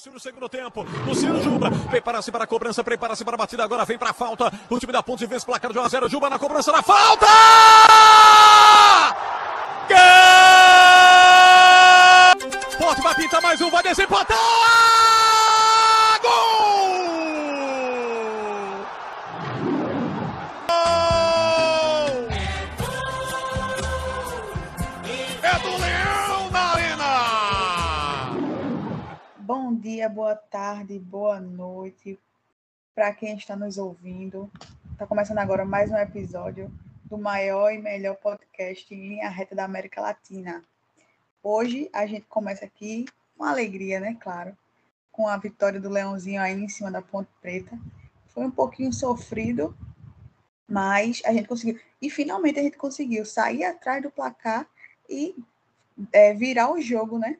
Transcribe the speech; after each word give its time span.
início 0.00 0.12
do 0.12 0.20
segundo 0.20 0.48
tempo. 0.48 0.86
Luciano 1.06 1.42
Juba 1.42 1.70
prepara-se 1.90 2.32
para 2.32 2.44
a 2.44 2.46
cobrança, 2.46 2.82
prepara-se 2.82 3.22
para 3.22 3.34
a 3.34 3.38
batida. 3.38 3.62
Agora 3.62 3.84
vem 3.84 3.98
para 3.98 4.10
a 4.10 4.14
falta. 4.14 4.50
O 4.70 4.78
time 4.78 4.92
da 4.92 5.02
Ponte 5.02 5.26
vence 5.26 5.44
placar 5.44 5.70
de 5.72 5.78
1 5.78 5.82
a 5.82 5.88
0. 5.88 6.08
Juba 6.08 6.30
na 6.30 6.38
cobrança 6.38 6.72
da 6.72 6.82
falta! 6.82 7.26
Gol! 9.88 9.98
Ponte 12.78 13.02
vai 13.02 13.14
pintar 13.14 13.42
mais 13.42 13.60
um, 13.60 13.70
vai 13.70 13.82
desempatar! 13.82 15.09
Dia, 30.00 30.08
boa 30.08 30.34
tarde, 30.34 30.98
boa 30.98 31.38
noite 31.38 32.18
para 32.94 33.12
quem 33.12 33.36
está 33.36 33.54
nos 33.54 33.76
ouvindo. 33.76 34.50
Está 34.92 35.06
começando 35.06 35.36
agora 35.36 35.62
mais 35.62 35.90
um 35.90 35.96
episódio 35.98 36.72
do 37.04 37.18
maior 37.18 37.70
e 37.70 37.76
melhor 37.76 38.16
podcast 38.16 38.94
em 38.94 39.08
linha 39.08 39.28
reta 39.28 39.54
da 39.54 39.62
América 39.62 40.00
Latina. 40.00 40.64
Hoje 41.42 41.90
a 41.92 42.06
gente 42.06 42.24
começa 42.30 42.64
aqui 42.64 43.04
com 43.36 43.44
alegria, 43.44 44.00
né? 44.00 44.16
Claro, 44.18 44.56
com 45.12 45.28
a 45.28 45.36
vitória 45.36 45.78
do 45.78 45.90
Leãozinho 45.90 46.40
aí 46.40 46.58
em 46.58 46.68
cima 46.70 46.90
da 46.90 47.02
Ponte 47.02 47.28
Preta. 47.42 47.78
Foi 48.28 48.46
um 48.46 48.50
pouquinho 48.50 48.94
sofrido, 48.94 49.76
mas 50.66 51.20
a 51.26 51.32
gente 51.34 51.46
conseguiu. 51.46 51.78
E 52.00 52.08
finalmente 52.08 52.58
a 52.58 52.62
gente 52.62 52.78
conseguiu 52.78 53.26
sair 53.26 53.64
atrás 53.64 54.02
do 54.02 54.10
placar 54.10 54.66
e 55.06 55.36
é, 56.10 56.32
virar 56.32 56.72
o 56.72 56.80
jogo, 56.80 57.18
né? 57.18 57.36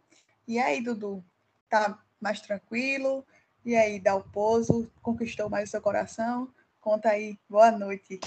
E 0.46 0.58
aí, 0.58 0.82
Dudu, 0.82 1.24
tá 1.70 1.98
mais 2.20 2.40
tranquilo? 2.40 3.24
E 3.64 3.74
aí, 3.76 3.98
Dalpozo, 3.98 4.90
conquistou 5.02 5.48
mais 5.48 5.68
o 5.68 5.72
seu 5.72 5.80
coração? 5.80 6.48
Conta 6.80 7.10
aí, 7.10 7.38
boa 7.48 7.70
noite. 7.70 8.20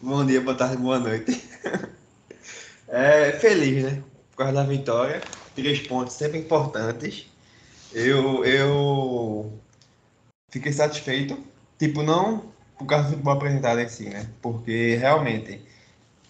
Bom 0.00 0.24
dia, 0.24 0.40
boa 0.40 0.56
tarde, 0.56 0.76
boa 0.76 0.98
noite. 0.98 1.42
É, 2.92 3.30
feliz, 3.38 3.84
né? 3.84 4.02
Por 4.32 4.38
causa 4.38 4.52
da 4.52 4.64
vitória. 4.64 5.22
Três 5.54 5.86
pontos 5.86 6.14
sempre 6.14 6.38
importantes. 6.38 7.24
Eu, 7.92 8.44
eu 8.44 9.60
fiquei 10.50 10.72
satisfeito. 10.72 11.38
Tipo, 11.78 12.02
não 12.02 12.50
por 12.76 12.86
causa 12.86 13.04
do 13.04 13.10
futebol 13.10 13.34
apresentado 13.34 13.78
em 13.78 13.88
si, 13.88 14.08
né? 14.08 14.26
Porque 14.42 14.96
realmente 14.96 15.62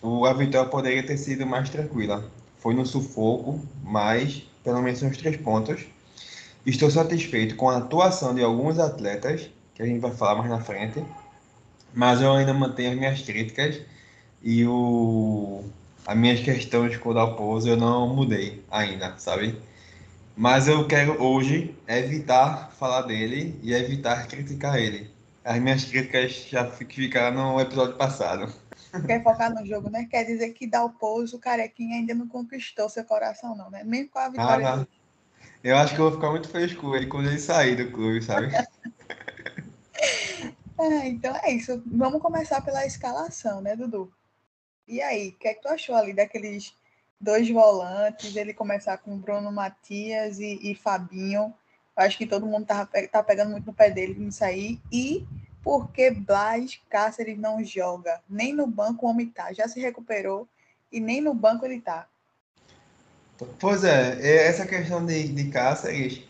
a 0.03 0.33
vitória 0.35 0.69
poderia 0.69 1.07
ter 1.07 1.17
sido 1.17 1.47
mais 1.47 1.71
tranquila. 1.71 2.31
Foi 2.59 2.75
no 2.75 2.85
sufoco, 2.85 3.61
mas 3.83 4.43
pelo 4.63 4.83
menos 4.83 5.03
uns 5.03 5.17
três 5.17 5.37
pontos. 5.37 5.87
Estou 6.65 6.91
satisfeito 6.91 7.57
com 7.57 7.71
a 7.71 7.79
atuação 7.79 8.35
de 8.35 8.43
alguns 8.43 8.79
atletas, 8.79 9.51
que 9.75 9.83
a 9.83 9.87
gente 9.87 10.01
vai 10.01 10.11
falar 10.11 10.37
mais 10.37 10.51
na 10.51 10.61
frente, 10.61 11.03
mas 11.95 12.21
eu 12.21 12.33
ainda 12.33 12.53
mantenho 12.53 12.93
as 12.93 12.99
minhas 12.99 13.23
críticas 13.23 13.81
e 14.43 14.67
o, 14.67 15.65
as 16.07 16.17
minhas 16.17 16.41
questões 16.41 16.97
com 16.99 17.11
o 17.11 17.15
Dalpozo 17.15 17.69
eu 17.69 17.77
não 17.77 18.15
mudei 18.15 18.63
ainda, 18.71 19.15
sabe? 19.19 19.59
Mas 20.37 20.69
eu 20.69 20.87
quero 20.87 21.23
hoje 21.23 21.75
evitar 21.89 22.71
falar 22.79 23.03
dele 23.03 23.59
e 23.63 23.73
evitar 23.73 24.27
criticar 24.27 24.79
ele. 24.79 25.11
As 25.45 25.59
minhas 25.59 25.85
críticas 25.85 26.47
já 26.49 26.67
ficaram 26.71 27.55
no 27.55 27.61
episódio 27.61 27.97
passado. 27.97 28.53
Quer 29.07 29.23
focar 29.23 29.53
no 29.53 29.65
jogo, 29.67 29.89
né? 29.89 30.07
Quer 30.11 30.25
dizer 30.25 30.51
que 30.51 30.67
Dalpozo, 30.67 31.37
o 31.37 31.41
carequinha, 31.41 31.97
ainda 31.97 32.15
não 32.15 32.29
conquistou 32.29 32.89
seu 32.89 33.05
coração, 33.05 33.57
não, 33.57 33.71
né? 33.71 33.83
Mesmo 33.85 34.11
com 34.11 34.19
a 34.19 34.29
vitória. 34.29 34.69
Ah, 34.69 34.87
eu 35.63 35.77
acho 35.77 35.95
que 35.95 36.01
eu 36.01 36.07
vou 36.07 36.15
ficar 36.15 36.31
muito 36.31 36.49
feliz 36.49 36.75
com 36.75 36.95
ele 36.95 37.07
quando 37.07 37.29
ele 37.29 37.39
sair 37.39 37.77
do 37.77 37.93
clube, 37.93 38.23
sabe? 38.23 38.49
é, 40.79 41.09
então 41.09 41.37
é 41.43 41.53
isso. 41.53 41.83
Vamos 41.87 42.23
começar 42.23 42.61
pela 42.63 42.87
escalação, 42.87 43.61
né, 43.61 43.77
Dudu? 43.77 44.13
E 44.89 45.01
aí, 45.03 45.29
o 45.29 45.33
que 45.33 45.49
é 45.49 45.55
que 45.55 45.63
tu 45.63 45.69
achou 45.69 45.95
ali 45.95 46.13
daqueles 46.13 46.75
dois 47.21 47.49
volantes, 47.49 48.35
ele 48.35 48.55
começar 48.55 48.99
com 48.99 49.19
Bruno 49.19 49.53
Matias 49.53 50.41
e, 50.41 50.59
e 50.63 50.75
Fabinho? 50.75 51.55
Eu 51.97 52.03
acho 52.05 52.17
que 52.17 52.27
todo 52.27 52.47
mundo 52.47 52.67
tá, 52.67 52.89
tá 53.13 53.23
pegando 53.23 53.51
muito 53.51 53.67
no 53.67 53.75
pé 53.75 53.91
dele 53.91 54.15
nisso 54.15 54.43
aí. 54.43 54.81
E 54.91 55.27
porque 55.63 56.11
Blas 56.11 56.81
Cáceres 56.89 57.39
não 57.39 57.63
joga? 57.63 58.23
Nem 58.29 58.53
no 58.53 58.67
banco 58.67 59.07
o 59.07 59.11
homem 59.11 59.29
tá. 59.29 59.53
Já 59.53 59.69
se 59.69 59.79
recuperou 59.79 60.49
e 60.91 60.99
nem 60.99 61.21
no 61.21 61.35
banco 61.35 61.65
ele 61.65 61.81
tá. 61.81 62.09
Pois 63.59 63.85
é, 63.85 64.47
essa 64.47 64.67
questão 64.67 65.05
de, 65.05 65.29
de 65.29 65.45
Cáceres 65.51 66.23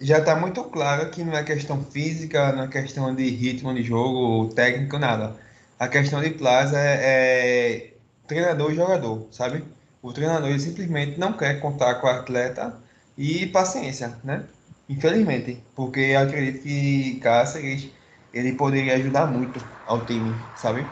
já 0.00 0.18
está 0.18 0.36
muito 0.36 0.62
claro 0.64 1.10
que 1.10 1.24
não 1.24 1.32
é 1.34 1.42
questão 1.42 1.82
física, 1.84 2.52
não 2.52 2.64
é 2.64 2.68
questão 2.68 3.14
de 3.14 3.28
ritmo 3.30 3.72
de 3.74 3.82
jogo, 3.82 4.52
técnico, 4.54 4.98
nada. 4.98 5.36
A 5.78 5.88
questão 5.88 6.20
de 6.20 6.30
Plaza 6.30 6.78
é, 6.78 7.00
é 7.02 7.94
treinador 8.26 8.72
e 8.72 8.76
jogador, 8.76 9.26
sabe? 9.30 9.64
O 10.02 10.12
treinador 10.12 10.58
simplesmente 10.58 11.18
não 11.18 11.32
quer 11.32 11.60
contar 11.60 11.94
com 11.96 12.06
o 12.06 12.10
atleta 12.10 12.74
e 13.16 13.46
paciência, 13.46 14.18
né? 14.22 14.44
Infelizmente, 14.88 15.62
porque 15.74 16.14
acredito 16.18 16.62
que 16.62 17.18
Cáceres 17.20 17.88
ele 18.32 18.52
poderia 18.52 18.96
ajudar 18.96 19.26
muito 19.26 19.64
ao 19.86 20.04
time, 20.04 20.34
sabe? 20.56 20.84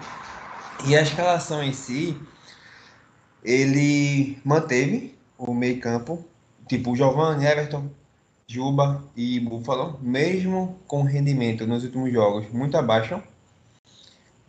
E 0.86 0.96
a 0.96 1.02
escalação 1.02 1.62
em 1.62 1.72
si, 1.72 2.16
ele 3.44 4.38
manteve 4.44 5.11
o 5.50 5.54
meio 5.54 5.80
campo, 5.80 6.24
tipo 6.68 6.94
Giovanni, 6.96 7.46
Everton, 7.46 7.90
Juba 8.46 9.02
e 9.16 9.40
Buffalo, 9.40 9.98
mesmo 10.02 10.78
com 10.86 11.02
rendimento 11.02 11.66
nos 11.66 11.84
últimos 11.84 12.12
jogos 12.12 12.48
muito 12.52 12.76
abaixo. 12.76 13.22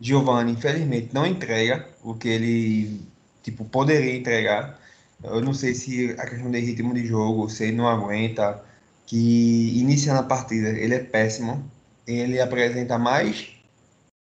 Giovanni, 0.00 0.52
infelizmente, 0.52 1.14
não 1.14 1.26
entrega 1.26 1.88
o 2.02 2.14
que 2.14 2.28
ele 2.28 3.00
tipo 3.42 3.64
poderia 3.64 4.16
entregar. 4.16 4.78
Eu 5.22 5.40
não 5.40 5.54
sei 5.54 5.74
se 5.74 6.12
a 6.18 6.26
questão 6.26 6.50
de 6.50 6.60
ritmo 6.60 6.92
de 6.94 7.06
jogo, 7.06 7.48
se 7.48 7.64
ele 7.64 7.76
não 7.76 7.88
aguenta, 7.88 8.62
que 9.06 9.78
iniciando 9.78 10.20
a 10.20 10.24
partida 10.24 10.68
ele 10.68 10.94
é 10.94 10.98
péssimo. 11.00 11.64
Ele 12.06 12.40
apresenta 12.40 12.98
mais 12.98 13.48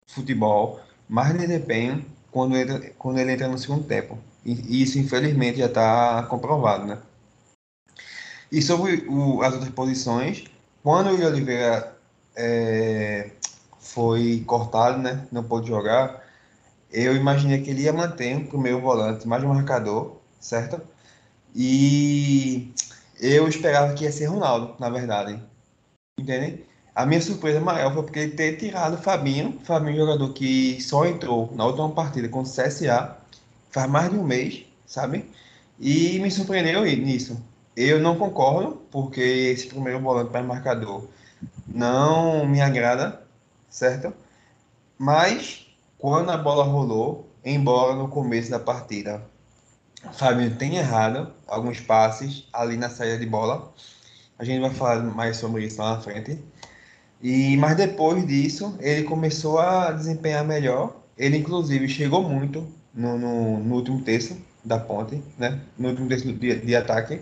futebol, 0.07 0.81
mais 1.09 1.37
desempenho 1.37 2.05
quando 2.31 2.57
ele, 2.57 2.91
quando 2.99 3.19
ele 3.19 3.33
entra 3.33 3.49
no 3.49 3.59
segundo 3.59 3.85
tempo. 3.85 4.19
E 4.45 4.83
isso, 4.83 4.99
infelizmente, 4.99 5.59
já 5.59 5.67
está 5.67 6.23
comprovado, 6.25 6.87
né? 6.87 6.99
E 8.51 8.63
sobre 8.63 9.07
o, 9.09 9.43
as 9.43 9.53
outras 9.53 9.73
posições, 9.73 10.45
quando 10.83 11.11
o 11.11 11.27
Oliveira 11.27 11.97
é, 12.35 13.31
foi 13.79 14.43
cortado, 14.47 14.99
né? 14.99 15.27
Não 15.31 15.45
pôde 15.45 15.69
jogar, 15.69 16.25
eu 16.91 17.15
imaginei 17.15 17.63
que 17.63 17.71
ele 17.71 17.83
ia 17.83 17.93
manter 17.93 18.37
o 18.37 18.47
primeiro 18.49 18.81
volante 18.81 19.29
mais 19.29 19.43
marcador, 19.45 20.17
certo? 20.41 20.81
E 21.55 22.73
eu 23.21 23.49
esperava 23.49 23.95
que 23.95 24.05
ia 24.05 24.13
ser 24.13 24.27
Ronaldo, 24.27 24.75
na 24.79 24.89
verdade. 24.89 25.43
Entende? 26.19 26.65
A 26.95 27.07
minha 27.07 27.21
surpresa 27.21 27.61
maior 27.61 27.93
foi 27.95 28.03
porque 28.03 28.19
ele 28.19 28.33
ter 28.33 28.57
tirado 28.57 28.95
o 28.95 28.99
Fabinho, 29.03 29.61
Fabinho 29.65 29.99
jogador 29.99 30.33
que 30.33 30.81
só 30.81 31.07
entrou 31.07 31.53
na 31.55 31.65
última 31.67 31.91
partida 31.91 32.29
contra 32.29 32.51
o 32.51 32.67
CSA, 32.67 33.18
faz 33.71 33.91
mais 33.91 34.11
de 34.11 34.17
um 34.17 34.25
mês, 34.25 34.65
sabe? 34.87 35.25
E 35.79 36.19
me 36.21 36.31
surpreendeu 36.31 36.85
nisso. 36.85 37.43
Eu 37.77 38.01
não 38.01 38.19
concordo, 38.19 38.83
porque 38.91 39.21
esse 39.21 39.69
primeiro 39.69 40.01
volante 40.01 40.33
mais 40.33 40.45
marcador 40.45 41.09
não 41.67 42.47
me 42.47 42.61
agrada, 42.61 43.23
certo? 43.71 44.13
Mas 44.99 45.67
quando 45.99 46.31
a 46.31 46.37
bola 46.37 46.65
rolou, 46.65 47.31
embora 47.45 47.95
no 47.95 48.09
começo 48.09 48.51
da 48.51 48.59
partida 48.59 49.23
Fabinho 50.13 50.55
tenha 50.57 50.81
errado 50.81 51.33
alguns 51.47 51.81
passes 51.81 52.49
ali 52.53 52.77
na 52.77 52.89
saída 52.89 53.19
de 53.19 53.27
bola, 53.27 53.73
a 54.39 54.45
gente 54.45 54.61
vai 54.61 54.71
falar 54.71 55.03
mais 55.03 55.37
sobre 55.37 55.65
isso 55.65 55.81
lá 55.81 55.97
na 55.97 56.01
frente. 56.01 56.39
E 57.21 57.57
mas 57.57 57.77
depois 57.77 58.25
disso, 58.27 58.77
ele 58.81 59.03
começou 59.05 59.59
a 59.59 59.91
desempenhar 59.91 60.45
melhor. 60.45 60.97
Ele 61.17 61.37
inclusive 61.37 61.89
chegou 61.89 62.23
muito 62.23 62.67
no, 62.95 63.19
no, 63.19 63.59
no 63.59 63.75
último 63.75 64.03
terço 64.03 64.37
da 64.65 64.79
ponte, 64.79 65.23
né? 65.39 65.61
No 65.79 65.89
último 65.89 66.09
terço 66.09 66.33
de, 66.33 66.57
de 66.57 66.77
ataque. 66.77 67.21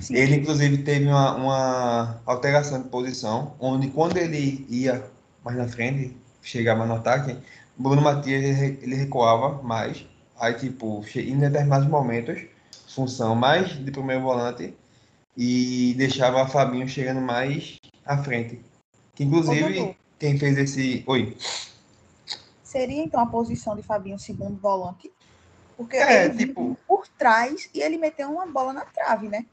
Sim. 0.00 0.14
Ele, 0.16 0.36
inclusive, 0.36 0.78
teve 0.78 1.06
uma, 1.06 1.34
uma 1.34 2.22
alteração 2.26 2.82
de 2.82 2.88
posição, 2.88 3.54
onde 3.58 3.88
quando 3.88 4.16
ele 4.16 4.66
ia 4.68 5.04
mais 5.44 5.56
na 5.56 5.68
frente, 5.68 6.16
chegava 6.42 6.86
no 6.86 6.94
ataque, 6.94 7.36
Bruno 7.76 8.02
Matias 8.02 8.60
ele, 8.60 8.94
recuava 8.94 9.62
mais. 9.62 10.06
Aí, 10.38 10.54
tipo, 10.54 11.04
em 11.14 11.38
determinados 11.38 11.88
momentos, 11.88 12.42
função 12.88 13.34
mais 13.34 13.68
de 13.84 13.90
primeiro 13.90 14.22
volante 14.22 14.74
e 15.36 15.94
deixava 15.96 16.46
Fabinho 16.46 16.88
chegando 16.88 17.20
mais 17.20 17.78
à 18.04 18.18
frente. 18.18 18.60
Que, 19.14 19.24
inclusive, 19.24 19.96
quem 20.18 20.38
fez 20.38 20.58
esse. 20.58 21.04
Oi. 21.06 21.36
Seria 22.74 23.04
então 23.04 23.20
a 23.20 23.26
posição 23.26 23.76
de 23.76 23.84
Fabinho 23.84 24.18
segundo 24.18 24.58
volante? 24.58 25.08
Porque 25.76 25.96
é, 25.96 26.24
ele 26.24 26.38
tipo... 26.38 26.76
por 26.88 27.06
trás 27.06 27.70
e 27.72 27.80
ele 27.80 27.96
meteu 27.96 28.28
uma 28.28 28.46
bola 28.46 28.72
na 28.72 28.80
trave, 28.80 29.28
né? 29.28 29.46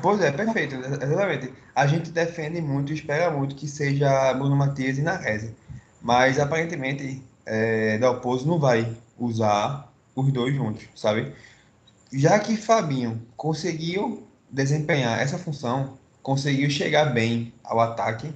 Pois 0.00 0.22
é, 0.22 0.32
perfeito, 0.32 0.74
exatamente. 0.74 1.52
A 1.74 1.86
gente 1.86 2.10
defende 2.10 2.62
muito, 2.62 2.94
espera 2.94 3.30
muito 3.30 3.54
que 3.54 3.68
seja 3.68 4.32
Bruno 4.32 4.56
Matias 4.56 4.96
e 4.96 5.02
Narese. 5.02 5.54
Mas 6.00 6.38
aparentemente 6.38 7.22
é, 7.44 7.98
Dalpozo 7.98 8.48
não 8.48 8.58
vai 8.58 8.96
usar 9.18 9.92
os 10.14 10.32
dois 10.32 10.54
juntos, 10.54 10.88
sabe? 10.94 11.34
Já 12.10 12.38
que 12.38 12.56
Fabinho 12.56 13.20
conseguiu 13.36 14.26
desempenhar 14.50 15.20
essa 15.20 15.38
função, 15.38 15.98
conseguiu 16.22 16.70
chegar 16.70 17.12
bem 17.12 17.52
ao 17.62 17.78
ataque, 17.80 18.34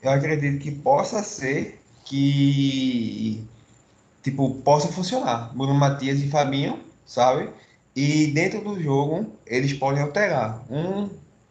eu 0.00 0.12
acredito 0.12 0.62
que 0.62 0.70
possa 0.70 1.24
ser 1.24 1.77
que 2.08 3.44
tipo 4.22 4.54
possa 4.56 4.88
funcionar. 4.88 5.54
Bruno 5.54 5.74
Matias 5.74 6.20
e 6.20 6.28
Fabinho, 6.28 6.80
sabe? 7.06 7.50
E 7.94 8.28
dentro 8.28 8.60
do 8.62 8.80
jogo, 8.82 9.32
eles 9.46 9.72
podem 9.74 10.02
alterar. 10.02 10.64
Um 10.70 11.08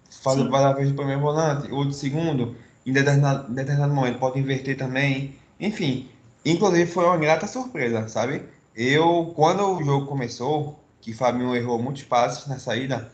faz 0.09 0.39
a 0.39 0.73
vez 0.73 0.89
do 0.89 0.95
primeiro 0.95 1.21
volante, 1.21 1.71
outro 1.71 1.93
segundo. 1.93 2.55
Em 2.85 2.93
determinado, 2.93 3.51
determinado 3.53 3.93
momento 3.93 4.19
pode 4.19 4.39
inverter 4.39 4.77
também. 4.77 5.35
Enfim, 5.59 6.09
inclusive 6.45 6.89
foi 6.89 7.05
uma 7.05 7.17
grata 7.17 7.47
surpresa, 7.47 8.07
sabe? 8.07 8.43
Eu, 8.75 9.33
quando 9.35 9.63
o 9.63 9.83
jogo 9.83 10.05
começou, 10.05 10.79
que 11.01 11.13
Fabinho 11.13 11.55
errou 11.55 11.81
muitos 11.81 12.03
passes 12.03 12.47
na 12.47 12.57
saída, 12.59 13.11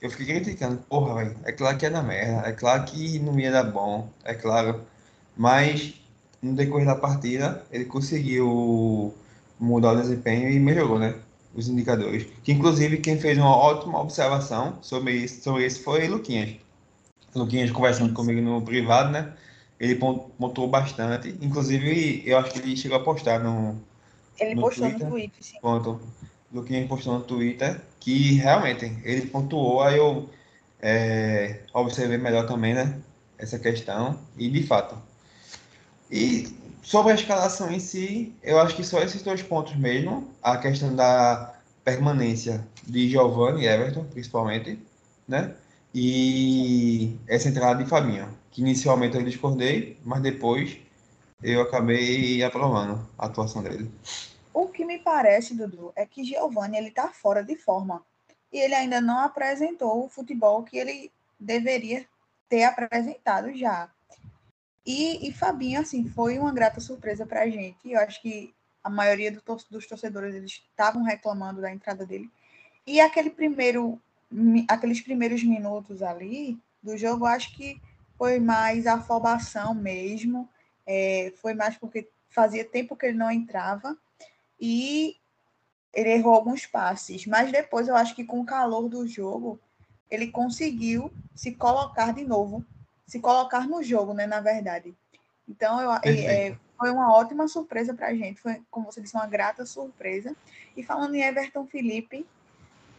eu 0.00 0.10
fiquei 0.10 0.26
criticando. 0.26 0.78
Porra, 0.88 1.14
velho, 1.16 1.36
é 1.44 1.52
claro 1.52 1.76
que 1.76 1.86
é 1.86 1.90
da 1.90 2.02
merda, 2.02 2.48
é 2.48 2.52
claro 2.52 2.84
que 2.84 3.18
não 3.18 3.38
ia 3.38 3.52
dar 3.52 3.64
bom, 3.64 4.08
é 4.24 4.34
claro. 4.34 4.82
Mas 5.36 5.94
no 6.42 6.54
decorrer 6.54 6.86
da 6.86 6.94
partida, 6.94 7.64
ele 7.70 7.84
conseguiu 7.84 9.14
mudar 9.58 9.92
o 9.92 10.00
desempenho 10.00 10.50
e 10.50 10.58
melhorou, 10.58 10.98
né? 10.98 11.14
os 11.54 11.68
indicadores. 11.68 12.26
Que 12.42 12.52
inclusive 12.52 12.98
quem 12.98 13.18
fez 13.18 13.38
uma 13.38 13.54
ótima 13.54 14.00
observação 14.00 14.78
sobre 14.82 15.12
isso, 15.12 15.42
sobre 15.42 15.66
isso 15.66 15.82
foi 15.82 16.08
Luquinhas. 16.08 16.56
Luquinhas 17.34 17.70
conversando 17.70 18.12
comigo 18.12 18.40
no 18.40 18.62
privado, 18.62 19.10
né? 19.10 19.32
Ele 19.78 19.94
pontuou 19.94 20.68
bastante. 20.68 21.36
Inclusive, 21.40 22.22
eu 22.26 22.38
acho 22.38 22.52
que 22.52 22.58
ele 22.58 22.76
chegou 22.76 22.98
a 22.98 23.02
postar 23.02 23.40
no. 23.40 23.80
Ele 24.38 24.54
no 24.54 24.62
postou 24.62 24.88
Twitter, 24.88 25.06
no 25.06 25.12
Twitter, 25.12 25.42
sim. 25.42 25.60
Ponto. 25.60 26.00
Luquinhas 26.52 26.88
postou 26.88 27.14
no 27.14 27.24
Twitter 27.24 27.80
que 28.00 28.34
realmente 28.34 28.96
ele 29.04 29.26
pontuou, 29.26 29.82
aí 29.82 29.96
eu 29.96 30.28
é, 30.82 31.60
observei 31.72 32.18
melhor 32.18 32.46
também, 32.46 32.74
né? 32.74 32.98
Essa 33.38 33.58
questão. 33.58 34.18
E 34.36 34.50
de 34.50 34.62
fato. 34.64 34.96
E 36.10 36.60
Sobre 36.82 37.12
a 37.12 37.14
escalação 37.14 37.70
em 37.70 37.78
si, 37.78 38.34
eu 38.42 38.58
acho 38.58 38.74
que 38.74 38.82
só 38.82 39.00
esses 39.00 39.22
dois 39.22 39.42
pontos 39.42 39.76
mesmo, 39.76 40.28
a 40.42 40.56
questão 40.56 40.94
da 40.94 41.54
permanência 41.84 42.66
de 42.84 43.08
Giovanni 43.08 43.62
e 43.62 43.66
Everton, 43.66 44.04
principalmente, 44.04 44.78
né? 45.28 45.54
E 45.94 47.16
essa 47.28 47.48
entrada 47.48 47.82
de 47.82 47.88
Fabinho, 47.88 48.28
que 48.50 48.62
inicialmente 48.62 49.16
eu 49.16 49.22
discordei, 49.22 49.98
mas 50.04 50.22
depois 50.22 50.78
eu 51.42 51.60
acabei 51.60 52.42
aprovando 52.42 53.06
a 53.18 53.26
atuação 53.26 53.62
dele. 53.62 53.90
O 54.52 54.66
que 54.66 54.84
me 54.84 54.98
parece, 54.98 55.54
Dudu, 55.54 55.92
é 55.94 56.06
que 56.06 56.24
Giovanni 56.24 56.78
ele 56.78 56.90
tá 56.90 57.08
fora 57.08 57.44
de 57.44 57.56
forma 57.56 58.02
e 58.52 58.58
ele 58.58 58.74
ainda 58.74 59.00
não 59.00 59.18
apresentou 59.18 60.06
o 60.06 60.08
futebol 60.08 60.62
que 60.62 60.78
ele 60.78 61.12
deveria 61.38 62.06
ter 62.48 62.64
apresentado 62.64 63.54
já. 63.54 63.88
E, 64.84 65.28
e 65.28 65.32
Fabinho, 65.32 65.80
assim, 65.80 66.08
foi 66.08 66.38
uma 66.38 66.52
grata 66.52 66.80
surpresa 66.80 67.26
para 67.26 67.42
a 67.42 67.50
gente. 67.50 67.90
Eu 67.90 68.00
acho 68.00 68.20
que 68.22 68.54
a 68.82 68.88
maioria 68.88 69.30
do 69.30 69.40
tor 69.40 69.62
dos 69.70 69.86
torcedores 69.86 70.34
eles 70.34 70.52
estavam 70.52 71.02
reclamando 71.02 71.60
da 71.60 71.72
entrada 71.72 72.06
dele. 72.06 72.30
E 72.86 73.00
aquele 73.00 73.30
primeiro, 73.30 74.00
aqueles 74.68 75.00
primeiros 75.00 75.42
minutos 75.44 76.02
ali 76.02 76.58
do 76.82 76.96
jogo, 76.96 77.26
acho 77.26 77.54
que 77.54 77.80
foi 78.16 78.40
mais 78.40 78.86
afobação 78.86 79.74
mesmo. 79.74 80.48
É, 80.86 81.32
foi 81.36 81.54
mais 81.54 81.76
porque 81.76 82.08
fazia 82.28 82.64
tempo 82.64 82.96
que 82.96 83.06
ele 83.06 83.18
não 83.18 83.30
entrava. 83.30 83.96
E 84.58 85.16
ele 85.92 86.10
errou 86.10 86.34
alguns 86.34 86.66
passes. 86.66 87.26
Mas 87.26 87.52
depois 87.52 87.86
eu 87.88 87.96
acho 87.96 88.14
que 88.14 88.24
com 88.24 88.40
o 88.40 88.46
calor 88.46 88.88
do 88.88 89.06
jogo, 89.06 89.60
ele 90.10 90.28
conseguiu 90.28 91.12
se 91.34 91.52
colocar 91.52 92.12
de 92.12 92.24
novo 92.24 92.64
se 93.10 93.18
colocar 93.18 93.66
no 93.66 93.82
jogo, 93.82 94.14
né, 94.14 94.24
na 94.24 94.40
verdade. 94.40 94.94
Então, 95.48 95.80
eu, 95.80 95.90
é, 96.04 96.56
foi 96.78 96.90
uma 96.92 97.12
ótima 97.12 97.48
surpresa 97.48 97.92
para 97.92 98.06
a 98.06 98.14
gente, 98.14 98.40
foi, 98.40 98.62
como 98.70 98.86
você 98.86 99.00
disse, 99.00 99.16
uma 99.16 99.26
grata 99.26 99.66
surpresa. 99.66 100.36
E 100.76 100.84
falando 100.84 101.16
em 101.16 101.22
Everton 101.22 101.66
Felipe, 101.66 102.24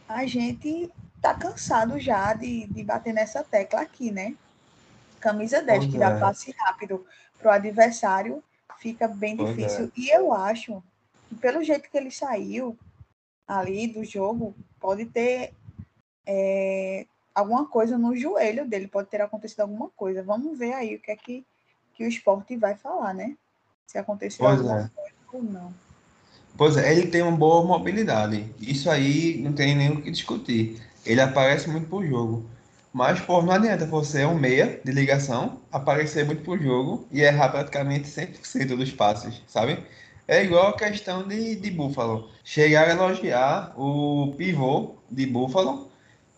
a 0.06 0.26
gente 0.26 0.92
tá 1.18 1.32
cansado 1.32 1.98
já 1.98 2.34
de, 2.34 2.66
de 2.66 2.84
bater 2.84 3.14
nessa 3.14 3.42
tecla 3.42 3.80
aqui, 3.80 4.10
né? 4.10 4.36
Camisa 5.18 5.62
10, 5.62 5.78
pois 5.78 5.90
que 5.90 5.96
é. 5.96 6.00
dá 6.00 6.20
passe 6.20 6.54
rápido 6.58 7.06
para 7.38 7.50
o 7.50 7.54
adversário, 7.54 8.44
fica 8.80 9.08
bem 9.08 9.34
pois 9.34 9.56
difícil. 9.56 9.86
É. 9.86 9.90
E 9.96 10.10
eu 10.10 10.30
acho 10.30 10.84
que 11.26 11.36
pelo 11.36 11.64
jeito 11.64 11.88
que 11.88 11.96
ele 11.96 12.10
saiu 12.10 12.78
ali 13.48 13.86
do 13.86 14.04
jogo, 14.04 14.54
pode 14.78 15.06
ter 15.06 15.54
é, 16.26 17.06
alguma 17.34 17.66
coisa 17.66 17.98
no 17.98 18.16
joelho 18.16 18.66
dele, 18.66 18.88
pode 18.88 19.08
ter 19.08 19.20
acontecido 19.20 19.60
alguma 19.60 19.88
coisa. 19.96 20.22
Vamos 20.22 20.58
ver 20.58 20.72
aí 20.74 20.96
o 20.96 21.00
que 21.00 21.10
é 21.10 21.16
que, 21.16 21.44
que 21.94 22.04
o 22.04 22.08
esporte 22.08 22.56
vai 22.56 22.76
falar, 22.76 23.14
né? 23.14 23.36
Se 23.86 23.98
aconteceu 23.98 24.44
pois 24.44 24.58
alguma 24.58 24.80
é. 24.80 24.90
coisa 24.94 25.14
ou 25.32 25.42
não. 25.42 25.74
Pois 26.56 26.76
é, 26.76 26.92
ele 26.92 27.06
tem 27.06 27.22
uma 27.22 27.36
boa 27.36 27.64
mobilidade. 27.64 28.54
Isso 28.60 28.90
aí 28.90 29.38
não 29.42 29.52
tem 29.52 29.74
nem 29.74 29.90
o 29.90 30.02
que 30.02 30.10
discutir. 30.10 30.82
Ele 31.04 31.20
aparece 31.20 31.68
muito 31.68 31.88
pro 31.88 32.06
jogo. 32.06 32.44
Mas, 32.92 33.20
pô, 33.20 33.40
não 33.40 33.52
adianta 33.52 33.86
você 33.86 34.20
é 34.20 34.26
um 34.26 34.38
meia 34.38 34.78
de 34.84 34.92
ligação, 34.92 35.60
aparecer 35.72 36.26
muito 36.26 36.42
pro 36.42 36.58
jogo 36.58 37.06
e 37.10 37.22
errar 37.22 37.48
praticamente 37.48 38.06
100% 38.06 38.76
dos 38.76 38.92
passes, 38.92 39.40
sabe? 39.48 39.82
É 40.28 40.44
igual 40.44 40.68
a 40.68 40.76
questão 40.76 41.26
de, 41.26 41.56
de 41.56 41.70
Buffalo. 41.70 42.30
Chegar 42.44 42.88
a 42.88 42.92
elogiar 42.92 43.72
o 43.76 44.34
pivô 44.36 44.96
de 45.10 45.26
Buffalo 45.26 45.90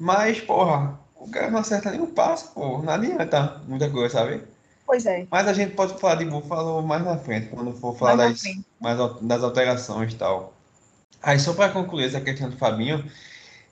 mas, 0.05 0.39
porra, 0.39 1.01
o 1.17 1.31
cara 1.31 1.51
não 1.51 1.61
acerta 1.61 1.91
nenhum 1.91 2.09
passo, 2.09 2.53
pô. 2.53 2.83
Não 2.83 2.93
adianta 2.93 3.62
muita 3.67 3.89
coisa, 3.89 4.19
sabe? 4.19 4.43
Pois 4.87 5.06
é. 5.06 5.27
Mas 5.31 5.49
a 5.49 5.55
gente 5.55 5.75
pode 5.75 5.99
falar 5.99 6.17
de 6.17 6.27
Buffalo 6.27 6.83
mais 6.83 7.03
na 7.03 7.17
frente, 7.17 7.47
quando 7.47 7.73
for 7.73 7.97
falar 7.97 8.17
mais 8.17 8.43
das, 8.43 8.55
mais, 8.79 8.99
das 9.23 9.43
alterações 9.43 10.12
e 10.12 10.17
tal. 10.17 10.53
Aí, 11.23 11.41
só 11.41 11.55
para 11.55 11.73
concluir 11.73 12.05
essa 12.05 12.21
questão 12.21 12.51
do 12.51 12.56
Fabinho, 12.59 13.03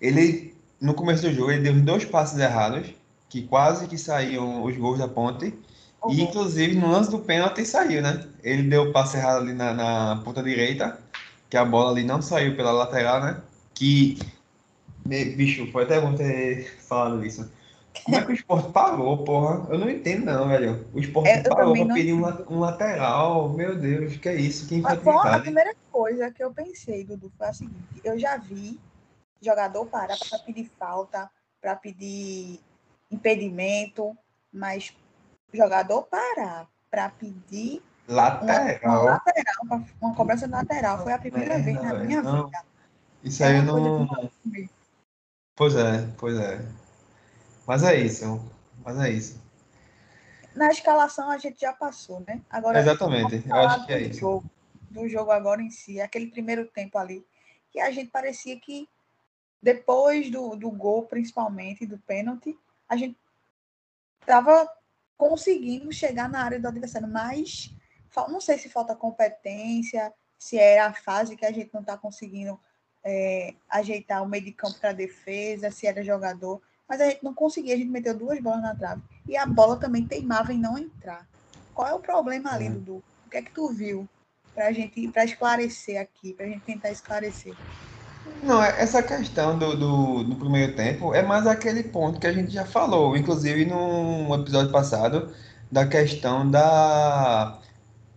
ele, 0.00 0.56
no 0.80 0.94
começo 0.94 1.20
do 1.20 1.34
jogo, 1.34 1.50
ele 1.50 1.64
deu 1.64 1.74
dois 1.82 2.06
passos 2.06 2.38
errados, 2.38 2.94
que 3.28 3.42
quase 3.42 3.86
que 3.86 3.98
saíam 3.98 4.64
os 4.64 4.74
gols 4.74 5.00
da 5.00 5.06
ponte. 5.06 5.54
Uhum. 6.02 6.14
E, 6.14 6.22
inclusive, 6.22 6.76
no 6.76 6.90
lance 6.90 7.10
do 7.10 7.18
pênalti, 7.18 7.66
saiu, 7.66 8.00
né? 8.00 8.26
Ele 8.42 8.62
deu 8.62 8.84
o 8.84 8.92
passe 8.92 9.18
errado 9.18 9.42
ali 9.42 9.52
na, 9.52 9.74
na 9.74 10.22
ponta 10.24 10.42
direita, 10.42 10.98
que 11.50 11.58
a 11.58 11.64
bola 11.66 11.90
ali 11.90 12.04
não 12.04 12.22
saiu 12.22 12.56
pela 12.56 12.72
lateral, 12.72 13.20
né? 13.20 13.36
Que 13.74 14.18
Bicho, 15.06 15.70
foi 15.72 15.84
até 15.84 16.00
bom 16.00 16.14
ter 16.14 16.78
falado 16.80 17.24
isso. 17.24 17.50
Como 18.04 18.16
é 18.16 18.24
que 18.24 18.32
o 18.32 18.34
esporte 18.34 18.72
parou, 18.72 19.22
porra? 19.22 19.66
Eu 19.70 19.78
não 19.78 19.90
entendo, 19.90 20.24
não, 20.24 20.48
velho. 20.48 20.86
O 20.92 20.98
esporte 20.98 21.28
é, 21.28 21.42
parou 21.42 21.74
pra 21.74 21.94
pedir 21.94 22.12
um, 22.12 22.24
um, 22.50 22.58
lateral. 22.58 23.50
Meu 23.50 23.78
Deus, 23.78 24.16
que 24.16 24.28
é 24.28 24.34
isso? 24.34 24.66
Que 24.66 24.76
infantilidade. 24.76 25.36
A 25.36 25.40
primeira 25.40 25.74
coisa 25.90 26.30
que 26.30 26.42
eu 26.42 26.52
pensei, 26.52 27.04
Dudu, 27.04 27.30
foi 27.36 27.48
a 27.48 27.52
seguinte: 27.52 28.00
eu 28.02 28.18
já 28.18 28.36
vi 28.38 28.80
jogador 29.40 29.84
parar 29.86 30.16
para 30.18 30.38
pedir 30.38 30.70
falta, 30.78 31.30
para 31.60 31.76
pedir 31.76 32.60
impedimento, 33.10 34.16
mas 34.52 34.96
jogador 35.52 36.02
parar 36.04 36.66
para 36.90 37.10
pedir 37.10 37.82
lateral, 38.08 38.80
uma, 38.82 39.00
uma, 39.00 39.10
lateral, 39.10 39.84
uma 40.00 40.14
cobrança 40.14 40.46
lateral, 40.48 41.02
foi 41.02 41.12
a 41.12 41.18
primeira 41.18 41.58
vez 41.58 41.80
na 41.82 41.94
minha 41.94 42.22
não. 42.22 42.46
vida. 42.46 42.64
Isso 43.22 43.44
aí 43.44 43.62
não. 43.62 44.30
Pois 45.62 45.76
é, 45.76 46.08
pois 46.18 46.36
é. 46.40 46.60
Mas 47.68 47.84
é 47.84 47.96
isso. 47.96 48.50
Mas 48.84 48.98
é 48.98 49.10
isso. 49.10 49.40
Na 50.56 50.72
escalação 50.72 51.30
a 51.30 51.38
gente 51.38 51.60
já 51.60 51.72
passou, 51.72 52.18
né? 52.26 52.40
Agora, 52.50 52.80
Exatamente, 52.80 53.44
eu 53.48 53.54
acho 53.54 53.86
que 53.86 53.92
é 53.92 54.00
isso. 54.00 54.18
Jogo, 54.18 54.50
do 54.90 55.08
jogo 55.08 55.30
agora 55.30 55.62
em 55.62 55.70
si, 55.70 56.00
aquele 56.00 56.26
primeiro 56.26 56.66
tempo 56.66 56.98
ali, 56.98 57.24
que 57.70 57.78
a 57.78 57.92
gente 57.92 58.10
parecia 58.10 58.58
que 58.58 58.88
depois 59.62 60.32
do, 60.32 60.56
do 60.56 60.68
gol, 60.68 61.04
principalmente, 61.04 61.86
do 61.86 61.96
pênalti, 61.96 62.58
a 62.88 62.96
gente 62.96 63.16
estava 64.20 64.68
conseguindo 65.16 65.92
chegar 65.92 66.28
na 66.28 66.42
área 66.42 66.58
do 66.58 66.66
adversário, 66.66 67.06
mas 67.06 67.72
não 68.28 68.40
sei 68.40 68.58
se 68.58 68.68
falta 68.68 68.96
competência, 68.96 70.12
se 70.36 70.58
é 70.58 70.80
a 70.80 70.92
fase 70.92 71.36
que 71.36 71.46
a 71.46 71.52
gente 71.52 71.72
não 71.72 71.82
está 71.82 71.96
conseguindo 71.96 72.58
é, 73.04 73.54
ajeitar 73.68 74.22
o 74.22 74.28
meio 74.28 74.44
de 74.44 74.52
campo 74.52 74.78
para 74.78 74.90
a 74.90 74.92
defesa, 74.94 75.70
se 75.70 75.86
era 75.86 76.02
jogador, 76.04 76.60
mas 76.88 77.00
a 77.00 77.08
gente 77.10 77.22
não 77.24 77.34
conseguia, 77.34 77.74
a 77.74 77.78
gente 77.78 77.90
meteu 77.90 78.16
duas 78.16 78.40
bolas 78.40 78.62
na 78.62 78.74
trave. 78.74 79.02
E 79.26 79.36
a 79.36 79.46
bola 79.46 79.78
também 79.78 80.06
teimava 80.06 80.52
em 80.52 80.58
não 80.58 80.78
entrar. 80.78 81.28
Qual 81.72 81.88
é 81.88 81.94
o 81.94 82.00
problema 82.00 82.52
ali, 82.52 82.68
é. 82.68 82.70
Dudu? 82.70 83.04
O 83.26 83.30
que 83.30 83.36
é 83.38 83.42
que 83.42 83.52
tu 83.52 83.68
viu 83.72 84.08
para 84.54 84.72
gente 84.72 85.08
para 85.08 85.24
esclarecer 85.24 86.00
aqui, 86.00 86.34
para 86.34 86.46
a 86.46 86.48
gente 86.48 86.64
tentar 86.64 86.90
esclarecer? 86.90 87.56
Não, 88.42 88.62
é- 88.62 88.80
essa 88.80 89.02
questão 89.02 89.58
do, 89.58 89.76
do, 89.76 90.24
do 90.24 90.36
primeiro 90.36 90.74
tempo 90.76 91.14
é 91.14 91.22
mais 91.22 91.46
aquele 91.46 91.82
ponto 91.84 92.20
que 92.20 92.26
a 92.26 92.32
gente 92.32 92.52
já 92.52 92.64
falou, 92.64 93.16
inclusive 93.16 93.64
no 93.64 94.34
episódio 94.34 94.70
passado, 94.72 95.32
da 95.70 95.86
questão 95.86 96.48
da, 96.50 97.60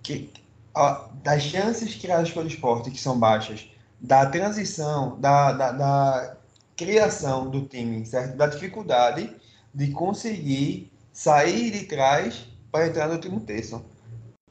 que, 0.03 0.33
a- 0.75 1.09
das 1.23 1.43
chances 1.43 1.95
criadas 1.95 2.31
pelo 2.31 2.47
esporte, 2.47 2.91
que 2.91 2.99
são 2.99 3.19
baixas, 3.19 3.67
da 4.05 4.25
transição, 4.27 5.19
da, 5.19 5.51
da, 5.51 5.71
da 5.71 6.37
criação 6.75 7.49
do 7.49 7.61
time, 7.65 8.05
certo? 8.05 8.37
Da 8.37 8.45
dificuldade 8.45 9.35
de 9.73 9.91
conseguir 9.91 10.91
sair 11.11 11.71
de 11.71 11.85
trás 11.85 12.45
para 12.71 12.87
entrar 12.87 13.07
no 13.07 13.13
último 13.13 13.39
terço. 13.39 13.83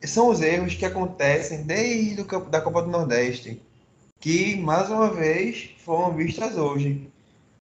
São 0.02 0.28
os 0.28 0.40
erros 0.40 0.74
que 0.74 0.84
acontecem 0.84 1.62
desde 1.62 2.20
o 2.20 2.24
campo 2.24 2.50
da 2.50 2.60
Copa 2.60 2.82
do 2.82 2.90
Nordeste 2.90 3.62
que, 4.18 4.56
mais 4.56 4.90
uma 4.90 5.10
vez, 5.10 5.70
foram 5.84 6.16
vistas 6.16 6.56
hoje. 6.56 7.08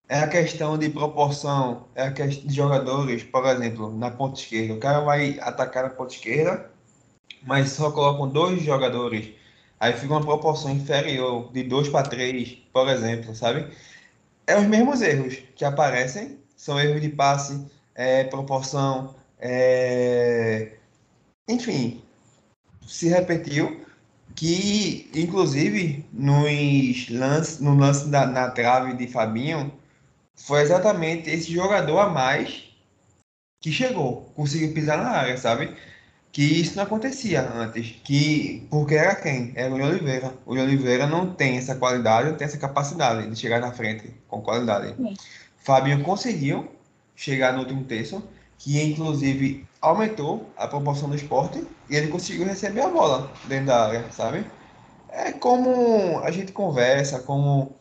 É 0.10 0.20
a 0.20 0.28
questão 0.28 0.78
de 0.78 0.90
proporção, 0.90 1.86
é 1.94 2.04
a 2.04 2.12
questão 2.12 2.48
de 2.48 2.56
jogadores, 2.56 3.24
por 3.24 3.46
exemplo, 3.46 3.96
na 3.96 4.10
ponta 4.10 4.40
esquerda. 4.40 4.74
O 4.74 4.80
cara 4.80 5.02
vai 5.02 5.40
atacar 5.40 5.84
na 5.84 5.90
ponta 5.90 6.14
esquerda, 6.14 6.72
mas 7.46 7.70
só 7.70 7.92
colocam 7.92 8.28
dois 8.28 8.62
jogadores. 8.64 9.43
Aí 9.84 9.92
fica 9.92 10.14
uma 10.14 10.22
proporção 10.22 10.72
inferior, 10.72 11.52
de 11.52 11.62
2 11.62 11.90
para 11.90 12.08
3, 12.08 12.58
por 12.72 12.88
exemplo, 12.88 13.36
sabe? 13.36 13.68
É 14.48 14.58
os 14.58 14.66
mesmos 14.66 15.02
erros 15.02 15.36
que 15.58 15.66
aparecem, 15.66 16.40
são 16.56 16.80
erros 16.80 17.02
de 17.02 17.10
passe, 17.10 17.68
é, 17.94 18.24
proporção, 18.24 19.14
é... 19.38 20.78
enfim, 21.50 22.02
se 22.88 23.10
repetiu 23.10 23.86
que 24.34 25.12
inclusive 25.14 26.06
nos 26.14 27.10
lance, 27.10 27.62
no 27.62 27.76
lance 27.76 28.08
da, 28.08 28.26
na 28.26 28.50
trave 28.52 28.94
de 28.94 29.08
Fabinho 29.08 29.70
foi 30.34 30.62
exatamente 30.62 31.30
esse 31.30 31.52
jogador 31.52 32.00
a 32.00 32.10
mais 32.10 32.74
que 33.60 33.70
chegou, 33.70 34.32
conseguiu 34.34 34.74
pisar 34.74 34.98
na 34.98 35.10
área, 35.10 35.38
sabe? 35.38 35.76
Que 36.34 36.42
isso 36.42 36.76
não 36.76 36.84
acontecia 36.84 37.48
antes, 37.48 37.92
que 38.04 38.68
porque 38.72 38.96
era 38.96 39.14
quem? 39.14 39.54
Era 39.56 39.72
o 39.72 39.76
Oliveira. 39.76 40.34
O 40.48 40.54
Oliveira 40.54 41.06
não 41.06 41.32
tem 41.32 41.58
essa 41.58 41.76
qualidade, 41.76 42.32
não 42.32 42.36
tem 42.36 42.46
essa 42.46 42.58
capacidade 42.58 43.30
de 43.30 43.36
chegar 43.36 43.62
na 43.62 43.72
frente 43.72 44.12
com 44.28 44.42
qualidade. 44.42 44.96
Sim. 44.96 45.14
Fabinho 45.58 46.04
conseguiu 46.04 46.68
chegar 47.16 47.54
no 47.54 47.60
último 47.60 47.84
terço, 47.84 48.24
que 48.58 48.82
inclusive 48.82 49.64
aumentou 49.80 50.50
a 50.58 50.68
proporção 50.68 51.08
do 51.08 51.16
esporte 51.16 51.64
e 51.88 51.96
ele 51.96 52.08
conseguiu 52.08 52.46
receber 52.46 52.82
a 52.82 52.90
bola 52.90 53.32
dentro 53.46 53.68
da 53.68 53.86
área, 53.86 54.12
sabe? 54.12 54.44
É 55.10 55.32
como 55.32 56.20
a 56.24 56.32
gente 56.32 56.52
conversa, 56.52 57.20
como, 57.20 57.76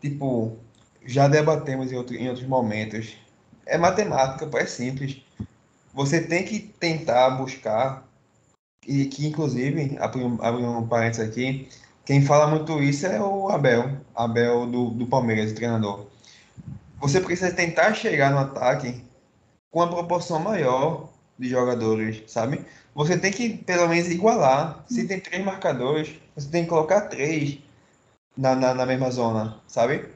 tipo, 0.00 0.58
já 1.06 1.28
debatemos 1.28 1.92
em, 1.92 1.96
outro, 1.96 2.16
em 2.16 2.28
outros 2.28 2.48
momentos. 2.48 3.14
É 3.64 3.78
matemática, 3.78 4.50
é 4.58 4.66
simples. 4.66 5.23
Você 5.94 6.20
tem 6.20 6.44
que 6.44 6.58
tentar 6.58 7.30
buscar, 7.30 8.06
e 8.86 9.06
que 9.06 9.26
inclusive, 9.26 9.96
abrindo 9.98 10.26
um, 10.42 10.78
um 10.78 10.88
parênteses 10.88 11.28
aqui, 11.28 11.68
quem 12.04 12.20
fala 12.20 12.48
muito 12.48 12.82
isso 12.82 13.06
é 13.06 13.20
o 13.20 13.48
Abel, 13.48 13.98
Abel 14.14 14.66
do, 14.66 14.90
do 14.90 15.06
Palmeiras, 15.06 15.52
o 15.52 15.54
treinador. 15.54 16.06
Você 17.00 17.20
precisa 17.20 17.52
tentar 17.52 17.94
chegar 17.94 18.30
no 18.30 18.38
ataque 18.38 19.04
com 19.70 19.80
uma 19.80 19.88
proporção 19.88 20.38
maior 20.38 21.08
de 21.38 21.48
jogadores, 21.48 22.22
sabe? 22.26 22.64
Você 22.94 23.18
tem 23.18 23.32
que 23.32 23.50
pelo 23.50 23.88
menos 23.88 24.08
igualar. 24.10 24.84
Se 24.88 25.06
tem 25.06 25.20
três 25.20 25.44
marcadores, 25.44 26.14
você 26.34 26.48
tem 26.48 26.64
que 26.64 26.70
colocar 26.70 27.02
três 27.02 27.58
na, 28.36 28.54
na, 28.54 28.74
na 28.74 28.86
mesma 28.86 29.10
zona, 29.10 29.60
sabe? 29.66 30.08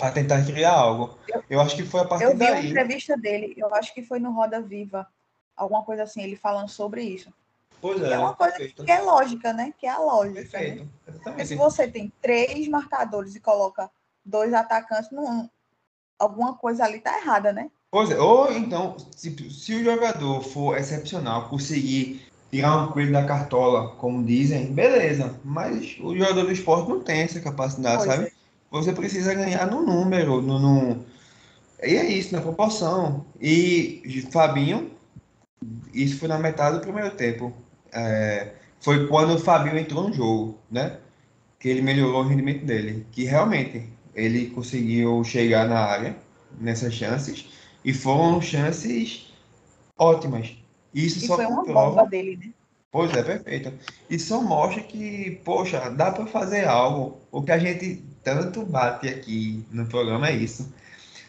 Para 0.00 0.12
tentar 0.12 0.44
criar 0.44 0.72
algo. 0.72 1.18
Eu 1.48 1.60
acho 1.60 1.76
que 1.76 1.82
foi 1.84 2.00
a 2.00 2.04
partir 2.04 2.24
Eu 2.24 2.36
vi 2.36 2.44
uma 2.44 2.50
daí. 2.52 2.68
entrevista 2.70 3.16
dele, 3.16 3.54
eu 3.56 3.72
acho 3.74 3.92
que 3.94 4.02
foi 4.02 4.18
no 4.18 4.32
Roda 4.32 4.60
Viva, 4.60 5.06
alguma 5.56 5.82
coisa 5.84 6.02
assim, 6.04 6.22
ele 6.22 6.36
falando 6.36 6.68
sobre 6.68 7.02
isso. 7.02 7.32
Pois 7.80 8.02
É 8.02 8.18
uma 8.18 8.34
coisa 8.34 8.52
perfeito. 8.56 8.84
que 8.84 8.90
é 8.92 9.00
lógica, 9.00 9.52
né? 9.52 9.72
Que 9.78 9.86
é 9.86 9.90
a 9.90 9.98
lógica. 9.98 10.40
Né? 10.40 10.46
Perfeito. 10.46 10.88
Porque 11.22 11.46
se 11.46 11.54
você 11.54 11.88
tem 11.88 12.12
três 12.20 12.68
marcadores 12.68 13.34
e 13.34 13.40
coloca 13.40 13.90
dois 14.24 14.52
atacantes, 14.52 15.10
não, 15.10 15.50
alguma 16.18 16.54
coisa 16.56 16.84
ali 16.84 17.00
tá 17.00 17.16
errada, 17.18 17.52
né? 17.52 17.70
Pois 17.90 18.10
é, 18.10 18.18
ou 18.20 18.52
então, 18.52 18.96
se, 19.16 19.34
se 19.50 19.74
o 19.74 19.82
jogador 19.84 20.42
for 20.42 20.76
excepcional, 20.78 21.48
conseguir 21.48 22.26
tirar 22.50 22.76
um 22.84 22.92
coelho 22.92 23.12
da 23.12 23.24
cartola, 23.24 23.94
como 23.96 24.22
dizem, 24.24 24.72
beleza. 24.72 25.40
Mas 25.44 25.96
o 26.00 26.14
jogador 26.16 26.44
do 26.44 26.52
esporte 26.52 26.88
não 26.88 27.00
tem 27.00 27.22
essa 27.22 27.40
capacidade, 27.40 28.04
Pois 28.04 28.10
sabe? 28.10 28.26
é. 28.28 28.32
Você 28.70 28.92
precisa 28.92 29.34
ganhar 29.34 29.66
no 29.66 29.82
número, 29.84 30.40
no, 30.40 30.58
no- 30.58 31.04
E 31.82 31.96
é 31.96 32.06
isso, 32.10 32.32
na 32.34 32.40
proporção. 32.40 33.24
E 33.40 34.02
Fabinho, 34.30 34.90
isso 35.92 36.18
foi 36.18 36.28
na 36.28 36.38
metade 36.38 36.76
do 36.76 36.82
primeiro 36.82 37.10
tempo. 37.12 37.52
É, 37.92 38.52
foi 38.80 39.06
quando 39.08 39.34
o 39.34 39.38
Fabinho 39.38 39.78
entrou 39.78 40.08
no 40.08 40.14
jogo, 40.14 40.58
né? 40.70 40.98
Que 41.58 41.68
ele 41.68 41.82
melhorou 41.82 42.22
o 42.22 42.26
rendimento 42.28 42.64
dele. 42.64 43.06
Que 43.10 43.24
realmente 43.24 43.88
ele 44.14 44.46
conseguiu 44.50 45.22
chegar 45.24 45.66
na 45.68 45.80
área 45.80 46.16
nessas 46.58 46.94
chances. 46.94 47.46
E 47.84 47.92
foram 47.92 48.40
chances 48.40 49.32
ótimas. 49.98 50.56
Isso 50.94 51.24
E 51.24 51.26
só 51.26 51.36
foi 51.36 51.46
uma 51.46 51.64
bomba 51.64 52.04
dele, 52.06 52.36
né? 52.36 52.50
Pois 52.92 53.12
é, 53.14 53.22
perfeito. 53.22 53.72
E 54.08 54.18
só 54.18 54.42
mostra 54.42 54.82
que, 54.82 55.40
poxa, 55.44 55.88
dá 55.90 56.10
para 56.10 56.26
fazer 56.26 56.66
algo. 56.66 57.20
O 57.30 57.42
que 57.42 57.52
a 57.52 57.58
gente 57.58 58.04
tanto 58.22 58.64
bate 58.64 59.08
aqui 59.08 59.64
no 59.70 59.86
programa 59.86 60.28
é 60.28 60.34
isso. 60.34 60.72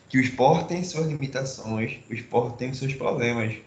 Que 0.10 0.18
o 0.18 0.22
esporte 0.22 0.70
tem 0.70 0.84
suas 0.84 1.08
limitações, 1.08 2.00
o 2.10 2.14
esporte 2.14 2.58
tem 2.58 2.74
seus 2.74 2.94
problemas. 2.94 3.58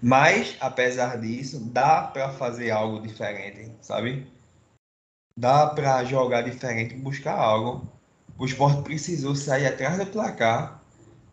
Mas, 0.00 0.56
apesar 0.60 1.18
disso, 1.20 1.58
dá 1.58 2.02
para 2.02 2.30
fazer 2.30 2.70
algo 2.70 3.00
diferente, 3.00 3.72
sabe? 3.80 4.26
Dá 5.36 5.66
para 5.66 6.04
jogar 6.04 6.42
diferente 6.42 6.94
buscar 6.94 7.34
algo. 7.34 7.90
O 8.38 8.44
esporte 8.44 8.82
precisou 8.82 9.34
sair 9.34 9.66
atrás 9.66 9.98
do 9.98 10.06
placar. 10.06 10.82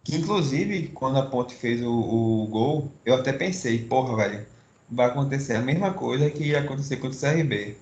Que, 0.03 0.17
inclusive, 0.17 0.89
quando 0.89 1.19
a 1.19 1.25
Ponte 1.25 1.53
fez 1.53 1.81
o, 1.81 1.89
o 1.89 2.47
gol, 2.47 2.91
eu 3.05 3.15
até 3.15 3.31
pensei, 3.31 3.85
porra, 3.85 4.17
velho, 4.17 4.45
vai 4.89 5.07
acontecer 5.07 5.55
a 5.55 5.61
mesma 5.61 5.93
coisa 5.93 6.29
que 6.29 6.43
ia 6.43 6.59
acontecer 6.59 6.97
contra 6.97 7.17
o 7.17 7.19
CRB. 7.21 7.77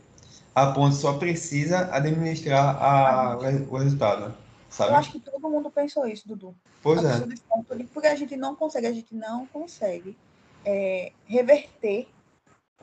A 0.54 0.68
Ponte 0.74 0.96
só 0.96 1.18
precisa 1.18 1.94
administrar 1.96 2.76
a- 2.82 3.38
o 3.38 3.78
resultado, 3.78 4.26
Eu 4.26 4.34
sabe? 4.70 4.94
acho 4.96 5.12
que 5.14 5.20
todo 5.20 5.50
mundo 5.50 5.72
pensou 5.72 6.06
isso, 6.08 6.28
Dudu. 6.28 6.54
Pois 6.82 7.06
A 7.06 7.18
é, 7.18 7.84
porque 7.94 8.08
a 8.08 8.16
gente 8.16 8.36
não 8.36 8.56
consegue, 8.56 8.88
a 8.88 8.92
gente 8.92 9.16
não 9.16 9.46
consegue 9.48 10.18
é, 10.66 11.12
reverter 11.26 12.08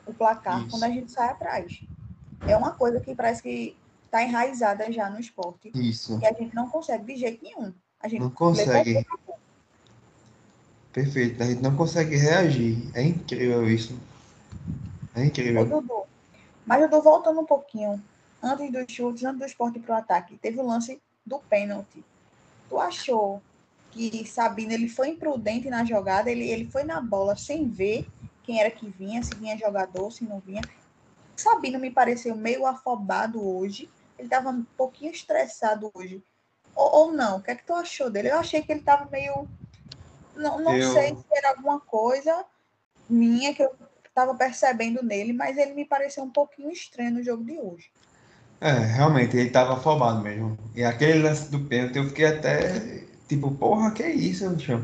o 0.05 0.13
placar 0.13 0.59
Isso. 0.61 0.69
quando 0.71 0.83
a 0.83 0.89
gente 0.89 1.11
sai 1.11 1.29
atrás. 1.29 1.81
É 2.47 2.57
uma 2.57 2.71
coisa 2.71 2.99
que 2.99 3.13
parece 3.15 3.41
que 3.41 3.75
está 4.05 4.23
enraizada 4.23 4.91
já 4.91 5.09
no 5.09 5.19
esporte 5.19 5.71
isso. 5.75 6.19
e 6.21 6.25
a 6.25 6.33
gente 6.33 6.55
não 6.55 6.69
consegue 6.69 7.05
de 7.05 7.19
jeito 7.19 7.43
nenhum. 7.43 7.73
A 7.99 8.07
gente 8.07 8.21
Não 8.21 8.29
consegue. 8.31 9.05
Perfeito. 10.91 11.43
A 11.43 11.45
gente 11.45 11.61
não 11.61 11.75
consegue 11.75 12.15
reagir. 12.15 12.89
É 12.95 13.03
incrível 13.03 13.69
isso. 13.69 13.97
É 15.15 15.21
Ô, 15.21 15.23
incrível. 15.23 15.65
Dudu. 15.65 16.08
Mas 16.69 16.81
Dudu, 16.81 17.01
voltando 17.01 17.39
um 17.41 17.45
pouquinho, 17.45 17.99
antes 18.43 18.71
dos 18.71 18.85
chutes, 18.93 19.23
antes 19.23 19.39
do 19.39 19.45
esporte 19.45 19.79
para 19.79 19.95
o 19.95 19.97
ataque, 19.97 20.37
teve 20.37 20.59
o 20.59 20.65
lance 20.65 21.01
do 21.25 21.39
pênalti. 21.39 22.03
Tu 22.69 22.79
achou 22.79 23.41
que 23.91 24.23
Sabino 24.27 24.71
ele 24.71 24.87
foi 24.87 25.09
imprudente 25.09 25.67
na 25.67 25.83
jogada, 25.83 26.29
ele, 26.29 26.47
ele 26.47 26.69
foi 26.69 26.83
na 26.83 27.01
bola 27.01 27.35
sem 27.35 27.67
ver 27.67 28.07
quem 28.43 28.59
era 28.61 28.69
que 28.69 28.87
vinha, 28.87 29.23
se 29.23 29.33
vinha 29.33 29.57
jogador, 29.57 30.11
se 30.11 30.23
não 30.23 30.39
vinha. 30.39 30.61
Sabino 31.35 31.79
me 31.79 31.89
pareceu 31.89 32.35
meio 32.35 32.67
afobado 32.67 33.43
hoje. 33.43 33.89
Ele 34.15 34.27
estava 34.27 34.49
um 34.51 34.63
pouquinho 34.77 35.11
estressado 35.11 35.89
hoje. 35.95 36.21
Ou, 36.75 36.91
ou 37.07 37.11
não? 37.11 37.37
O 37.37 37.41
que 37.41 37.49
é 37.49 37.55
que 37.55 37.65
tu 37.65 37.73
achou 37.73 38.11
dele? 38.11 38.29
Eu 38.29 38.37
achei 38.37 38.61
que 38.61 38.71
ele 38.71 38.81
estava 38.81 39.09
meio. 39.09 39.47
Não, 40.35 40.59
não 40.59 40.75
Eu- 40.77 40.93
sei 40.93 41.15
se 41.15 41.25
era 41.31 41.49
alguma 41.49 41.79
coisa 41.79 42.45
minha 43.09 43.55
que 43.55 43.63
eu 43.63 43.75
estava 44.19 44.35
percebendo 44.35 45.03
nele, 45.03 45.33
mas 45.33 45.57
ele 45.57 45.73
me 45.73 45.85
pareceu 45.85 46.23
um 46.23 46.29
pouquinho 46.29 46.71
estranho 46.71 47.11
no 47.11 47.23
jogo 47.23 47.43
de 47.43 47.57
hoje. 47.57 47.89
É, 48.61 48.71
realmente, 48.71 49.37
ele 49.37 49.49
tava 49.49 49.73
afobado 49.73 50.21
mesmo. 50.21 50.57
E 50.75 50.83
aquele 50.83 51.19
lance 51.19 51.49
do 51.49 51.59
pênalti, 51.61 51.97
eu 51.97 52.07
fiquei 52.09 52.25
até 52.25 53.03
tipo, 53.27 53.51
porra, 53.51 53.91
que 53.91 54.03
isso, 54.03 54.49
bicho? 54.49 54.81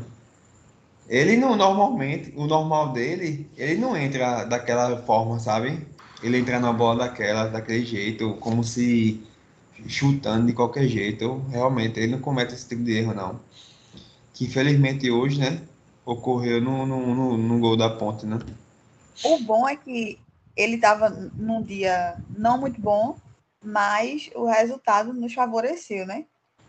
Ele 1.08 1.36
não, 1.36 1.54
normalmente, 1.54 2.32
o 2.36 2.46
normal 2.46 2.92
dele, 2.92 3.48
ele 3.56 3.76
não 3.78 3.96
entra 3.96 4.44
daquela 4.44 5.02
forma, 5.02 5.38
sabe? 5.38 5.86
Ele 6.22 6.38
entra 6.38 6.58
na 6.58 6.72
bola 6.72 7.06
daquela, 7.06 7.46
daquele 7.46 7.84
jeito, 7.84 8.34
como 8.40 8.64
se 8.64 9.22
chutando 9.86 10.46
de 10.46 10.52
qualquer 10.52 10.88
jeito. 10.88 11.44
Realmente, 11.50 12.00
ele 12.00 12.12
não 12.12 12.20
comete 12.20 12.54
esse 12.54 12.66
tipo 12.66 12.82
de 12.82 12.96
erro, 12.96 13.14
não. 13.14 13.40
Que 14.32 14.46
infelizmente 14.46 15.10
hoje, 15.10 15.38
né, 15.38 15.60
ocorreu 16.04 16.60
no, 16.60 16.86
no, 16.86 17.14
no, 17.14 17.36
no 17.36 17.58
gol 17.60 17.76
da 17.76 17.90
ponte, 17.90 18.24
né? 18.26 18.38
O 19.24 19.38
bom 19.38 19.68
é 19.68 19.76
que 19.76 20.18
ele 20.56 20.76
estava 20.76 21.08
num 21.10 21.62
dia 21.62 22.16
não 22.36 22.58
muito 22.58 22.80
bom, 22.80 23.18
mas 23.62 24.30
o 24.34 24.46
resultado 24.46 25.12
nos 25.12 25.34
favoreceu, 25.34 26.06
né? 26.06 26.24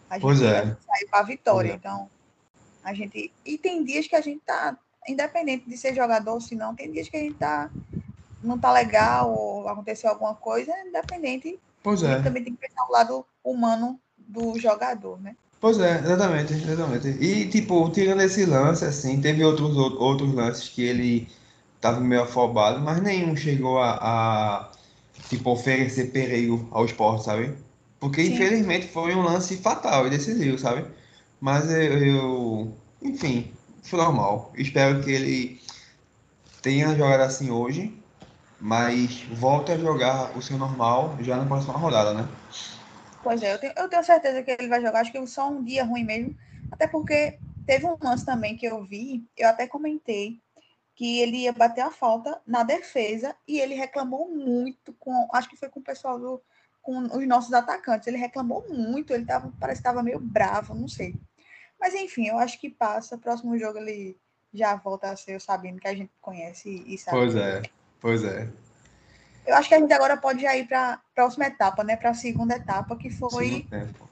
A 0.09 0.15
gente 0.15 0.23
Pois 0.23 0.41
é. 0.41 0.63
saiu 0.63 1.09
para 1.09 1.19
a 1.19 1.23
vitória. 1.23 1.71
É. 1.71 1.75
Então, 1.75 2.09
a 2.83 2.93
gente. 2.93 3.31
E 3.45 3.57
tem 3.57 3.83
dias 3.83 4.07
que 4.07 4.15
a 4.15 4.21
gente 4.21 4.41
tá, 4.45 4.77
independente 5.07 5.69
de 5.69 5.77
ser 5.77 5.93
jogador 5.93 6.33
ou 6.33 6.41
se 6.41 6.55
não, 6.55 6.75
tem 6.75 6.91
dias 6.91 7.09
que 7.09 7.17
a 7.17 7.19
gente 7.19 7.35
tá. 7.35 7.69
Não 8.41 8.57
tá 8.57 8.71
legal, 8.71 9.33
ou 9.33 9.67
aconteceu 9.67 10.09
alguma 10.09 10.35
coisa, 10.35 10.71
independente. 10.85 11.59
Pois 11.81 12.03
é. 12.03 12.21
também 12.21 12.43
tem 12.43 12.53
que 12.53 12.59
pensar 12.59 12.85
o 12.87 12.91
lado 12.91 13.25
humano 13.43 13.99
do 14.17 14.57
jogador, 14.59 15.19
né? 15.21 15.35
Pois 15.59 15.79
é, 15.79 15.99
exatamente, 15.99 16.53
exatamente. 16.53 17.07
E, 17.07 17.49
tipo, 17.49 17.89
tirando 17.89 18.21
esse 18.21 18.45
lance, 18.45 18.85
assim, 18.85 19.19
teve 19.19 19.43
outros, 19.43 19.75
ou- 19.75 19.99
outros 19.99 20.31
lances 20.33 20.69
que 20.69 20.83
ele 20.83 21.27
tava 21.93 22.01
meio 22.01 22.23
afobado, 22.23 22.79
mas 22.81 23.01
nenhum 23.01 23.35
chegou 23.35 23.79
a, 23.79 24.59
a, 24.69 24.77
tipo, 25.29 25.51
oferecer 25.51 26.11
perigo 26.11 26.67
ao 26.71 26.85
esporte, 26.85 27.25
sabe? 27.25 27.57
Porque, 27.99 28.21
Sim. 28.21 28.23
infelizmente, 28.23 28.87
foi 28.87 29.15
um 29.15 29.23
lance 29.23 29.57
fatal 29.57 30.07
e 30.07 30.09
decisivo, 30.09 30.57
sabe? 30.59 30.85
Mas 31.39 31.69
eu, 31.71 32.05
eu- 32.05 32.81
enfim, 33.01 33.57
foi 33.83 33.99
normal. 33.99 34.53
Espero 34.57 35.03
que 35.03 35.11
ele 35.11 35.61
tenha 36.61 36.95
jogado 36.95 37.21
assim 37.21 37.49
hoje, 37.51 38.05
mas 38.59 39.23
volte 39.25 39.71
a 39.73 39.77
jogar 39.79 40.37
o 40.37 40.41
seu 40.41 40.57
normal 40.57 41.17
já 41.23 41.37
na 41.37 41.45
próxima 41.47 41.73
rodada, 41.77 42.13
né? 42.13 42.37
Pois 43.21 43.41
é, 43.43 43.53
eu 43.53 43.59
tenho, 43.59 43.73
eu 43.77 43.89
tenho 43.89 44.03
certeza 44.03 44.43
que 44.43 44.51
ele 44.51 44.67
vai 44.67 44.81
jogar. 44.81 45.01
Acho 45.01 45.11
que 45.11 45.27
só 45.27 45.49
um 45.49 45.63
dia 45.63 45.83
ruim 45.83 46.03
mesmo. 46.03 46.35
Até 46.71 46.87
porque 46.87 47.39
teve 47.65 47.85
um 47.85 47.97
lance 48.01 48.25
também 48.25 48.55
que 48.55 48.65
eu 48.65 48.83
vi, 48.85 49.27
eu 49.35 49.49
até 49.49 49.67
comentei, 49.67 50.41
que 50.97 51.19
ele 51.21 51.43
ia 51.43 51.53
bater 51.53 51.81
a 51.81 51.91
falta 51.91 52.41
na 52.45 52.63
defesa 52.63 53.35
e 53.47 53.59
ele 53.59 53.75
reclamou 53.75 54.35
muito 54.35 54.91
com. 54.93 55.27
Acho 55.31 55.47
que 55.47 55.55
foi 55.55 55.69
com 55.69 55.79
o 55.79 55.83
pessoal 55.83 56.19
do. 56.19 56.41
com 56.81 56.97
os 56.97 57.27
nossos 57.27 57.53
atacantes. 57.53 58.07
Ele 58.07 58.17
reclamou 58.17 58.65
muito, 58.67 59.13
ele 59.13 59.23
tava, 59.23 59.53
parece 59.59 59.79
que 59.79 59.87
estava 59.87 60.01
meio 60.01 60.19
bravo, 60.19 60.73
não 60.73 60.87
sei. 60.87 61.15
Mas 61.79 61.93
enfim, 61.93 62.25
eu 62.25 62.39
acho 62.39 62.59
que 62.59 62.67
passa. 62.67 63.15
Próximo 63.15 63.55
jogo 63.59 63.77
ele 63.77 64.17
já 64.51 64.75
volta 64.75 65.11
a 65.11 65.15
ser 65.15 65.35
o 65.35 65.39
Sabino 65.39 65.79
que 65.79 65.87
a 65.87 65.93
gente 65.93 66.11
conhece 66.19 66.83
e, 66.87 66.97
sabe. 66.97 67.17
Pois 67.17 67.35
é, 67.35 67.61
pois 68.01 68.23
é. 68.23 68.49
Eu 69.45 69.55
acho 69.55 69.69
que 69.69 69.75
a 69.75 69.79
gente 69.79 69.93
agora 69.93 70.17
pode 70.17 70.41
já 70.41 70.57
ir 70.57 70.67
para 70.67 70.93
a 70.93 70.99
próxima 71.13 71.45
etapa, 71.45 71.83
né? 71.83 71.95
Para 71.95 72.09
a 72.09 72.15
segunda 72.15 72.55
etapa, 72.55 72.97
que 72.97 73.11
foi 73.11 73.47
Segundo 73.47 73.69
tempo. 73.69 74.09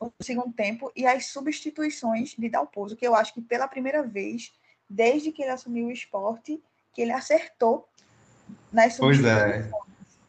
o 0.00 0.12
segundo 0.22 0.52
tempo 0.54 0.92
e 0.96 1.06
as 1.06 1.26
substituições 1.26 2.34
de 2.38 2.48
Dalpozo, 2.48 2.96
que 2.96 3.06
eu 3.06 3.14
acho 3.14 3.34
que 3.34 3.42
pela 3.42 3.68
primeira 3.68 4.02
vez, 4.02 4.50
desde 4.88 5.32
que 5.32 5.42
ele 5.42 5.50
assumiu 5.50 5.86
o 5.86 5.92
esporte, 5.92 6.62
que 6.92 7.02
ele 7.02 7.12
acertou 7.12 7.88
nas 8.72 8.96
Pois 8.96 9.22
é. 9.24 9.70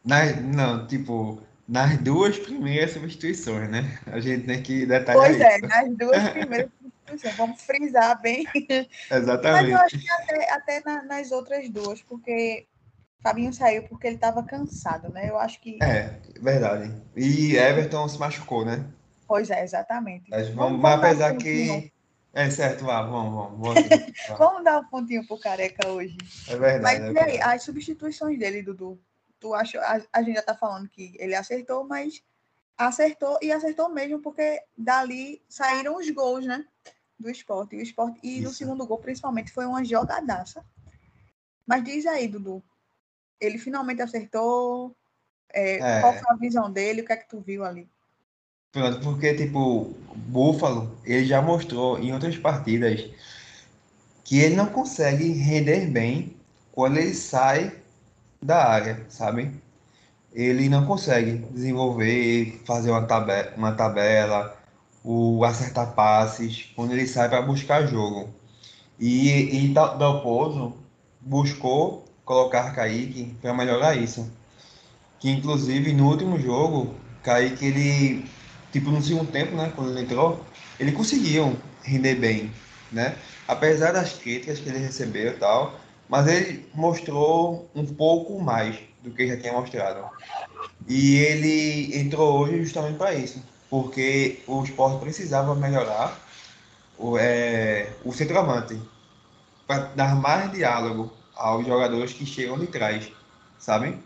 Nas, 0.03 0.41
não, 0.41 0.86
tipo, 0.86 1.41
nas 1.67 1.98
duas 1.98 2.38
primeiras 2.38 2.91
substituições, 2.91 3.69
né? 3.69 4.00
A 4.07 4.19
gente 4.19 4.45
tem 4.45 4.62
que 4.62 4.86
detalhar 4.86 5.25
Pois 5.25 5.39
é, 5.39 5.57
isso. 5.57 5.67
nas 5.67 5.98
duas 5.98 6.29
primeiras 6.31 6.72
substituições. 6.77 7.36
Vamos 7.38 7.62
frisar 7.62 8.22
bem. 8.22 8.45
Mas 8.53 8.89
eu 9.10 9.17
Exatamente. 9.17 9.74
acho 9.74 10.00
que 10.00 10.12
até, 10.12 10.51
até 10.51 10.81
na- 10.86 11.03
nas 11.03 11.31
outras 11.31 11.69
duas, 11.69 12.01
porque 12.01 12.67
Fabinho 13.22 13.53
saiu 13.53 13.83
porque 13.83 14.07
ele 14.07 14.15
estava 14.15 14.43
cansado, 14.43 15.07
né? 15.10 15.29
Eu 15.29 15.38
acho 15.38 15.62
que. 15.62 15.81
É, 15.81 16.19
verdade. 16.41 16.91
E 17.15 17.55
Everton 17.55 18.07
se 18.10 18.19
machucou, 18.19 18.65
né? 18.65 18.86
Pois 19.25 19.50
é, 19.50 19.63
exatamente. 19.63 20.29
Mas, 20.29 20.50
Vamos- 20.50 20.81
mas 20.81 20.95
apesar 21.00 21.38
que. 21.38 21.92
É 22.33 22.49
certo, 22.49 22.83
vá, 22.83 23.03
vamos, 23.03 23.31
vamos. 23.31 23.59
vamos. 23.59 23.83
Vá. 24.27 24.35
Vamos 24.35 24.63
dar 24.63 24.79
um 24.79 24.85
pontinho 24.85 25.25
pro 25.27 25.37
Careca 25.37 25.87
hoje. 25.87 26.17
É 26.47 26.57
verdade. 26.57 26.81
Mas 26.81 26.99
é 26.99 27.03
e 27.03 27.07
aí, 27.07 27.13
verdade. 27.13 27.55
as 27.55 27.63
substituições 27.63 28.39
dele, 28.39 28.63
Dudu? 28.63 28.99
Tu 29.39 29.53
acha, 29.53 29.79
a, 29.79 30.01
a 30.11 30.23
gente 30.23 30.35
já 30.35 30.41
tá 30.41 30.55
falando 30.55 30.89
que 30.89 31.15
ele 31.19 31.35
acertou, 31.35 31.83
mas 31.83 32.23
acertou 32.75 33.37
e 33.39 33.51
acertou 33.51 33.87
mesmo, 33.89 34.19
porque 34.19 34.63
dali 34.75 35.43
saíram 35.47 35.95
os 35.97 36.09
gols, 36.09 36.45
né? 36.45 36.65
Do 37.19 37.29
esporte. 37.29 37.75
E, 37.75 37.79
o 37.79 37.83
esporte, 37.83 38.19
e 38.23 38.41
no 38.41 38.49
segundo 38.49 38.87
gol, 38.87 38.97
principalmente, 38.97 39.51
foi 39.51 39.67
uma 39.67 39.85
jogadaça. 39.85 40.65
Mas 41.67 41.83
diz 41.83 42.07
aí, 42.07 42.27
Dudu. 42.27 42.63
Ele 43.39 43.59
finalmente 43.59 44.01
acertou. 44.01 44.96
É, 45.50 45.75
É. 45.75 46.01
Qual 46.01 46.13
foi 46.13 46.31
a 46.31 46.35
visão 46.35 46.72
dele? 46.72 47.01
O 47.01 47.05
que 47.05 47.13
é 47.13 47.17
que 47.17 47.29
tu 47.29 47.39
viu 47.39 47.63
ali? 47.63 47.87
Pronto, 48.74 49.00
porque, 49.01 49.33
tipo, 49.36 50.03
Buffalo, 50.16 51.00
ele 51.05 51.25
já 51.25 51.42
mostrou 51.42 51.98
em 52.00 52.12
outras 52.14 52.38
partidas 52.38 53.09
que 54.24 54.38
ele 54.40 54.55
não 54.55 54.68
consegue 54.68 55.31
render 55.33 55.88
bem 55.92 56.36
quando 56.72 56.98
ele 56.98 57.14
sai 57.14 57.81
da 58.44 58.66
área, 58.68 59.05
sabe? 59.09 59.62
Ele 60.33 60.70
não 60.70 60.86
consegue 60.88 61.38
desenvolver, 61.51 62.62
fazer 62.66 62.92
uma 62.92 63.07
tabela, 63.07 63.53
uma 63.57 63.74
tabela, 63.75 64.57
o 65.03 65.44
acertar 65.46 65.94
passes, 65.96 66.72
quando 66.75 66.94
ele 66.94 67.07
sai 67.07 67.29
para 67.29 67.42
buscar 67.44 67.88
jogo. 67.88 68.36
E, 69.00 69.66
e 69.68 69.74
Dal- 69.74 69.98
Dalpozo 69.98 70.77
buscou 71.22 72.05
colocar 72.25 72.74
Kaique 72.75 73.36
para 73.42 73.53
melhorar 73.53 73.96
isso. 73.98 74.31
Que, 75.20 75.29
inclusive, 75.29 75.94
no 75.94 76.07
último 76.09 76.40
jogo, 76.40 77.05
Kaique, 77.22 77.66
ele 77.66 78.36
tipo 78.74 78.90
no 78.90 79.01
segundo 79.01 79.31
tempo, 79.31 79.55
né, 79.55 79.72
quando 79.75 79.92
ele 79.92 80.01
entrou, 80.01 80.44
ele 80.79 80.92
conseguiu 80.92 81.55
render 81.83 82.16
bem, 82.16 82.51
né? 82.92 83.16
Apesar 83.48 83.92
das 83.92 84.14
críticas 84.14 84.59
que 84.59 84.68
ele 84.68 84.79
recebeu 84.79 85.31
e 85.31 85.38
tal, 85.38 85.79
mas 86.09 86.27
ele 86.27 86.68
mostrou 86.74 87.70
um 87.75 87.86
pouco 87.86 88.42
mais 88.42 88.75
do 89.03 89.12
que 89.12 89.27
já 89.27 89.38
tinha 89.38 89.53
mostrado. 89.53 90.09
E 90.88 91.18
ele 91.18 91.98
entrou 91.98 92.40
hoje 92.40 92.64
justamente 92.64 92.98
para 92.98 93.14
isso, 93.14 93.42
porque 93.70 94.42
o 94.48 94.64
esporte 94.64 95.00
precisava 95.00 95.55
melhorar 95.55 96.20
o, 96.98 97.18
é, 97.18 97.92
o 98.03 98.12
centroavante, 98.12 98.79
para 99.68 99.83
dar 99.96 100.16
mais 100.16 100.51
diálogo 100.51 101.14
aos 101.36 101.66
jogadores 101.66 102.14
que 102.14 102.25
chegam 102.25 102.57
de 102.57 102.68
trás, 102.68 103.12
sabe? 103.59 103.98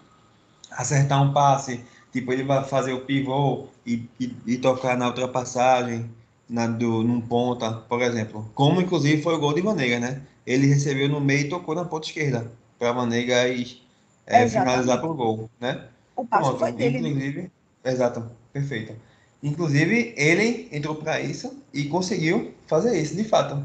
Acertar 0.71 1.21
um 1.21 1.31
passe, 1.31 1.83
tipo, 2.19 2.33
ele 2.33 2.43
vai 2.43 2.63
fazer 2.63 2.93
o 2.93 3.01
pivô 3.01 3.67
e, 3.85 4.03
e, 4.19 4.35
e 4.45 4.57
tocar 4.57 4.97
na 4.97 5.07
ultrapassagem, 5.07 6.09
na, 6.49 6.65
do, 6.65 7.03
num 7.03 7.21
ponta, 7.21 7.71
por 7.71 8.01
exemplo. 8.01 8.49
Como, 8.55 8.81
inclusive, 8.81 9.21
foi 9.21 9.35
o 9.35 9.39
gol 9.39 9.53
de 9.53 9.61
Vanegas, 9.61 10.01
né? 10.01 10.21
Ele 10.45 10.67
recebeu 10.67 11.07
no 11.07 11.21
meio 11.21 11.41
e 11.41 11.49
tocou 11.49 11.75
na 11.75 11.85
ponta 11.85 12.07
esquerda, 12.07 12.51
para 12.79 12.91
Vanegas 12.91 13.77
é, 14.25 14.43
Exatamente. 14.43 14.51
finalizar 14.51 14.99
pro 14.99 15.13
gol, 15.13 15.49
né? 15.59 15.85
O 16.15 16.25
passo 16.25 16.43
Pronto, 16.49 16.59
foi 16.59 16.71
dele, 16.71 16.97
inclusive, 16.97 17.51
exato, 17.85 18.31
perfeito. 18.51 18.95
Inclusive, 19.43 20.13
ele 20.17 20.67
entrou 20.71 20.95
para 20.95 21.21
isso 21.21 21.61
e 21.73 21.85
conseguiu 21.85 22.53
fazer 22.65 22.99
isso, 22.99 23.15
de 23.15 23.23
fato, 23.23 23.63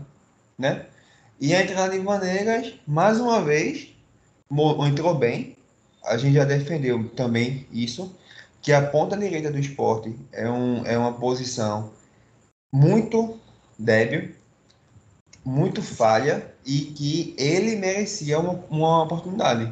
né? 0.59 0.87
E 1.41 1.55
a 1.55 1.63
entrada 1.63 1.97
de 1.97 2.05
Vanegas, 2.05 2.75
mais 2.87 3.19
uma 3.19 3.43
vez, 3.43 3.89
entrou 4.87 5.15
bem. 5.15 5.57
A 6.05 6.17
gente 6.17 6.35
já 6.35 6.45
defendeu 6.45 7.09
também 7.11 7.67
isso, 7.73 8.15
que 8.63 8.73
a 8.73 8.81
ponta 8.81 9.17
direita 9.17 9.51
do 9.51 9.59
esporte 9.59 10.17
é, 10.31 10.49
um, 10.49 10.87
é 10.87 10.97
uma 10.97 11.13
posição 11.13 11.91
muito 12.73 13.39
débil, 13.77 14.33
muito 15.45 15.83
falha 15.83 16.55
e 16.65 16.79
que 16.83 17.35
ele 17.37 17.75
merecia 17.75 18.39
uma, 18.39 18.53
uma 18.71 19.03
oportunidade. 19.03 19.71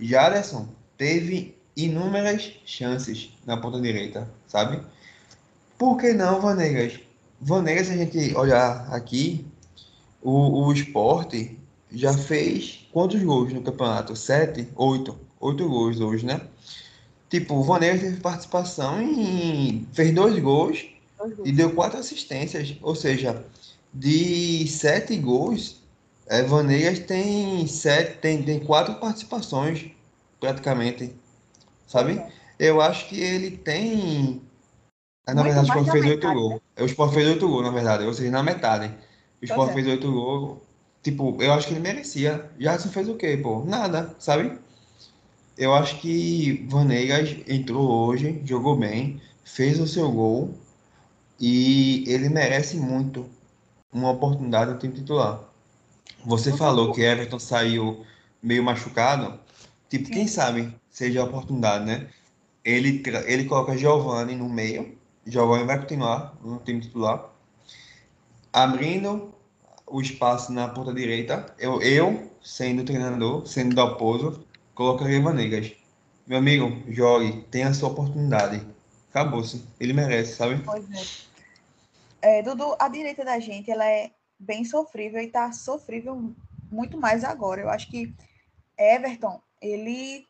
Jaderson 0.00 0.66
teve 0.96 1.54
inúmeras 1.76 2.52
chances 2.64 3.30
na 3.44 3.58
ponta 3.58 3.78
direita, 3.78 4.28
sabe? 4.48 4.82
Por 5.76 5.98
que 5.98 6.14
não, 6.14 6.40
Vanegas? 6.40 6.98
Vanegas, 7.38 7.88
se 7.88 7.92
a 7.92 7.96
gente 7.96 8.34
olhar 8.34 8.92
aqui, 8.92 9.46
o, 10.22 10.64
o 10.64 10.72
esporte 10.72 11.58
já 11.92 12.16
fez 12.16 12.88
quantos 12.90 13.22
gols 13.22 13.52
no 13.52 13.62
campeonato? 13.62 14.16
Sete? 14.16 14.66
Oito? 14.76 15.18
Oito 15.40 15.68
gols 15.68 16.00
hoje, 16.00 16.24
né? 16.24 16.40
Tipo, 17.30 17.54
o 17.54 17.62
Vanegas 17.62 18.00
teve 18.00 18.20
participação 18.20 19.00
em. 19.00 19.86
fez 19.92 20.12
dois 20.12 20.36
gols 20.40 20.84
Dois 21.16 21.34
e 21.44 21.52
deu 21.52 21.72
quatro 21.72 22.00
assistências. 22.00 22.76
Ou 22.82 22.96
seja, 22.96 23.44
de 23.94 24.66
sete 24.66 25.16
gols, 25.16 25.80
é, 26.26 26.42
Vanegas 26.42 26.98
tem, 26.98 27.66
sete, 27.68 28.18
tem, 28.18 28.42
tem 28.42 28.58
quatro 28.58 28.96
participações, 28.96 29.92
praticamente. 30.40 31.14
Sabe? 31.86 32.20
Eu 32.58 32.80
acho 32.80 33.08
que 33.08 33.20
ele 33.20 33.56
tem. 33.56 34.42
Na 35.28 35.34
Muito 35.34 35.44
verdade, 35.44 35.70
o 35.70 35.72
Sport 35.72 35.90
fez 35.92 36.06
oito 36.06 36.32
gols. 36.32 36.60
O 36.80 36.84
Sport 36.84 37.14
fez 37.14 37.28
oito 37.28 37.48
gols, 37.48 37.62
na 37.62 37.70
verdade. 37.70 38.04
Ou 38.04 38.12
seja, 38.12 38.30
na 38.30 38.42
metade. 38.42 38.92
O 39.40 39.44
Sport 39.44 39.70
é. 39.70 39.74
fez 39.74 39.86
oito 39.86 40.10
gols. 40.10 40.58
Tipo, 41.00 41.40
eu 41.40 41.52
acho 41.52 41.68
que 41.68 41.74
ele 41.74 41.80
merecia. 41.80 42.50
Jadson 42.58 42.88
fez 42.88 43.08
o 43.08 43.14
quê, 43.14 43.36
pô? 43.36 43.64
Nada, 43.64 44.14
sabe? 44.18 44.58
Eu 45.60 45.74
acho 45.74 46.00
que 46.00 46.66
Vanegas 46.70 47.36
entrou 47.46 47.86
hoje, 48.06 48.40
jogou 48.46 48.76
bem, 48.78 49.20
fez 49.44 49.78
o 49.78 49.86
seu 49.86 50.10
gol 50.10 50.54
e 51.38 52.02
ele 52.08 52.30
merece 52.30 52.78
muito 52.78 53.28
uma 53.92 54.10
oportunidade 54.10 54.72
no 54.72 54.78
time 54.78 54.94
titular. 54.94 55.44
Você 56.24 56.56
falou 56.56 56.92
que 56.92 57.02
Everton 57.02 57.38
saiu 57.38 58.06
meio 58.42 58.64
machucado. 58.64 59.38
Tipo, 59.90 60.10
quem 60.10 60.26
sabe 60.26 60.74
seja 60.88 61.20
a 61.20 61.24
oportunidade, 61.24 61.84
né? 61.84 62.08
ele, 62.64 63.02
ele 63.26 63.44
coloca 63.44 63.76
Giovanni 63.76 64.34
no 64.34 64.48
meio. 64.48 64.96
Giovanni 65.26 65.64
vai 65.64 65.78
continuar 65.78 66.38
no 66.42 66.58
time 66.60 66.80
titular. 66.80 67.30
Abrindo 68.50 69.34
o 69.86 70.00
espaço 70.00 70.52
na 70.52 70.68
ponta 70.68 70.94
direita, 70.94 71.54
eu, 71.58 71.82
eu 71.82 72.30
sendo 72.42 72.82
treinador, 72.82 73.46
sendo 73.46 73.74
do 73.74 73.80
Aposo, 73.82 74.42
colocaria 74.74 75.20
Vanegas. 75.20 75.72
Meu 76.26 76.38
amigo, 76.38 76.82
jogue, 76.92 77.42
tenha 77.50 77.68
a 77.68 77.74
sua 77.74 77.88
oportunidade. 77.88 78.64
Acabou-se. 79.10 79.64
Ele 79.78 79.92
merece, 79.92 80.36
sabe? 80.36 80.62
Pois 80.64 80.84
é. 82.22 82.38
é. 82.38 82.42
Dudu, 82.42 82.76
a 82.78 82.88
direita 82.88 83.24
da 83.24 83.38
gente, 83.40 83.70
ela 83.70 83.84
é 83.84 84.10
bem 84.38 84.64
sofrível 84.64 85.20
e 85.20 85.28
tá 85.28 85.50
sofrível 85.52 86.32
muito 86.70 86.96
mais 86.96 87.24
agora. 87.24 87.60
Eu 87.60 87.68
acho 87.68 87.90
que 87.90 88.14
Everton, 88.78 89.42
ele 89.60 90.26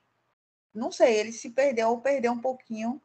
não 0.75 0.91
sei, 0.91 1.19
ele 1.19 1.33
se 1.33 1.51
perdeu 1.51 1.91
ou 1.91 2.01
perdeu 2.01 2.33
um 2.33 2.41
pouquinho 2.41 3.01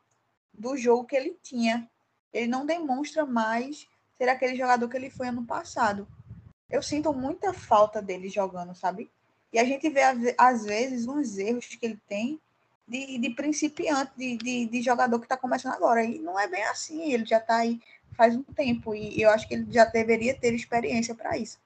do 0.53 0.77
jogo 0.77 1.05
que 1.05 1.15
ele 1.15 1.37
tinha. 1.41 1.89
Ele 2.31 2.47
não 2.47 2.65
demonstra 2.65 3.25
mais 3.25 3.87
ser 4.17 4.29
aquele 4.29 4.55
jogador 4.55 4.87
que 4.87 4.95
ele 4.95 5.09
foi 5.09 5.27
ano 5.27 5.45
passado. 5.45 6.07
Eu 6.69 6.81
sinto 6.81 7.13
muita 7.13 7.53
falta 7.53 8.01
dele 8.01 8.29
jogando, 8.29 8.73
sabe? 8.73 9.09
E 9.55 9.59
a 9.59 9.63
gente 9.63 9.89
vê, 9.89 10.01
às 10.37 10.65
vezes, 10.65 11.07
uns 11.07 11.37
erros 11.37 11.65
que 11.65 11.85
ele 11.85 11.97
tem 12.09 12.37
de, 12.85 13.17
de 13.17 13.29
principiante, 13.29 14.11
de, 14.17 14.35
de, 14.35 14.65
de 14.65 14.81
jogador 14.81 15.17
que 15.17 15.23
está 15.23 15.37
começando 15.37 15.71
agora. 15.71 16.03
E 16.03 16.19
não 16.19 16.37
é 16.37 16.45
bem 16.45 16.61
assim, 16.65 17.13
ele 17.13 17.25
já 17.25 17.37
está 17.37 17.55
aí 17.59 17.79
faz 18.17 18.35
um 18.35 18.43
tempo 18.43 18.93
e 18.93 19.21
eu 19.21 19.29
acho 19.29 19.47
que 19.47 19.53
ele 19.53 19.65
já 19.71 19.85
deveria 19.85 20.33
ter 20.33 20.53
experiência 20.53 21.15
para 21.15 21.37
isso. 21.37 21.57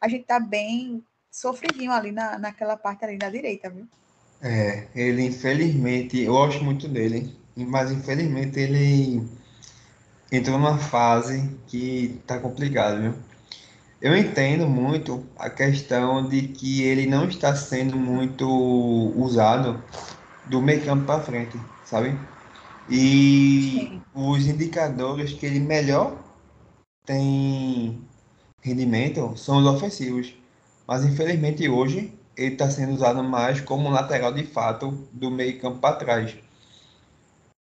A 0.00 0.08
gente 0.08 0.22
está 0.22 0.40
bem 0.40 1.04
sofridinho 1.30 1.92
ali 1.92 2.10
na, 2.10 2.36
naquela 2.36 2.76
parte 2.76 3.04
ali 3.04 3.16
da 3.16 3.30
direita, 3.30 3.70
viu? 3.70 3.86
É, 4.42 4.88
ele 4.92 5.22
infelizmente, 5.22 6.22
eu 6.22 6.32
gosto 6.32 6.64
muito 6.64 6.88
dele, 6.88 7.32
mas 7.56 7.92
infelizmente 7.92 8.58
ele 8.58 9.24
entrou 10.32 10.58
numa 10.58 10.78
fase 10.78 11.48
que 11.68 12.20
tá 12.26 12.40
complicado, 12.40 13.02
viu? 13.02 13.14
Eu 14.00 14.16
entendo 14.16 14.68
muito 14.68 15.24
a 15.38 15.48
questão 15.48 16.28
de 16.28 16.48
que 16.48 16.82
ele 16.82 17.06
não 17.06 17.28
está 17.28 17.54
sendo 17.56 17.96
muito 17.96 18.46
usado 19.16 19.82
do 20.46 20.60
meio 20.60 20.84
campo 20.84 21.06
para 21.06 21.20
frente, 21.22 21.58
sabe? 21.84 22.14
E 22.90 24.00
os 24.14 24.46
indicadores 24.46 25.32
que 25.32 25.46
ele 25.46 25.60
melhor 25.60 26.16
tem 27.04 27.98
rendimento 28.60 29.36
são 29.36 29.58
os 29.58 29.66
ofensivos. 29.66 30.34
Mas 30.86 31.04
infelizmente 31.04 31.68
hoje 31.68 32.12
ele 32.36 32.52
está 32.52 32.70
sendo 32.70 32.92
usado 32.92 33.24
mais 33.24 33.60
como 33.60 33.88
lateral 33.88 34.32
de 34.32 34.44
fato 34.44 34.90
do 35.12 35.30
meio 35.30 35.58
campo 35.58 35.78
para 35.78 35.96
trás. 35.96 36.36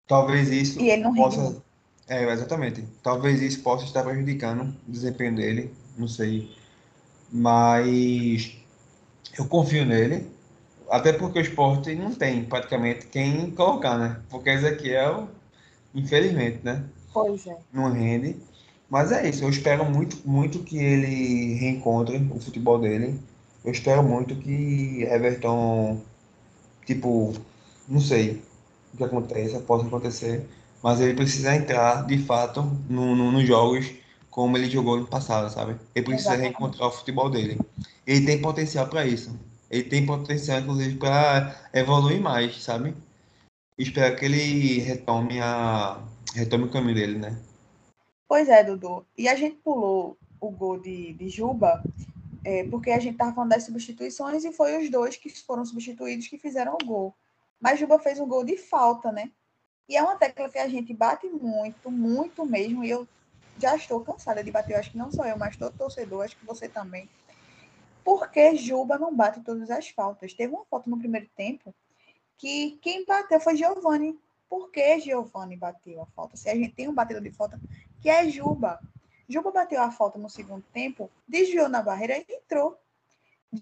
Talvez 0.06 0.48
isso 0.50 0.80
ele 0.80 1.02
não 1.02 1.14
possa. 1.14 1.62
É, 2.08 2.24
exatamente. 2.32 2.84
Talvez 3.02 3.40
isso 3.42 3.62
possa 3.62 3.84
estar 3.84 4.02
prejudicando 4.02 4.74
o 4.88 4.90
desempenho 4.90 5.36
dele, 5.36 5.72
não 6.00 6.08
sei. 6.08 6.50
Mas 7.30 8.56
eu 9.38 9.46
confio 9.46 9.84
nele. 9.84 10.26
Até 10.90 11.12
porque 11.12 11.38
o 11.38 11.42
esporte 11.42 11.94
não 11.94 12.12
tem 12.12 12.44
praticamente 12.44 13.06
quem 13.06 13.50
colocar, 13.52 13.96
né? 13.96 14.20
Porque 14.28 14.50
Ezequiel, 14.50 15.28
infelizmente, 15.94 16.60
né? 16.64 16.84
Pois 17.12 17.46
é. 17.46 17.56
Não 17.72 17.92
rende. 17.92 18.36
Mas 18.88 19.12
é 19.12 19.28
isso, 19.28 19.44
eu 19.44 19.50
espero 19.50 19.84
muito, 19.84 20.18
muito 20.28 20.60
que 20.64 20.76
ele 20.78 21.54
reencontre 21.54 22.16
o 22.34 22.40
futebol 22.40 22.80
dele 22.80 23.20
eu 23.64 23.72
espero 23.72 24.02
muito 24.02 24.34
que 24.36 25.02
Everton, 25.02 26.00
tipo, 26.86 27.34
não 27.86 28.00
sei 28.00 28.42
o 28.94 28.96
que 28.96 29.04
aconteça, 29.04 29.60
possa 29.60 29.86
acontecer, 29.86 30.46
mas 30.82 31.00
ele 31.00 31.14
precisa 31.14 31.54
entrar 31.54 32.06
de 32.06 32.18
fato 32.18 32.62
no, 32.88 33.14
no, 33.14 33.30
nos 33.30 33.46
jogos 33.46 33.92
como 34.30 34.56
ele 34.56 34.70
jogou 34.70 34.96
no 34.96 35.06
passado, 35.06 35.52
sabe? 35.52 35.72
Ele 35.94 36.04
precisa 36.04 36.30
Exatamente. 36.30 36.42
reencontrar 36.42 36.88
o 36.88 36.92
futebol 36.92 37.28
dele. 37.28 37.58
Ele 38.06 38.24
tem 38.24 38.40
potencial 38.40 38.86
para 38.86 39.04
isso. 39.04 39.38
Ele 39.70 39.84
tem 39.84 40.06
potencial, 40.06 40.60
inclusive, 40.60 40.96
para 40.96 41.54
evoluir 41.72 42.20
mais, 42.20 42.62
sabe? 42.62 42.94
Espero 43.76 44.16
que 44.16 44.24
ele 44.24 44.78
retome, 44.80 45.40
a, 45.40 46.00
retome 46.34 46.64
o 46.64 46.70
caminho 46.70 46.94
dele, 46.94 47.18
né? 47.18 47.40
Pois 48.28 48.48
é, 48.48 48.62
Dudu. 48.62 49.04
E 49.16 49.28
a 49.28 49.34
gente 49.34 49.56
pulou 49.56 50.16
o 50.40 50.50
gol 50.50 50.78
de, 50.78 51.12
de 51.14 51.28
Juba 51.28 51.82
é, 52.44 52.64
porque 52.64 52.90
a 52.90 52.98
gente 52.98 53.12
estava 53.12 53.34
falando 53.34 53.50
das 53.50 53.64
substituições 53.64 54.44
e 54.44 54.52
foi 54.52 54.82
os 54.82 54.90
dois 54.90 55.16
que 55.16 55.28
foram 55.42 55.64
substituídos 55.64 56.28
que 56.28 56.38
fizeram 56.38 56.76
o 56.80 56.86
gol. 56.86 57.14
Mas 57.60 57.78
Juba 57.78 57.98
fez 57.98 58.18
um 58.18 58.26
gol 58.26 58.44
de 58.44 58.56
falta, 58.56 59.12
né? 59.12 59.30
E 59.88 59.96
é 59.96 60.02
uma 60.02 60.16
tecla 60.16 60.48
que 60.48 60.58
a 60.58 60.68
gente 60.68 60.94
bate 60.94 61.26
muito, 61.28 61.90
muito 61.90 62.46
mesmo. 62.46 62.84
E 62.84 62.90
eu 62.90 63.06
já 63.60 63.76
estou 63.76 64.00
cansada 64.00 64.42
de 64.42 64.50
bater. 64.50 64.74
Eu 64.74 64.80
acho 64.80 64.90
que 64.90 64.98
não 64.98 65.10
só 65.10 65.24
eu, 65.24 65.36
mas 65.36 65.56
todo 65.56 65.76
torcedor, 65.76 66.24
acho 66.24 66.36
que 66.36 66.46
você 66.46 66.68
também. 66.68 67.08
Porque 68.04 68.56
Juba 68.56 68.98
não 68.98 69.14
bate 69.14 69.40
todas 69.40 69.70
as 69.70 69.88
faltas. 69.88 70.32
Teve 70.32 70.54
uma 70.54 70.64
falta 70.64 70.88
no 70.88 70.98
primeiro 70.98 71.28
tempo 71.36 71.74
que 72.38 72.78
quem 72.82 73.04
bateu 73.04 73.40
foi 73.40 73.56
Giovani. 73.56 74.18
Por 74.48 74.70
que 74.70 74.98
Giovani 75.00 75.56
bateu 75.56 76.02
a 76.02 76.06
falta? 76.06 76.36
Se 76.36 76.48
a 76.48 76.54
gente 76.54 76.72
tem 76.72 76.88
um 76.88 76.94
batedor 76.94 77.22
de 77.22 77.30
falta 77.30 77.60
que 78.00 78.08
é 78.08 78.28
Juba. 78.28 78.80
Juba 79.28 79.52
bateu 79.52 79.80
a 79.80 79.92
falta 79.92 80.18
no 80.18 80.28
segundo 80.28 80.64
tempo, 80.72 81.08
desviou 81.28 81.68
na 81.68 81.80
barreira 81.80 82.18
e 82.18 82.24
entrou. 82.34 82.76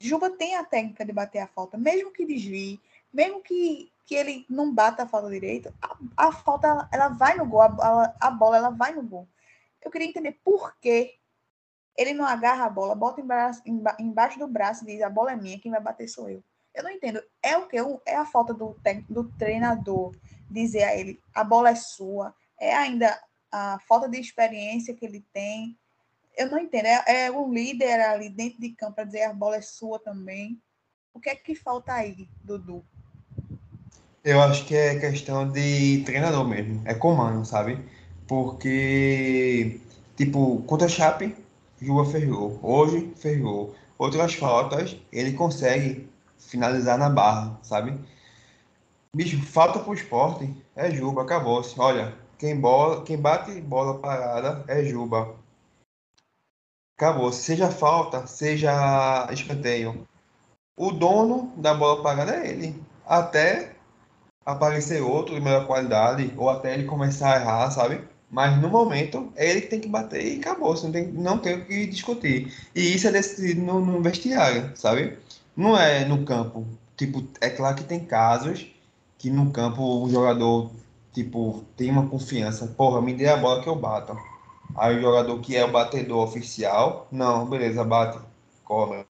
Juba 0.01 0.31
tem 0.31 0.55
a 0.55 0.65
técnica 0.65 1.05
de 1.05 1.13
bater 1.13 1.41
a 1.41 1.47
falta, 1.47 1.77
mesmo 1.77 2.11
que 2.11 2.25
desvie, 2.25 2.81
mesmo 3.13 3.43
que, 3.43 3.91
que 4.07 4.15
ele 4.15 4.47
não 4.49 4.73
bata 4.73 5.03
a 5.03 5.07
falta 5.07 5.29
direito, 5.29 5.73
a, 5.81 6.29
a 6.29 6.33
falta 6.33 6.89
ela, 6.93 7.09
vai 7.09 7.37
no 7.37 7.47
gol, 7.47 7.63
a, 7.63 8.15
a, 8.21 8.31
bola 8.31 8.57
ela 8.59 8.71
vai 8.71 8.95
no 8.95 9.03
gol. 9.03 9.27
Eu 9.89 9.91
queria 9.91 10.07
entender 10.07 10.39
por 10.45 10.77
que 10.79 11.15
ele 11.97 12.13
não 12.13 12.27
agarra 12.27 12.67
a 12.67 12.71
bola, 12.71 12.95
bota 12.95 13.23
embaixo, 13.23 13.63
embaixo 13.99 14.39
do 14.39 14.47
braço 14.47 14.85
e 14.85 14.87
diz: 14.87 15.01
a 15.01 15.09
bola 15.09 15.33
é 15.33 15.37
minha, 15.37 15.59
quem 15.59 15.73
vai 15.73 15.81
bater 15.81 16.07
sou 16.07 16.29
eu. 16.29 16.45
Eu 16.75 16.85
não 16.85 16.91
entendo. 16.91 17.23
É 17.43 17.57
o 17.57 17.67
que? 17.67 17.79
É 18.05 18.17
a 18.17 18.27
falta 18.27 18.53
do, 18.53 18.79
do 19.09 19.25
treinador 19.39 20.15
dizer 20.51 20.83
a 20.83 20.95
ele: 20.95 21.19
a 21.35 21.43
bola 21.43 21.71
é 21.71 21.75
sua. 21.75 22.35
É 22.61 22.77
ainda 22.77 23.19
a 23.51 23.79
falta 23.89 24.07
de 24.07 24.21
experiência 24.21 24.95
que 24.95 25.07
ele 25.07 25.25
tem. 25.33 25.75
Eu 26.37 26.51
não 26.51 26.59
entendo. 26.59 26.85
É, 26.85 27.25
é 27.25 27.31
o 27.31 27.51
líder 27.51 27.99
ali 28.03 28.29
dentro 28.29 28.61
de 28.61 28.75
campo 28.75 28.97
para 28.97 29.05
dizer 29.05 29.23
a 29.23 29.33
bola 29.33 29.57
é 29.57 29.63
sua 29.63 29.99
também. 29.99 30.61
O 31.15 31.19
que 31.19 31.31
é 31.31 31.35
que 31.35 31.55
falta 31.55 31.95
aí, 31.95 32.29
Dudu? 32.45 32.85
Eu 34.23 34.43
acho 34.43 34.67
que 34.67 34.77
é 34.77 35.01
questão 35.01 35.51
de 35.51 36.03
treinador 36.05 36.47
mesmo. 36.47 36.83
É 36.87 36.93
comando, 36.93 37.43
sabe? 37.47 37.83
Porque, 38.29 39.81
tipo, 40.15 40.63
contra 40.65 40.87
a 40.87 40.91
Chape, 40.91 41.35
Juba 41.81 42.05
ferrou. 42.05 42.59
Hoje, 42.63 43.11
ferrou. 43.17 43.75
Outras 43.97 44.35
faltas, 44.35 44.97
ele 45.11 45.33
consegue 45.33 46.09
finalizar 46.39 46.99
na 46.99 47.09
barra, 47.09 47.59
sabe? 47.63 47.99
Bicho, 49.15 49.41
falta 49.43 49.79
pro 49.79 49.95
esporte. 49.95 50.55
É 50.77 50.91
Juba, 50.91 51.23
acabou-se. 51.23 51.81
Olha, 51.81 52.15
quem, 52.39 52.61
bola, 52.61 53.03
quem 53.03 53.19
bate 53.19 53.61
bola 53.63 53.99
parada 53.99 54.63
é 54.69 54.85
Juba. 54.85 55.35
Acabou. 56.97 57.33
Seja 57.33 57.71
falta, 57.71 58.27
seja 58.27 59.27
escanteio. 59.33 60.07
O 60.77 60.93
dono 60.93 61.53
da 61.57 61.73
bola 61.75 62.03
parada 62.03 62.37
é 62.37 62.51
ele. 62.51 62.83
Até 63.07 63.75
aparecer 64.45 65.03
outro 65.03 65.35
de 65.35 65.41
melhor 65.41 65.67
qualidade, 65.67 66.33
ou 66.37 66.51
até 66.51 66.75
ele 66.75 66.85
começar 66.85 67.35
a 67.35 67.41
errar, 67.41 67.71
sabe? 67.71 68.18
Mas 68.31 68.61
no 68.61 68.69
momento 68.69 69.33
é 69.37 69.51
ele 69.51 69.63
que 69.63 69.69
tem 69.69 69.81
que 69.81 69.89
bater 69.89 70.25
e 70.25 70.39
acabou. 70.41 70.77
Você 70.77 70.87
não 70.87 70.93
tem, 70.93 71.07
não 71.09 71.39
tem 71.39 71.55
o 71.57 71.65
que 71.67 71.87
discutir. 71.87 72.53
E 72.75 72.95
isso 72.95 73.09
é 73.09 73.13
decidido 73.13 73.63
no, 73.63 73.81
no 73.85 74.03
vestiário, 74.03 74.73
sabe? 74.77 75.19
Não 75.57 75.77
é 75.77 76.05
no 76.05 76.25
campo. 76.25 76.67
Tipo, 76.97 77.25
é 77.41 77.49
claro 77.51 77.77
que 77.77 77.85
tem 77.85 78.01
casos 78.05 78.67
que 79.17 79.31
no 79.31 79.51
campo 79.51 79.83
o 79.83 80.11
jogador 80.11 80.71
tipo, 81.13 81.65
tem 81.77 81.91
uma 81.91 82.09
confiança. 82.09 82.67
Porra, 82.67 83.03
me 83.03 83.15
dê 83.15 83.29
a 83.29 83.37
bola 83.37 83.63
que 83.63 83.69
eu 83.69 83.75
bato. 83.77 84.17
Aí 84.77 84.97
o 84.97 85.01
jogador 85.01 85.41
que 85.41 85.57
é 85.57 85.65
o 85.65 85.73
batedor 85.73 86.23
oficial, 86.25 87.09
não, 87.11 87.47
beleza, 87.49 87.83
bate, 87.85 88.19
corre. 88.65 89.05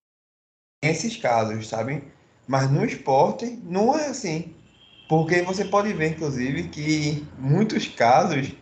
Esses 0.82 1.16
casos, 1.16 1.68
sabe? 1.68 2.02
Mas 2.46 2.70
no 2.70 2.84
esporte 2.84 3.60
não 3.64 3.96
é 3.96 4.06
assim. 4.08 4.54
Porque 5.08 5.42
você 5.42 5.64
pode 5.64 5.92
ver, 5.92 6.12
inclusive, 6.12 6.68
que 6.68 7.26
muitos 7.38 7.88
casos, 7.88 8.52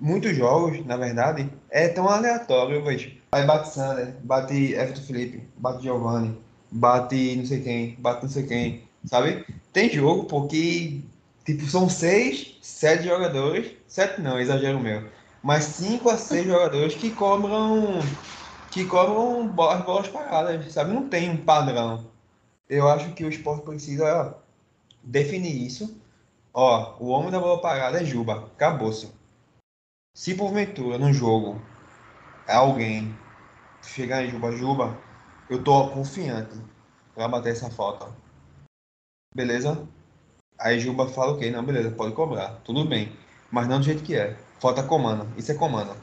muitos 0.00 0.36
jogos, 0.36 0.84
na 0.86 0.96
verdade, 0.96 1.48
é 1.70 1.88
tão 1.88 2.08
aleatório, 2.08 2.82
vejo. 2.82 3.12
Aí 3.32 3.44
bate 3.44 3.68
Sander, 3.68 4.14
bate 4.24 4.72
Everton 4.72 5.02
Felipe, 5.02 5.42
bate 5.56 5.82
Giovanni, 5.82 6.36
bate 6.70 7.36
não 7.36 7.46
sei 7.46 7.60
quem, 7.60 7.96
bate 7.98 8.22
não 8.24 8.30
sei 8.30 8.44
quem, 8.44 8.84
sabe? 9.04 9.44
Tem 9.72 9.88
jogo 9.90 10.24
porque 10.24 11.02
Tipo, 11.44 11.64
são 11.66 11.88
seis, 11.88 12.58
sete 12.60 13.04
jogadores. 13.04 13.72
Sete 13.88 14.20
não, 14.20 14.38
exagero 14.38 14.78
meu. 14.78 15.08
Mas 15.42 15.64
cinco 15.64 16.10
a 16.10 16.16
seis 16.16 16.46
jogadores 16.46 16.94
que 16.94 17.10
cobram. 17.10 17.98
Que 18.70 18.84
cobram 18.84 19.52
as 19.70 19.84
bolas 19.84 20.08
paradas, 20.08 20.72
sabe? 20.72 20.92
Não 20.92 21.08
tem 21.08 21.30
um 21.30 21.36
padrão. 21.36 22.06
Eu 22.68 22.88
acho 22.88 23.12
que 23.14 23.24
o 23.24 23.28
esporte 23.28 23.64
precisa 23.64 24.34
definir 25.02 25.66
isso 25.66 25.98
Ó, 26.52 26.96
o 26.98 27.08
homem 27.08 27.30
da 27.30 27.38
bola 27.38 27.60
parada 27.60 28.00
é 28.00 28.04
Juba. 28.04 28.48
Acabou-se. 28.56 29.08
Se 30.20 30.34
porventura 30.34 30.98
no 30.98 31.14
jogo 31.14 31.58
alguém 32.46 33.16
chegar 33.82 34.22
em 34.22 34.28
Juba, 34.28 34.52
Juba, 34.52 34.94
eu 35.48 35.64
tô 35.64 35.88
confiante 35.88 36.60
pra 37.14 37.26
bater 37.26 37.52
essa 37.52 37.70
falta. 37.70 38.14
Beleza? 39.34 39.88
Aí 40.58 40.78
Juba 40.78 41.08
fala, 41.08 41.32
ok, 41.32 41.50
não, 41.50 41.64
beleza, 41.64 41.90
pode 41.92 42.14
cobrar. 42.14 42.60
Tudo 42.64 42.84
bem. 42.84 43.16
Mas 43.50 43.66
não 43.66 43.78
do 43.78 43.86
jeito 43.86 44.02
que 44.02 44.14
é. 44.14 44.36
Falta 44.60 44.82
comando. 44.82 45.26
Isso 45.38 45.52
é 45.52 45.54
comando. 45.54 45.96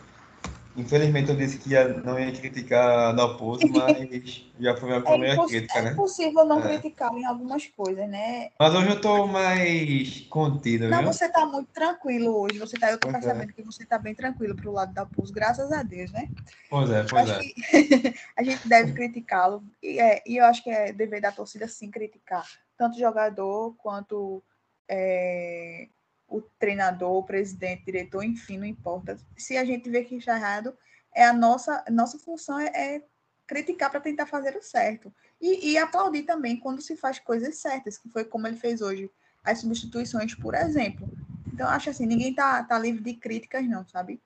Infelizmente 0.78 1.32
eu 1.32 1.36
disse 1.36 1.58
que 1.58 1.72
ia, 1.72 1.88
não 1.88 2.20
ia 2.20 2.32
criticar 2.32 3.16
Dalpozo, 3.16 3.66
mas 3.74 4.46
já 4.60 4.78
foi 4.78 4.90
a 4.90 5.00
minha 5.00 5.02
primeira 5.02 5.42
é 5.42 5.46
crítica, 5.48 5.80
é 5.80 5.82
né? 5.82 5.92
impossível 5.92 6.46
não 6.46 6.60
É. 6.60 6.78
criticar 6.78 7.12
em 7.14 7.26
algumas 7.26 7.66
coisas, 7.66 8.08
né? 8.08 8.52
Mas 8.60 8.76
hoje 8.76 8.90
eu 8.90 9.02
tô 9.02 9.26
mais 9.26 10.22
contido, 10.30 10.88
Não, 10.88 11.00
viu? 11.00 11.12
você 11.12 11.28
tá 11.30 11.48
muito 11.48 11.70
tranquilo 11.74 12.38
hoje. 12.42 12.60
Você 12.60 12.78
tá, 12.78 12.92
eu 12.92 13.00
tô 13.00 13.10
Pois 13.10 13.24
é. 13.24 13.28
percebendo 13.28 13.54
que 13.54 13.64
você 13.64 13.86
tá 13.86 13.98
bem 13.98 14.14
tranquilo 14.14 14.56
pro 14.56 14.72
lado 14.72 14.94
da 14.94 15.04
Pulse, 15.04 15.34
graças 15.34 15.72
a 15.72 15.82
Deus, 15.82 16.12
né? 16.12 16.30
Pois 16.70 16.92
é, 16.92 17.04
pois 17.04 17.28
acho 17.28 17.40
é. 17.40 17.44
que 17.44 17.56
a 18.38 18.44
gente 18.44 18.68
deve 18.68 18.94
criticá-lo. 18.94 19.64
E, 19.82 20.00
é, 20.00 20.22
e 20.28 20.38
eu 20.38 20.46
acho 20.46 20.64
que 20.64 20.70
é 20.70 20.94
dever 20.94 21.22
da 21.22 21.32
torcida 21.32 21.68
sim 21.68 21.90
criticar. 21.90 22.46
Tanto 22.78 22.96
o 22.96 23.00
jogador 23.00 23.74
quanto 23.78 24.44
é, 24.88 25.88
o 26.28 26.42
treinador, 26.42 27.14
o 27.14 27.24
presidente, 27.24 27.86
diretor, 27.86 28.24
enfim, 28.24 28.58
não 28.58 28.66
importa. 28.66 29.18
Se 29.38 29.58
a 29.58 29.64
gente 29.64 29.90
vê 29.90 30.04
que 30.04 30.16
está 30.16 30.36
errado, 30.36 30.76
é 31.14 31.26
a 31.26 31.34
nossa, 31.34 31.84
nossa 31.90 32.20
função 32.20 32.60
é, 32.60 32.68
é 32.68 33.02
criticar 33.46 33.90
para 33.90 34.02
tentar 34.02 34.26
fazer 34.26 34.56
o 34.56 34.62
certo. 34.62 35.12
E, 35.40 35.72
e 35.72 35.78
aplaudir 35.78 36.24
também 36.24 36.58
quando 36.58 36.82
se 36.82 36.96
faz 36.98 37.18
coisas 37.20 37.58
certas, 37.58 37.98
que 37.98 38.10
foi 38.10 38.26
como 38.26 38.48
ele 38.48 38.58
fez 38.58 38.82
hoje. 38.82 39.10
As 39.44 39.60
substituições, 39.60 40.36
por 40.36 40.54
exemplo. 40.54 41.08
Então, 41.54 41.68
acho 41.70 41.90
assim, 41.90 42.06
ninguém 42.06 42.34
tá, 42.34 42.62
tá 42.64 42.78
livre 42.78 43.02
de 43.02 43.14
críticas, 43.14 43.66
não, 43.68 43.88
sabe? 43.88 44.22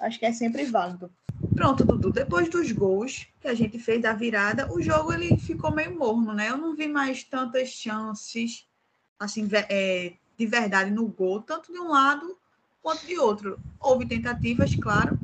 Acho 0.00 0.18
que 0.18 0.26
é 0.26 0.32
sempre 0.32 0.64
válido. 0.64 1.10
Pronto, 1.54 1.84
Dudu. 1.84 2.10
Depois 2.10 2.48
dos 2.48 2.72
gols 2.72 3.28
que 3.40 3.46
a 3.46 3.54
gente 3.54 3.78
fez 3.78 4.02
da 4.02 4.12
virada, 4.12 4.70
o 4.72 4.82
jogo 4.82 5.12
ele 5.12 5.36
ficou 5.38 5.70
meio 5.70 5.96
morno, 5.96 6.34
né? 6.34 6.50
Eu 6.50 6.56
não 6.56 6.74
vi 6.74 6.88
mais 6.88 7.22
tantas 7.22 7.68
chances, 7.68 8.66
assim, 9.18 9.48
é, 9.68 10.14
de 10.36 10.46
verdade 10.46 10.90
no 10.90 11.06
gol, 11.06 11.42
tanto 11.42 11.72
de 11.72 11.78
um 11.78 11.88
lado 11.88 12.38
quanto 12.82 13.06
de 13.06 13.18
outro. 13.18 13.58
Houve 13.80 14.06
tentativas, 14.06 14.74
claro, 14.74 15.18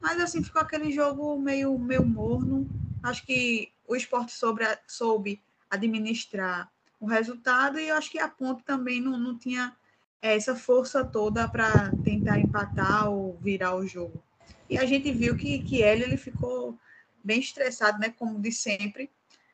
mas 0.00 0.20
assim 0.20 0.42
ficou 0.42 0.62
aquele 0.62 0.90
jogo 0.90 1.38
meio, 1.38 1.78
meio 1.78 2.04
morno. 2.04 2.68
Acho 3.02 3.24
que 3.24 3.72
o 3.86 3.94
esporte 3.94 4.32
sobre, 4.32 4.66
soube 4.86 5.40
administrar 5.70 6.70
o 6.98 7.06
resultado 7.06 7.78
e 7.78 7.88
eu 7.88 7.96
acho 7.96 8.10
que 8.10 8.18
a 8.18 8.28
Ponte 8.28 8.62
também 8.64 9.00
não, 9.00 9.18
não 9.18 9.38
tinha 9.38 9.76
essa 10.20 10.56
força 10.56 11.04
toda 11.04 11.46
para 11.48 11.92
tentar 12.02 12.40
empatar 12.40 13.08
ou 13.08 13.38
virar 13.38 13.76
o 13.76 13.86
jogo. 13.86 14.22
E 14.68 14.76
a 14.78 14.84
gente 14.86 15.12
viu 15.12 15.36
que, 15.36 15.60
que 15.60 15.82
ele, 15.82 16.04
ele 16.04 16.16
ficou 16.16 16.76
bem 17.22 17.38
estressado, 17.40 17.98
né? 17.98 18.10
Como 18.10 18.40
de 18.40 18.50
sempre, 18.50 19.10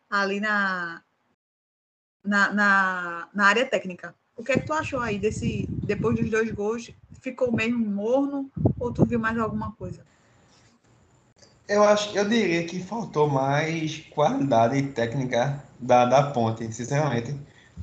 ali 0.08 0.40
na, 0.40 1.02
na, 2.24 2.52
na, 2.52 3.28
na 3.34 3.46
área 3.46 3.66
técnica. 3.66 4.14
O 4.36 4.44
que 4.44 4.52
é 4.52 4.58
que 4.58 4.66
tu 4.66 4.72
achou 4.74 5.00
aí 5.00 5.18
desse, 5.18 5.70
depois 5.86 6.16
dos 6.16 6.30
dois 6.30 6.50
gols? 6.50 6.90
Ficou 7.20 7.52
mesmo 7.52 7.78
morno 7.86 8.50
ou 8.78 8.92
tu 8.92 9.06
viu 9.06 9.18
mais 9.20 9.38
alguma 9.38 9.72
coisa? 9.74 10.04
Eu 11.68 11.82
acho, 11.84 12.16
eu 12.16 12.28
diria 12.28 12.66
que 12.66 12.80
faltou 12.82 13.28
mais 13.28 13.98
qualidade 14.10 14.82
técnica 14.92 15.64
da, 15.78 16.04
da 16.04 16.30
Ponte, 16.32 16.70
sinceramente. 16.72 17.34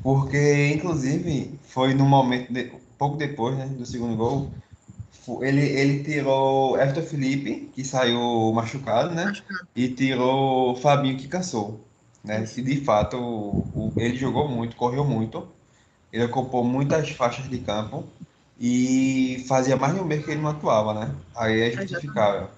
Porque, 0.01 0.67
inclusive, 0.73 1.59
foi 1.63 1.93
no 1.93 2.05
momento, 2.05 2.51
de- 2.53 2.65
pouco 2.97 3.17
depois, 3.17 3.57
né, 3.57 3.65
do 3.67 3.85
segundo 3.85 4.15
gol, 4.15 4.53
ele, 5.41 5.61
ele 5.61 6.03
tirou 6.03 6.77
Everton 6.79 7.03
Felipe, 7.03 7.67
que 7.73 7.83
saiu 7.85 8.51
machucado, 8.53 9.13
né? 9.15 9.41
E 9.75 9.89
tirou 9.95 10.75
Fabinho, 10.77 11.17
que 11.17 11.27
cansou, 11.27 11.89
né? 12.23 12.43
Isso. 12.43 12.59
E, 12.59 12.61
de 12.63 12.83
fato, 12.83 13.17
o, 13.17 13.91
o- 13.95 13.95
ele 13.99 14.17
jogou 14.17 14.47
muito, 14.49 14.75
correu 14.75 15.05
muito. 15.05 15.58
Ele 16.11 16.23
ocupou 16.23 16.63
muitas 16.63 17.09
faixas 17.11 17.47
de 17.47 17.59
campo 17.59 18.07
e 18.59 19.45
fazia 19.47 19.77
mais 19.77 19.93
de 19.93 19.99
um 19.99 20.05
mês 20.05 20.25
que 20.25 20.31
ele 20.31 20.41
não 20.41 20.49
atuava, 20.49 20.93
né? 20.93 21.15
Aí 21.35 21.61
é 21.61 21.71
justificável. 21.71 22.49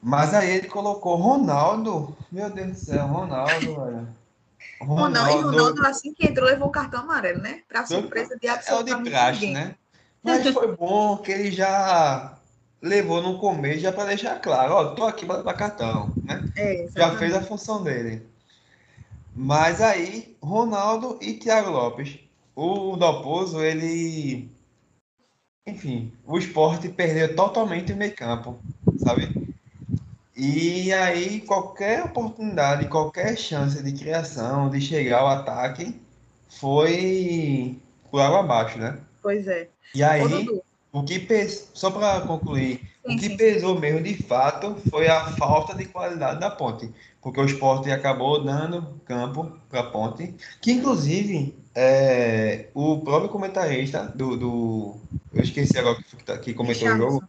Mas 0.00 0.34
aí 0.34 0.50
ele 0.50 0.68
colocou 0.68 1.16
Ronaldo. 1.16 2.16
Meu 2.30 2.50
Deus 2.50 2.68
do 2.68 2.74
céu, 2.74 3.06
Ronaldo, 3.06 3.76
velho. 3.76 4.08
Ronaldo, 4.80 5.30
e 5.30 5.42
Ronaldo, 5.42 5.86
assim 5.86 6.12
que 6.12 6.26
entrou, 6.26 6.48
levou 6.48 6.68
o 6.68 6.72
cartão 6.72 7.00
amarelo, 7.00 7.40
né? 7.40 7.62
Para 7.68 7.86
surpresa 7.86 8.36
de 8.36 8.46
é 8.46 8.52
o 8.52 8.54
de 8.54 8.58
absolutamente 8.58 9.10
praxe, 9.10 9.50
né? 9.52 9.74
Mas 10.22 10.48
foi 10.48 10.76
bom 10.76 11.16
que 11.18 11.32
ele 11.32 11.50
já 11.50 12.36
levou 12.80 13.22
no 13.22 13.38
começo, 13.38 13.80
já 13.80 13.92
para 13.92 14.06
deixar 14.06 14.40
claro, 14.40 14.74
ó, 14.74 14.94
tô 14.94 15.04
aqui 15.04 15.24
para 15.24 15.42
dar 15.42 15.54
cartão, 15.54 16.16
né? 16.24 16.44
É, 16.56 16.88
Já 16.96 17.16
fez 17.16 17.34
a 17.34 17.40
função 17.40 17.82
dele. 17.82 18.26
Mas 19.34 19.80
aí, 19.80 20.36
Ronaldo 20.42 21.18
e 21.20 21.34
Thiago 21.34 21.70
Lopes. 21.70 22.18
O 22.54 22.96
Dalpozo, 22.96 23.62
ele. 23.62 24.50
Enfim, 25.66 26.12
o 26.26 26.38
esporte 26.38 26.88
perdeu 26.88 27.34
totalmente 27.34 27.92
o 27.92 27.96
meio 27.96 28.14
campo, 28.14 28.58
sabe? 28.98 29.54
E 30.36 30.92
aí, 30.92 31.40
qualquer 31.40 32.04
oportunidade, 32.04 32.88
qualquer 32.88 33.36
chance 33.36 33.82
de 33.82 33.92
criação, 33.92 34.68
de 34.68 34.80
chegar 34.80 35.20
ao 35.20 35.28
ataque, 35.28 36.00
foi 36.48 37.80
por 38.10 38.20
água 38.20 38.40
abaixo, 38.40 38.78
né? 38.78 38.98
Pois 39.22 39.46
é. 39.46 39.68
E 39.94 40.02
aí, 40.02 40.22
o 40.92 41.02
que 41.04 41.48
só 41.72 41.90
para 41.90 42.20
concluir, 42.22 42.91
Sim, 43.06 43.14
o 43.14 43.18
que 43.18 43.28
sim. 43.30 43.36
pesou 43.36 43.78
mesmo 43.78 44.02
de 44.02 44.14
fato 44.14 44.76
foi 44.90 45.08
a 45.08 45.24
falta 45.32 45.74
de 45.74 45.86
qualidade 45.86 46.38
da 46.40 46.50
ponte, 46.50 46.90
porque 47.20 47.40
o 47.40 47.44
esporte 47.44 47.90
acabou 47.90 48.42
dando 48.44 49.00
campo 49.04 49.52
para 49.68 49.80
a 49.80 49.90
ponte, 49.90 50.34
que 50.60 50.72
inclusive 50.72 51.54
é, 51.74 52.68
o 52.74 53.00
próprio 53.00 53.28
comentarista 53.30 54.04
do, 54.06 54.36
do- 54.36 54.96
eu 55.32 55.42
esqueci 55.42 55.78
agora 55.78 55.96
que, 55.96 56.16
que, 56.16 56.24
tá- 56.24 56.38
que 56.38 56.54
comentou 56.54 56.88
o 56.88 56.96
jogo, 56.96 57.24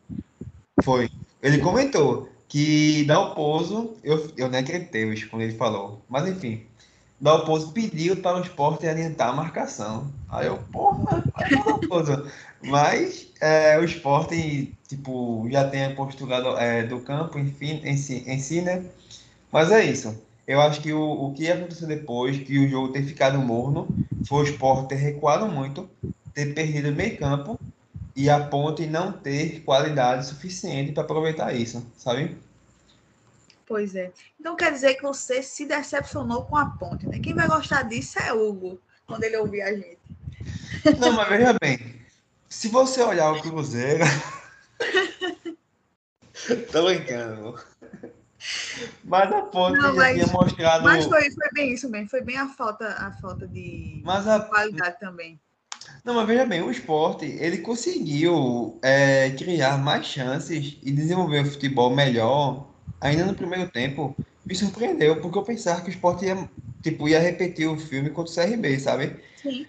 foi, 0.83 1.09
ele 1.41 1.59
comentou 1.59 2.29
que 2.47 3.03
Dalpozo, 3.05 3.95
eu, 4.03 4.31
eu 4.37 4.49
nem 4.49 4.59
acreditei 4.59 5.05
quando 5.27 5.41
ele 5.41 5.55
falou, 5.57 6.01
mas 6.07 6.27
enfim, 6.27 6.61
Dalpozo 7.23 7.71
pediu 7.71 8.17
para 8.17 8.35
o 8.35 8.41
esporte 8.41 8.85
adiantar 8.85 9.29
a 9.29 9.33
marcação. 9.33 10.11
Aí 10.27 10.45
eu, 10.45 10.57
porra, 10.73 11.23
mas 12.61 13.27
é, 13.39 13.79
o 13.79 13.85
esporte, 13.85 14.75
tipo, 14.89 15.47
já 15.49 15.69
tem 15.69 15.85
a 15.85 15.95
postura 15.95 16.41
do, 16.41 16.57
é, 16.57 16.83
do 16.83 16.99
campo, 16.99 17.39
enfim, 17.39 17.79
em 17.85 17.95
si, 17.95 18.25
em 18.27 18.37
si, 18.39 18.61
né? 18.61 18.83
Mas 19.49 19.71
é 19.71 19.85
isso. 19.85 20.21
Eu 20.45 20.59
acho 20.59 20.81
que 20.81 20.91
o, 20.91 20.99
o 21.01 21.33
que 21.33 21.49
aconteceu 21.49 21.87
depois, 21.87 22.37
que 22.39 22.59
o 22.59 22.67
jogo 22.67 22.91
ter 22.91 23.03
ficado 23.03 23.39
morno, 23.39 23.87
foi 24.27 24.41
o 24.41 24.43
esporte 24.43 24.89
ter 24.89 24.95
recuado 24.95 25.47
muito, 25.47 25.89
ter 26.33 26.53
perdido 26.53 26.91
meio 26.91 27.17
campo 27.17 27.57
e 28.13 28.29
a 28.29 28.37
ponte 28.37 28.85
não 28.85 29.13
ter 29.13 29.61
qualidade 29.61 30.25
suficiente 30.25 30.91
para 30.91 31.03
aproveitar 31.03 31.55
isso, 31.55 31.85
sabe? 31.95 32.35
Pois 33.73 33.95
é. 33.95 34.11
Então 34.39 34.55
quer 34.55 34.71
dizer 34.71 34.93
que 34.93 35.01
você 35.01 35.41
se 35.41 35.65
decepcionou 35.65 36.43
com 36.43 36.55
a 36.55 36.63
ponte, 36.67 37.07
né? 37.07 37.17
Quem 37.17 37.33
vai 37.33 37.47
gostar 37.47 37.81
disso 37.81 38.19
é 38.19 38.31
Hugo, 38.31 38.79
quando 39.07 39.23
ele 39.23 39.35
ouvir 39.35 39.63
a 39.63 39.73
gente. 39.73 39.97
Não, 40.99 41.11
mas 41.13 41.27
veja 41.27 41.55
bem, 41.59 41.99
se 42.47 42.67
você 42.67 43.01
olhar 43.01 43.31
o 43.31 43.41
Cruzeiro. 43.41 44.03
Tô 46.71 46.85
brincando. 46.85 47.59
Mas 49.03 49.31
a 49.31 49.41
ponte 49.41 49.79
Não, 49.79 49.95
mas- 49.95 50.13
tinha 50.13 50.27
mostrado. 50.27 50.83
Mas 50.83 51.05
foi, 51.05 51.31
foi 51.31 51.49
bem 51.51 51.73
isso 51.73 51.89
mesmo, 51.89 52.09
foi 52.11 52.21
bem 52.21 52.37
a 52.37 52.49
falta, 52.49 52.87
a 52.89 53.11
falta 53.13 53.47
de 53.47 54.03
Mas 54.05 54.27
a- 54.27 54.39
qualidade 54.41 54.99
também. 54.99 55.39
Não, 56.05 56.13
mas 56.13 56.27
veja 56.27 56.45
bem, 56.45 56.61
o 56.61 56.69
esporte 56.69 57.25
ele 57.25 57.57
conseguiu 57.57 58.77
é, 58.83 59.31
criar 59.31 59.79
mais 59.79 60.05
chances 60.05 60.77
e 60.83 60.91
desenvolver 60.91 61.39
o 61.41 61.51
futebol 61.51 61.89
melhor 61.89 62.71
ainda 63.03 63.25
no 63.25 63.35
primeiro 63.35 63.69
tempo. 63.69 64.15
Me 64.45 64.55
surpreendeu, 64.55 65.21
porque 65.21 65.37
eu 65.37 65.43
pensava 65.43 65.81
que 65.81 65.89
o 65.89 65.91
esporte 65.91 66.25
ia, 66.25 66.49
tipo, 66.81 67.07
ia 67.07 67.19
repetir 67.19 67.67
o 67.67 67.77
filme 67.77 68.09
contra 68.09 68.31
o 68.31 68.35
CRB, 68.35 68.79
sabe? 68.79 69.15
Sim. 69.41 69.65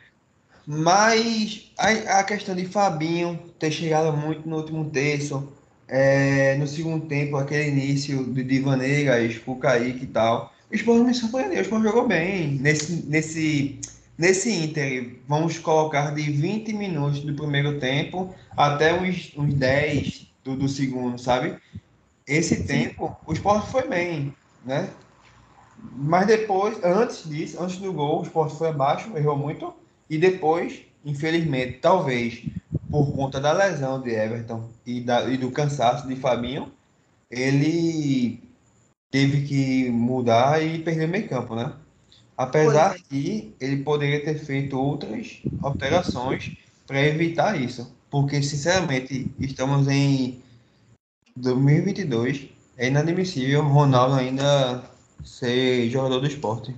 Mas 0.66 1.70
a, 1.77 2.20
a 2.20 2.25
questão 2.25 2.55
de 2.55 2.64
Fabinho 2.64 3.38
ter 3.59 3.70
chegado 3.70 4.16
muito 4.16 4.49
no 4.49 4.57
último 4.57 4.88
terço, 4.90 5.53
é, 5.87 6.57
no 6.57 6.66
segundo 6.66 7.07
tempo, 7.07 7.37
aquele 7.37 7.68
início 7.68 8.25
de 8.25 8.42
Divaneiras, 8.42 9.40
o 9.47 9.57
Kaique 9.57 10.05
e 10.05 10.07
tal, 10.07 10.53
o 10.73 10.75
Sport 10.75 11.05
me 11.05 11.14
surpreendeu, 11.14 11.59
o 11.59 11.62
Sport 11.62 11.83
jogou 11.83 12.09
bem 12.09 12.53
nesse, 12.53 13.07
nesse, 13.07 13.79
nesse 14.16 14.51
Inter. 14.51 15.16
Vamos 15.29 15.59
colocar 15.59 16.14
de 16.14 16.23
20 16.23 16.73
minutos 16.73 17.20
do 17.20 17.35
primeiro 17.35 17.79
tempo 17.79 18.35
até 18.57 18.99
uns, 18.99 19.33
uns 19.37 19.55
10 19.55 20.27
do, 20.42 20.57
do 20.57 20.68
segundo, 20.68 21.18
sabe? 21.18 21.57
Esse 22.26 22.64
tempo, 22.64 23.16
o 23.26 23.32
Sport 23.32 23.66
foi 23.66 23.88
bem, 23.88 24.34
né? 24.64 24.90
Mas 25.76 26.26
depois, 26.26 26.82
antes 26.82 27.28
disso, 27.28 27.62
antes 27.62 27.78
do 27.78 27.92
gol, 27.92 28.20
o 28.20 28.22
Sport 28.22 28.52
foi 28.52 28.68
abaixo, 28.68 29.16
errou 29.16 29.37
muito. 29.37 29.74
E 30.08 30.18
depois 30.18 30.84
infelizmente, 31.04 31.78
talvez 31.80 32.42
por 32.90 33.12
conta 33.12 33.40
da 33.40 33.52
lesão 33.52 34.00
de 34.00 34.10
Everton 34.10 34.70
e, 34.87 35.00
da, 35.00 35.28
e 35.28 35.37
do 35.37 35.50
cansaço 35.50 36.08
de 36.08 36.16
Fabinho, 36.16 36.72
ele 37.30 38.40
teve 39.10 39.46
que 39.46 39.90
mudar 39.90 40.62
e 40.62 40.78
perder 40.78 41.08
meio 41.08 41.28
campo, 41.28 41.54
né? 41.54 41.72
Apesar 42.37 42.90
Pois 42.90 43.02
que 43.02 43.54
ele 43.60 43.82
poderia 43.82 44.24
ter 44.24 44.38
feito 44.38 44.78
outras 44.78 45.42
alterações 45.62 46.56
para 46.87 47.00
evitar 47.02 47.60
isso. 47.60 47.94
Porque, 48.10 48.42
sinceramente, 48.42 49.30
estamos 49.38 49.88
em 49.88 50.43
2022. 51.37 52.49
É 52.77 52.88
inadmissível 52.88 53.62
Ronaldo 53.62 54.14
ainda 54.16 54.83
ser 55.25 55.88
jogador 55.90 56.20
do 56.20 56.27
esporte. 56.27 56.75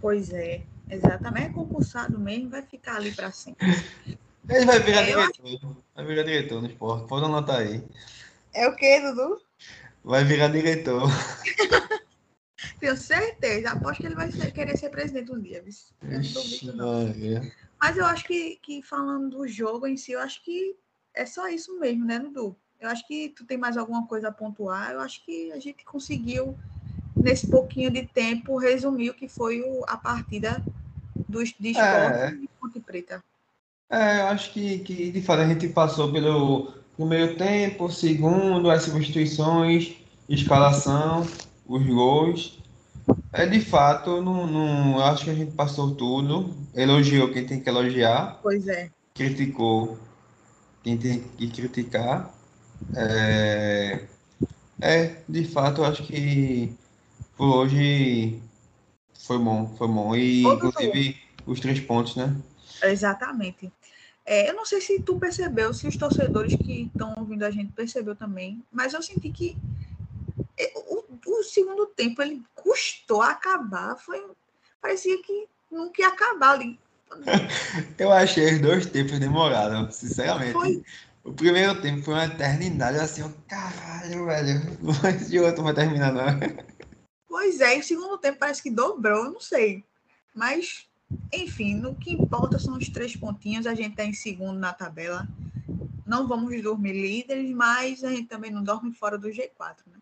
Pois 0.00 0.30
é, 0.32 0.62
exatamente. 0.90 1.46
É 1.46 1.52
concursado 1.52 2.18
mesmo, 2.18 2.50
vai 2.50 2.62
ficar 2.62 2.96
ali 2.96 3.12
para 3.12 3.30
sempre. 3.32 3.66
Ele 4.48 4.66
vai 4.66 4.80
virar 4.80 5.08
Eu 5.08 5.32
diretor. 5.32 5.76
Vai 5.94 6.04
virar 6.04 6.22
diretor 6.24 6.60
no 6.60 6.68
esporte. 6.68 7.08
Pode 7.08 7.24
anotar 7.24 7.60
aí. 7.60 7.82
É 8.52 8.68
o 8.68 8.76
quê, 8.76 9.00
Dudu? 9.00 9.40
Vai 10.04 10.24
virar 10.24 10.48
diretor. 10.48 11.08
Tenho 12.78 12.96
certeza. 12.96 13.70
Aposto 13.70 14.00
que 14.00 14.06
ele 14.06 14.14
vai 14.14 14.30
ser- 14.30 14.52
querer 14.52 14.76
ser 14.76 14.90
presidente 14.90 15.32
um 15.32 15.40
dia. 15.40 15.64
Eu 16.02 16.20
Ixi. 16.20 16.70
Mas 17.80 17.96
eu 17.96 18.04
acho 18.04 18.24
que, 18.24 18.56
que 18.56 18.82
falando 18.82 19.30
do 19.38 19.48
jogo 19.48 19.86
em 19.86 19.96
si, 19.96 20.12
eu 20.12 20.20
acho 20.20 20.42
que 20.44 20.76
é 21.14 21.24
só 21.24 21.48
isso 21.48 21.78
mesmo, 21.78 22.04
né, 22.04 22.18
Dudu? 22.18 22.56
Eu 22.84 22.90
acho 22.90 23.06
que 23.06 23.30
tu 23.30 23.44
tem 23.44 23.56
mais 23.56 23.76
alguma 23.76 24.06
coisa 24.06 24.28
a 24.28 24.32
pontuar. 24.32 24.92
Eu 24.92 25.00
acho 25.00 25.24
que 25.24 25.50
a 25.52 25.58
gente 25.58 25.84
conseguiu, 25.84 26.56
nesse 27.16 27.46
pouquinho 27.46 27.90
de 27.90 28.02
tempo, 28.02 28.58
resumir 28.58 29.10
o 29.10 29.14
que 29.14 29.28
foi 29.28 29.60
o- 29.62 29.84
a 29.88 29.96
partida 29.96 30.62
do, 31.28 31.42
de 31.42 31.70
esporte 31.70 32.18
É. 32.18 32.30
e 32.30 32.48
Ponte 32.60 32.80
Preta. 32.80 33.22
É, 33.90 34.20
eu 34.20 34.26
acho 34.28 34.52
que, 34.52 34.78
que 34.80 35.10
de 35.10 35.22
fato 35.22 35.40
a 35.42 35.48
gente 35.48 35.68
passou 35.68 36.12
pelo 36.12 36.72
primeiro 36.96 37.36
tempo, 37.36 37.88
segundo, 37.90 38.70
as 38.70 38.82
substituições, 38.82 39.96
escalação, 40.28 41.22
os 41.66 41.86
gols. 41.86 42.58
É 43.32 43.46
de 43.46 43.60
fato, 43.60 44.22
não, 44.22 44.46
não, 44.46 45.00
acho 45.00 45.24
que 45.24 45.30
a 45.30 45.34
gente 45.34 45.52
passou 45.52 45.94
tudo, 45.94 46.54
elogiou 46.74 47.32
quem 47.32 47.46
tem 47.46 47.60
que 47.60 47.68
elogiar, 47.68 48.40
Pois 48.42 48.66
é. 48.68 48.90
criticou 49.14 49.98
quem 50.82 50.96
tem 50.98 51.20
que 51.20 51.48
criticar. 51.50 52.33
É, 52.94 54.06
é, 54.80 55.22
de 55.28 55.44
fato, 55.44 55.80
eu 55.80 55.84
acho 55.86 56.02
que 56.04 56.72
por 57.36 57.56
hoje 57.56 58.40
foi 59.26 59.38
bom, 59.38 59.74
foi 59.76 59.88
bom. 59.88 60.14
E 60.14 60.42
Dudu. 60.42 60.66
inclusive 60.66 61.20
os 61.46 61.60
três 61.60 61.80
pontos, 61.80 62.16
né? 62.16 62.34
Exatamente. 62.82 63.72
É, 64.26 64.48
eu 64.48 64.54
não 64.54 64.64
sei 64.64 64.80
se 64.80 65.00
tu 65.00 65.18
percebeu, 65.18 65.74
se 65.74 65.86
os 65.86 65.96
torcedores 65.96 66.54
que 66.54 66.84
estão 66.84 67.14
ouvindo 67.18 67.44
a 67.44 67.50
gente 67.50 67.72
percebeu 67.72 68.16
também, 68.16 68.62
mas 68.72 68.94
eu 68.94 69.02
senti 69.02 69.30
que 69.30 69.56
é, 70.58 70.72
o, 70.76 71.04
o 71.26 71.42
segundo 71.42 71.86
tempo 71.86 72.22
ele 72.22 72.42
custou 72.54 73.20
a 73.20 73.30
acabar, 73.30 73.96
foi 73.96 74.24
parecia 74.80 75.20
que 75.22 75.46
nunca 75.70 76.02
ia 76.02 76.08
acabar 76.08 76.52
ali. 76.52 76.78
Eu 77.98 78.12
achei 78.12 78.54
os 78.54 78.60
dois 78.60 78.86
tempos 78.86 79.18
demorados, 79.18 79.94
sinceramente. 79.94 80.52
Foi. 80.52 80.82
O 81.24 81.32
primeiro 81.32 81.80
tempo 81.80 82.02
foi 82.02 82.12
uma 82.12 82.26
eternidade, 82.26 82.98
assim, 82.98 83.22
eu, 83.22 83.32
caralho, 83.48 84.26
velho. 84.26 84.60
Mas 85.02 85.30
de 85.30 85.40
outro 85.40 85.64
vai 85.64 85.72
terminar, 85.72 86.12
não. 86.12 86.38
Pois 87.26 87.60
é, 87.62 87.76
e 87.76 87.80
o 87.80 87.82
segundo 87.82 88.18
tempo 88.18 88.38
parece 88.38 88.62
que 88.62 88.70
dobrou, 88.70 89.24
eu 89.24 89.32
não 89.32 89.40
sei. 89.40 89.82
Mas, 90.34 90.86
enfim, 91.32 91.76
no 91.76 91.94
que 91.94 92.12
importa 92.12 92.58
são 92.58 92.76
os 92.76 92.90
três 92.90 93.16
pontinhos, 93.16 93.66
a 93.66 93.74
gente 93.74 93.92
está 93.92 94.04
em 94.04 94.12
segundo 94.12 94.58
na 94.58 94.74
tabela. 94.74 95.26
Não 96.06 96.28
vamos 96.28 96.62
dormir 96.62 96.92
líderes, 96.92 97.50
mas 97.52 98.04
a 98.04 98.10
gente 98.10 98.28
também 98.28 98.50
não 98.50 98.62
dorme 98.62 98.92
fora 98.92 99.16
do 99.16 99.28
G4, 99.28 99.76
né? 99.86 99.98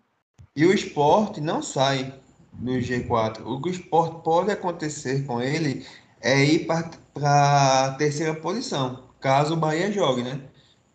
E 0.56 0.66
o 0.66 0.72
esporte 0.72 1.40
não 1.40 1.62
sai 1.62 2.12
do 2.52 2.72
G4. 2.72 3.42
O 3.46 3.62
que 3.62 3.68
o 3.68 3.72
esporte 3.72 4.22
pode 4.24 4.50
acontecer 4.50 5.24
com 5.24 5.40
ele 5.40 5.86
é 6.20 6.44
ir 6.44 6.66
para 6.66 6.90
a 7.16 7.94
terceira 7.94 8.34
posição, 8.34 9.08
caso 9.20 9.54
o 9.54 9.56
Bahia 9.56 9.92
jogue, 9.92 10.24
né? 10.24 10.40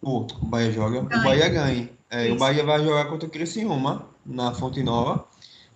O, 0.02 0.20
o 0.20 0.46
Bahia 0.46 0.72
joga, 0.72 1.00
o 1.00 1.06
Ganhe. 1.06 1.24
Bahia 1.24 1.50
ganhe. 1.50 1.92
É, 2.10 2.32
o. 2.32 2.38
Bahia 2.38 2.64
vai 2.64 2.84
jogar 2.84 3.06
contra 3.06 3.28
o 3.28 3.32
Criciúma, 3.32 4.08
na 4.26 4.54
Fonte 4.54 4.82
Nova. 4.84 5.26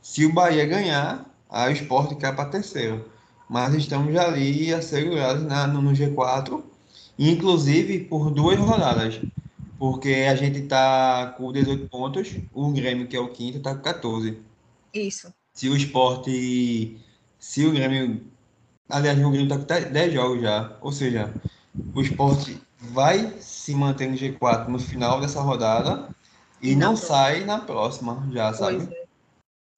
Se 0.02 0.26
o 0.26 0.34
Bahia 0.34 0.66
ganhar, 0.66 1.26
aí 1.50 1.72
o 1.72 1.76
esporte 1.76 2.16
cai 2.16 2.36
para 2.36 2.50
terceiro. 2.50 3.06
Mas 3.50 3.74
estamos 3.74 4.16
ali 4.16 4.74
assegurados 4.74 5.44
na, 5.44 5.68
no, 5.68 5.82
no 5.82 5.92
G4, 5.92 6.64
inclusive 7.20 8.00
por 8.06 8.32
duas 8.32 8.58
rodadas. 8.58 9.20
Porque 9.78 10.10
a 10.30 10.36
gente 10.36 10.62
tá 10.62 11.34
com 11.38 11.52
18 11.52 11.90
pontos, 11.90 12.36
o 12.54 12.72
Grêmio, 12.72 13.08
que 13.08 13.18
é 13.18 13.20
o 13.20 13.30
quinto, 13.30 13.60
tá 13.60 13.76
com 13.76 13.82
14. 13.82 14.38
Isso. 14.94 15.34
Se 15.54 15.68
o 15.68 15.76
esporte. 15.76 16.98
Se 17.40 17.66
o 17.66 17.72
Grêmio. 17.72 18.22
Aliás, 18.88 19.20
o 19.20 19.32
Grêmio 19.32 19.50
tá 19.50 19.58
com 19.58 19.66
10 19.66 19.92
10 19.92 20.14
jogos 20.14 20.42
já. 20.42 20.78
Ou 20.82 20.92
seja, 20.92 21.34
o 21.94 22.02
esporte 22.02 22.62
vai 22.82 23.34
se 23.40 23.76
manter 23.76 24.10
no 24.10 24.18
G4 24.18 24.68
no 24.68 24.80
final 24.80 25.22
dessa 25.22 25.42
rodada 25.42 26.10
e 26.62 26.76
não 26.76 26.96
próxima. 26.96 27.08
sai 27.08 27.46
na 27.46 27.60
próxima, 27.60 28.28
já, 28.32 28.54
sabe? 28.54 28.88
É. 28.92 29.02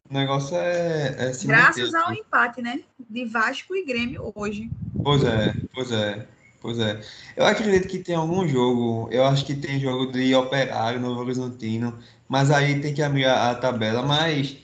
O 0.10 0.13
negócio 0.13 0.56
é, 0.56 1.16
é 1.18 1.34
se 1.34 1.48
Graças 1.48 1.92
manter. 1.92 2.06
ao 2.06 2.13
empate, 2.13 2.62
né? 2.62 2.82
De 3.10 3.26
Vasco 3.26 3.76
e 3.76 3.86
Grêmio 3.86 4.32
hoje. 4.36 4.70
Pois 5.04 5.24
é, 5.24 5.54
pois 5.74 5.92
é, 5.92 6.28
pois 6.62 6.80
é. 6.80 7.02
Eu 7.36 7.46
acredito 7.46 7.88
que 7.88 8.00
tem 8.00 8.16
algum 8.16 8.48
jogo, 8.48 9.10
eu 9.12 9.26
acho 9.26 9.46
que 9.46 9.56
tem 9.56 9.80
jogo 9.80 10.12
de 10.12 10.34
Operário, 10.36 11.00
Novo 11.00 11.22
Horizontino, 11.22 11.98
mas 12.28 12.52
aí 12.52 12.80
tem 12.80 12.94
que 12.94 13.02
abrir 13.02 13.26
a, 13.26 13.52
a 13.52 13.56
tabela, 13.56 14.02
mas 14.02 14.58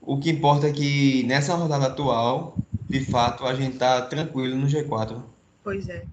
o 0.00 0.18
que 0.18 0.30
importa 0.30 0.68
é 0.68 0.72
que 0.72 1.22
nessa 1.24 1.54
rodada 1.54 1.86
atual, 1.86 2.56
de 2.88 3.04
fato, 3.04 3.44
a 3.46 3.54
gente 3.54 3.78
tá 3.78 4.02
tranquilo 4.02 4.56
no 4.56 4.66
G4. 4.66 5.22
Pois 5.62 5.88
é. 5.88 6.04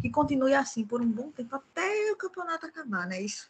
Que 0.00 0.10
continue 0.10 0.54
assim 0.54 0.84
por 0.84 1.00
um 1.00 1.10
bom 1.10 1.30
tempo 1.30 1.56
até 1.56 2.12
o 2.12 2.16
campeonato 2.16 2.66
acabar, 2.66 3.06
né? 3.06 3.20
Isso. 3.20 3.48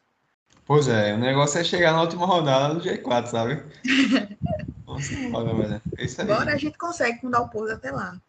Pois 0.64 0.88
é, 0.88 1.14
o 1.14 1.18
negócio 1.18 1.60
é 1.60 1.64
chegar 1.64 1.92
na 1.92 2.02
última 2.02 2.26
rodada 2.26 2.74
no 2.74 2.80
G4, 2.80 3.26
sabe? 3.26 3.62
Vamos 4.84 5.10
embora, 5.10 5.54
velho. 5.54 5.82
É 5.96 6.04
isso 6.04 6.20
aí. 6.20 6.30
Agora 6.30 6.54
a 6.54 6.56
gente 6.56 6.78
consegue 6.78 7.20
com 7.20 7.28
o 7.28 7.30
Dalpozo 7.30 7.72
até 7.72 7.90
lá. 7.90 8.20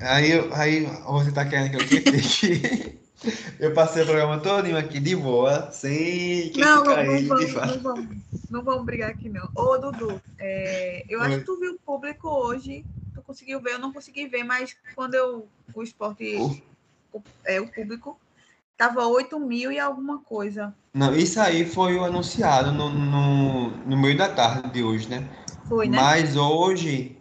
Aí, 0.00 0.32
aí 0.52 0.86
você 1.06 1.32
tá 1.32 1.44
querendo 1.44 1.70
que 1.70 1.96
eu 1.96 2.02
critique? 2.02 2.98
Eu 3.58 3.72
passei 3.72 4.02
o 4.02 4.06
programa 4.06 4.38
todinho 4.38 4.76
aqui 4.76 5.00
de 5.00 5.16
boa, 5.16 5.70
sem 5.70 6.52
Não, 6.56 6.84
não, 6.84 7.04
não, 7.04 7.16
de 7.16 7.26
vamos, 7.26 7.54
não, 7.54 7.80
vamos, 7.80 8.16
não 8.50 8.62
vamos 8.62 8.84
brigar 8.84 9.10
aqui, 9.10 9.30
não. 9.30 9.48
Ô, 9.54 9.78
Dudu, 9.78 10.20
é, 10.38 11.06
eu 11.08 11.22
acho 11.22 11.38
que 11.38 11.44
tu 11.44 11.58
viu 11.58 11.72
o 11.72 11.78
público 11.78 12.28
hoje. 12.28 12.84
Tu 13.14 13.22
conseguiu 13.22 13.60
ver, 13.60 13.72
eu 13.72 13.78
não 13.78 13.92
consegui 13.94 14.26
ver, 14.26 14.44
mas 14.44 14.76
quando 14.94 15.14
eu, 15.14 15.48
o 15.74 15.82
esporte, 15.82 16.36
o, 17.14 17.22
é, 17.44 17.60
o 17.60 17.68
público, 17.68 18.18
tava 18.76 19.06
8 19.06 19.38
mil 19.38 19.70
e 19.70 19.78
alguma 19.78 20.18
coisa. 20.18 20.74
Não, 20.92 21.14
isso 21.14 21.40
aí 21.40 21.64
foi 21.64 21.96
o 21.96 22.04
anunciado 22.04 22.72
no, 22.72 22.90
no, 22.90 23.70
no 23.70 23.96
meio 23.96 24.16
da 24.16 24.28
tarde 24.28 24.70
de 24.70 24.82
hoje, 24.82 25.08
né? 25.08 25.28
Foi, 25.68 25.88
né? 25.88 25.96
Mas 25.96 26.36
hoje, 26.36 27.16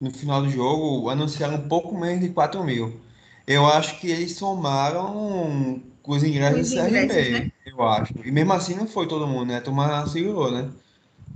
no 0.00 0.10
final 0.10 0.42
do 0.42 0.50
jogo, 0.50 1.08
anunciaram 1.10 1.56
um 1.56 1.68
pouco 1.68 1.96
menos 1.98 2.20
de 2.20 2.30
4 2.30 2.62
mil. 2.64 3.00
Eu 3.46 3.66
acho 3.66 4.00
que 4.00 4.10
eles 4.10 4.36
somaram 4.36 5.82
com 6.02 6.12
os 6.12 6.22
ingressos 6.22 6.68
Os 6.68 6.70
do 6.70 6.80
CRB, 6.80 7.06
né? 7.06 7.52
eu 7.66 7.82
acho. 7.82 8.14
E 8.24 8.30
mesmo 8.30 8.52
assim 8.52 8.74
não 8.74 8.86
foi 8.86 9.06
todo 9.06 9.26
mundo, 9.26 9.46
né? 9.46 9.58
A 9.58 9.60
turma 9.60 10.06
segurou, 10.06 10.50
né? 10.50 10.70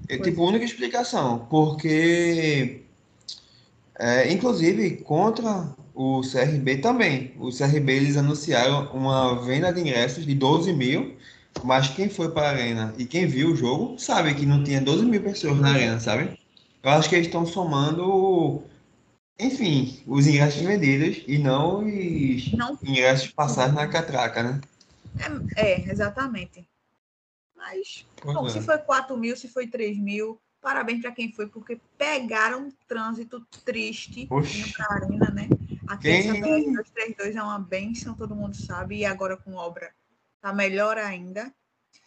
É 0.08 0.16
tipo 0.16 0.42
a 0.42 0.48
única 0.48 0.64
explicação, 0.64 1.46
porque 1.50 2.82
é, 3.98 4.32
inclusive 4.32 4.96
contra 4.98 5.68
o 5.98 6.20
CRB 6.20 6.76
também. 6.78 7.34
O 7.40 7.50
CRB 7.50 7.92
eles 7.92 8.16
anunciaram 8.16 8.88
uma 8.92 9.34
venda 9.44 9.72
de 9.72 9.80
ingressos 9.80 10.24
de 10.24 10.32
12 10.32 10.72
mil, 10.72 11.16
mas 11.64 11.88
quem 11.88 12.08
foi 12.08 12.30
para 12.30 12.46
a 12.46 12.50
arena 12.50 12.94
e 12.96 13.04
quem 13.04 13.26
viu 13.26 13.50
o 13.50 13.56
jogo 13.56 13.98
sabe 13.98 14.32
que 14.32 14.46
não 14.46 14.62
tinha 14.62 14.80
12 14.80 15.04
mil 15.04 15.20
pessoas 15.20 15.58
na 15.58 15.70
arena, 15.70 15.98
sabe? 15.98 16.38
Eu 16.84 16.90
acho 16.90 17.08
que 17.08 17.16
eles 17.16 17.26
estão 17.26 17.44
somando, 17.44 18.62
enfim, 19.40 20.00
os 20.06 20.28
ingressos 20.28 20.62
vendidos 20.62 21.24
e 21.26 21.36
não 21.36 21.80
os 21.80 22.52
Não, 22.52 22.78
ingressos 22.84 23.32
passados 23.32 23.74
na 23.74 23.88
catraca, 23.88 24.40
né? 24.44 24.60
é, 25.56 25.72
é, 25.72 25.90
exatamente. 25.90 26.64
Mas, 27.56 28.06
Pois 28.22 28.36
bom, 28.36 28.46
é. 28.46 28.50
se 28.50 28.60
foi 28.60 28.78
4 28.78 29.16
mil, 29.16 29.36
se 29.36 29.48
foi 29.48 29.66
3 29.66 29.98
mil, 29.98 30.40
parabéns 30.60 31.00
para 31.00 31.12
quem 31.12 31.32
foi, 31.32 31.46
porque 31.46 31.80
pegaram 31.96 32.66
um 32.66 32.70
trânsito 32.86 33.40
triste 33.64 34.28
pra 34.76 34.94
arena, 34.96 35.30
né? 35.30 35.48
Aqui 35.86 36.08
Quem- 36.08 36.30
essa 36.30 36.32
232 36.40 37.36
é 37.36 37.42
uma 37.42 37.58
benção, 37.58 38.14
todo 38.14 38.34
mundo 38.34 38.54
sabe, 38.54 38.98
e 38.98 39.04
agora 39.04 39.36
com 39.36 39.54
obra 39.54 39.92
tá 40.40 40.52
melhor 40.52 40.98
ainda. 40.98 41.52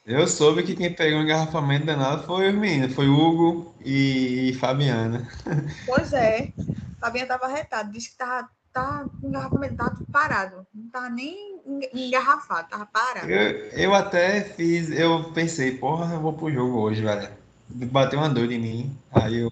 Eu 0.05 0.27
soube 0.27 0.63
que 0.63 0.75
quem 0.75 0.93
pegou 0.93 1.19
um 1.19 1.23
engarrafamento 1.23 1.85
danado 1.85 2.25
foi 2.25 2.49
os 2.49 2.55
meninos, 2.55 2.93
foi 2.93 3.07
Hugo 3.07 3.75
e 3.83 4.55
Fabiana. 4.59 5.27
Pois 5.85 6.13
é, 6.13 6.53
Fabinha 6.99 7.27
tava 7.27 7.45
arretado, 7.45 7.91
disse 7.91 8.11
que 8.11 8.17
tava 8.17 8.49
tá 8.71 9.05
com 9.19 9.27
engarrafamento, 9.27 9.75
tá 9.75 9.95
parado. 10.11 10.65
Não 10.73 10.89
tá 10.89 11.09
nem 11.09 11.59
engarrafado, 11.93 12.69
tava 12.69 12.85
parado. 12.85 13.29
Eu, 13.29 13.69
eu 13.71 13.93
até 13.93 14.41
fiz, 14.43 14.89
eu 14.91 15.31
pensei, 15.33 15.77
porra, 15.77 16.13
eu 16.13 16.21
vou 16.21 16.33
pro 16.33 16.51
jogo 16.51 16.79
hoje, 16.79 17.01
velho. 17.01 17.40
Bateu 17.73 18.19
uma 18.19 18.29
dor 18.29 18.51
em 18.51 18.59
mim. 18.59 18.97
Aí 19.11 19.37
eu 19.37 19.51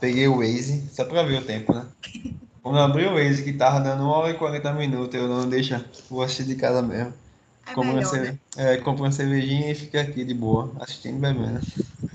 peguei 0.00 0.28
o 0.28 0.38
Waze, 0.38 0.88
só 0.92 1.04
pra 1.04 1.22
ver 1.22 1.42
o 1.42 1.44
tempo, 1.44 1.74
né? 1.74 1.86
Quando 2.62 2.78
eu 2.78 2.82
abri 2.84 3.06
o 3.06 3.14
Waze, 3.14 3.44
que 3.44 3.52
tava 3.52 3.80
dando 3.80 4.02
1 4.02 4.06
hora 4.06 4.30
e 4.30 4.34
40 4.34 4.72
minutos, 4.72 5.14
eu 5.14 5.28
não 5.28 5.48
deixa, 5.48 5.84
vou 6.10 6.22
assistir 6.22 6.44
de 6.44 6.56
casa 6.56 6.82
mesmo. 6.82 7.14
É 7.66 7.74
uma, 7.74 7.94
melhor, 7.94 8.12
né? 8.12 8.38
é, 8.56 8.80
uma 8.80 9.10
cervejinha 9.10 9.72
e 9.72 9.74
fica 9.74 10.00
aqui 10.00 10.24
de 10.24 10.34
boa, 10.34 10.72
assistindo 10.80 11.18
bebendo. 11.18 11.60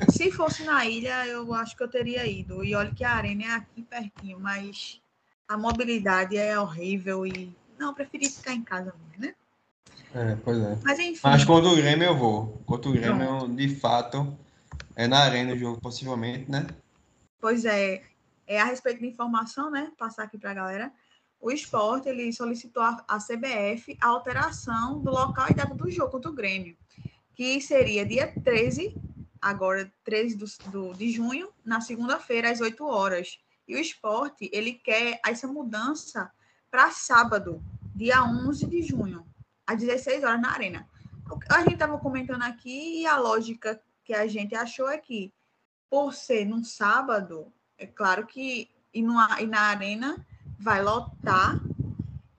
Se 0.10 0.32
fosse 0.32 0.64
na 0.64 0.86
ilha, 0.86 1.28
eu 1.28 1.54
acho 1.54 1.76
que 1.76 1.84
eu 1.84 1.88
teria 1.88 2.26
ido. 2.26 2.64
E 2.64 2.74
olha 2.74 2.92
que 2.92 3.04
a 3.04 3.12
arena 3.12 3.44
é 3.44 3.52
aqui 3.52 3.82
pertinho, 3.82 4.40
mas 4.40 5.02
a 5.48 5.58
mobilidade 5.58 6.38
é 6.38 6.58
horrível 6.58 7.26
e. 7.28 7.54
Não, 7.78 7.90
eu 7.90 7.94
preferi 7.94 8.30
ficar 8.30 8.54
em 8.54 8.62
casa 8.62 8.94
mesmo, 9.10 9.26
né? 9.26 9.34
É, 10.14 10.38
pois 10.44 10.58
é. 10.58 10.78
Mas 10.84 11.00
enfim. 11.00 11.20
Mas 11.24 11.44
contra 11.44 11.70
o 11.70 11.76
Grêmio 11.76 12.06
eu 12.06 12.18
vou. 12.18 12.62
Contra 12.66 12.90
o 12.90 12.94
Grêmio, 12.94 13.48
de 13.56 13.76
fato, 13.76 14.38
é 14.96 15.08
na 15.08 15.20
arena 15.20 15.54
o 15.54 15.58
jogo, 15.58 15.80
possivelmente, 15.82 16.50
né? 16.50 16.68
Pois 17.40 17.66
é, 17.66 18.04
é 18.48 18.60
a 18.62 18.66
respeito 18.66 19.00
de 19.00 19.08
informação, 19.08 19.70
né? 19.72 19.92
Passar 19.98 20.24
aqui 20.24 20.38
para 20.38 20.52
a 20.52 20.56
galera. 20.56 20.92
O 21.40 21.52
esporte 21.52 22.08
ele 22.08 22.32
solicitou 22.32 22.84
à 22.84 23.18
CBF 23.18 23.98
a 24.00 24.08
alteração 24.08 25.00
do 25.00 25.10
local 25.10 25.48
e 25.50 25.54
data 25.56 25.74
do 25.74 25.90
jogo 25.90 26.12
contra 26.12 26.30
o 26.30 26.34
Grêmio, 26.36 26.78
que 27.34 27.60
seria 27.60 28.06
dia 28.06 28.32
13, 28.44 28.96
agora 29.42 29.92
13 30.04 30.36
do, 30.38 30.46
do- 30.70 30.94
de 30.94 31.10
junho, 31.12 31.50
na 31.66 31.82
segunda-feira, 31.82 32.52
às 32.52 32.62
8 32.62 32.86
horas. 32.86 33.40
E 33.68 33.76
o 33.76 33.80
esporte 33.80 34.50
ele 34.54 34.74
quer 34.74 35.20
essa 35.26 35.48
mudança 35.48 36.32
para 36.70 36.92
sábado, 36.92 37.64
dia 37.96 38.24
11 38.24 38.68
de 38.68 38.84
junho, 38.84 39.26
às 39.66 39.80
16 39.80 40.24
horas 40.24 40.40
na 40.42 40.52
Arena. 40.52 40.88
A 41.50 41.62
gente 41.62 41.74
estava 41.74 41.98
comentando 41.98 42.44
aqui 42.44 43.02
e 43.02 43.06
a 43.08 43.18
lógica 43.18 43.82
que 44.04 44.14
a 44.14 44.28
gente 44.28 44.56
achou 44.56 44.90
é 44.90 44.98
que, 44.98 45.32
por 45.90 46.14
ser 46.14 46.46
num 46.46 46.64
sábado, 46.64 47.52
é 47.78 47.86
claro 47.86 48.26
que 48.26 48.70
e, 48.94 49.02
numa- 49.02 49.42
e 49.42 49.48
na 49.48 49.62
arena 49.62 50.26
vai 50.60 50.82
lotar 50.84 51.60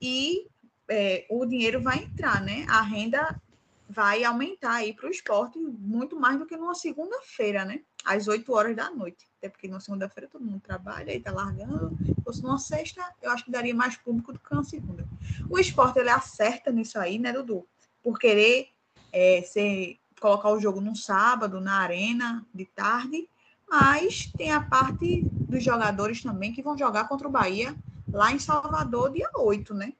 e 0.01 0.47
é, 0.89 1.27
o 1.31 1.47
dinheiro 1.47 1.81
vai 1.81 1.99
entrar, 2.05 2.41
né? 2.43 2.67
A 2.69 2.83
renda 2.83 3.41
vai 3.89 4.25
aumentar 4.25 4.75
aí 4.77 4.95
para 4.95 5.07
o 5.07 5.11
esporte 5.11 5.59
muito 5.59 6.19
mais 6.19 6.39
do 6.39 6.47
que 6.47 6.57
numa 6.57 6.75
segunda-feira, 6.75 7.65
né? 7.65 7.83
Às 8.05 8.27
8 8.27 8.53
horas 8.53 8.75
da 8.75 8.91
noite. 8.91 9.29
Até 9.39 9.49
porque 9.49 9.69
numa 9.69 9.81
segunda-feira 9.81 10.29
todo 10.29 10.45
mundo 10.45 10.61
trabalha 10.61 11.15
e 11.15 11.21
tá 11.21 11.31
largando. 11.31 11.97
Se 12.05 12.23
fosse 12.25 12.43
numa 12.43 12.59
sexta, 12.59 13.05
eu 13.21 13.31
acho 13.31 13.45
que 13.45 13.51
daria 13.51 13.75
mais 13.75 13.97
público 13.97 14.33
do 14.33 14.39
que 14.39 14.55
na 14.55 14.65
segunda. 14.65 15.07
O 15.49 15.59
esporte 15.59 15.99
ele 15.99 16.09
acerta 16.11 16.71
nisso 16.73 16.99
aí, 16.99 17.19
né, 17.19 17.33
Dudu? 17.33 17.67
Por 18.03 18.19
querer 18.19 18.69
é, 19.13 19.43
ser, 19.43 19.99
colocar 20.23 20.51
o 20.51 20.61
jogo 20.61 20.81
num 20.81 20.95
sábado, 20.95 21.61
na 21.61 21.79
arena, 21.79 22.47
de 22.55 22.65
tarde, 22.65 23.29
mas 23.69 24.33
tem 24.39 24.53
a 24.53 24.61
parte 24.61 25.23
dos 25.25 25.65
jogadores 25.65 26.23
também 26.23 26.53
que 26.53 26.63
vão 26.63 26.79
jogar 26.79 27.09
contra 27.09 27.27
o 27.27 27.31
Bahia 27.31 27.75
lá 28.11 28.33
em 28.33 28.39
Salvador, 28.39 29.13
dia 29.13 29.29
8, 29.35 29.75
né? 29.75 29.93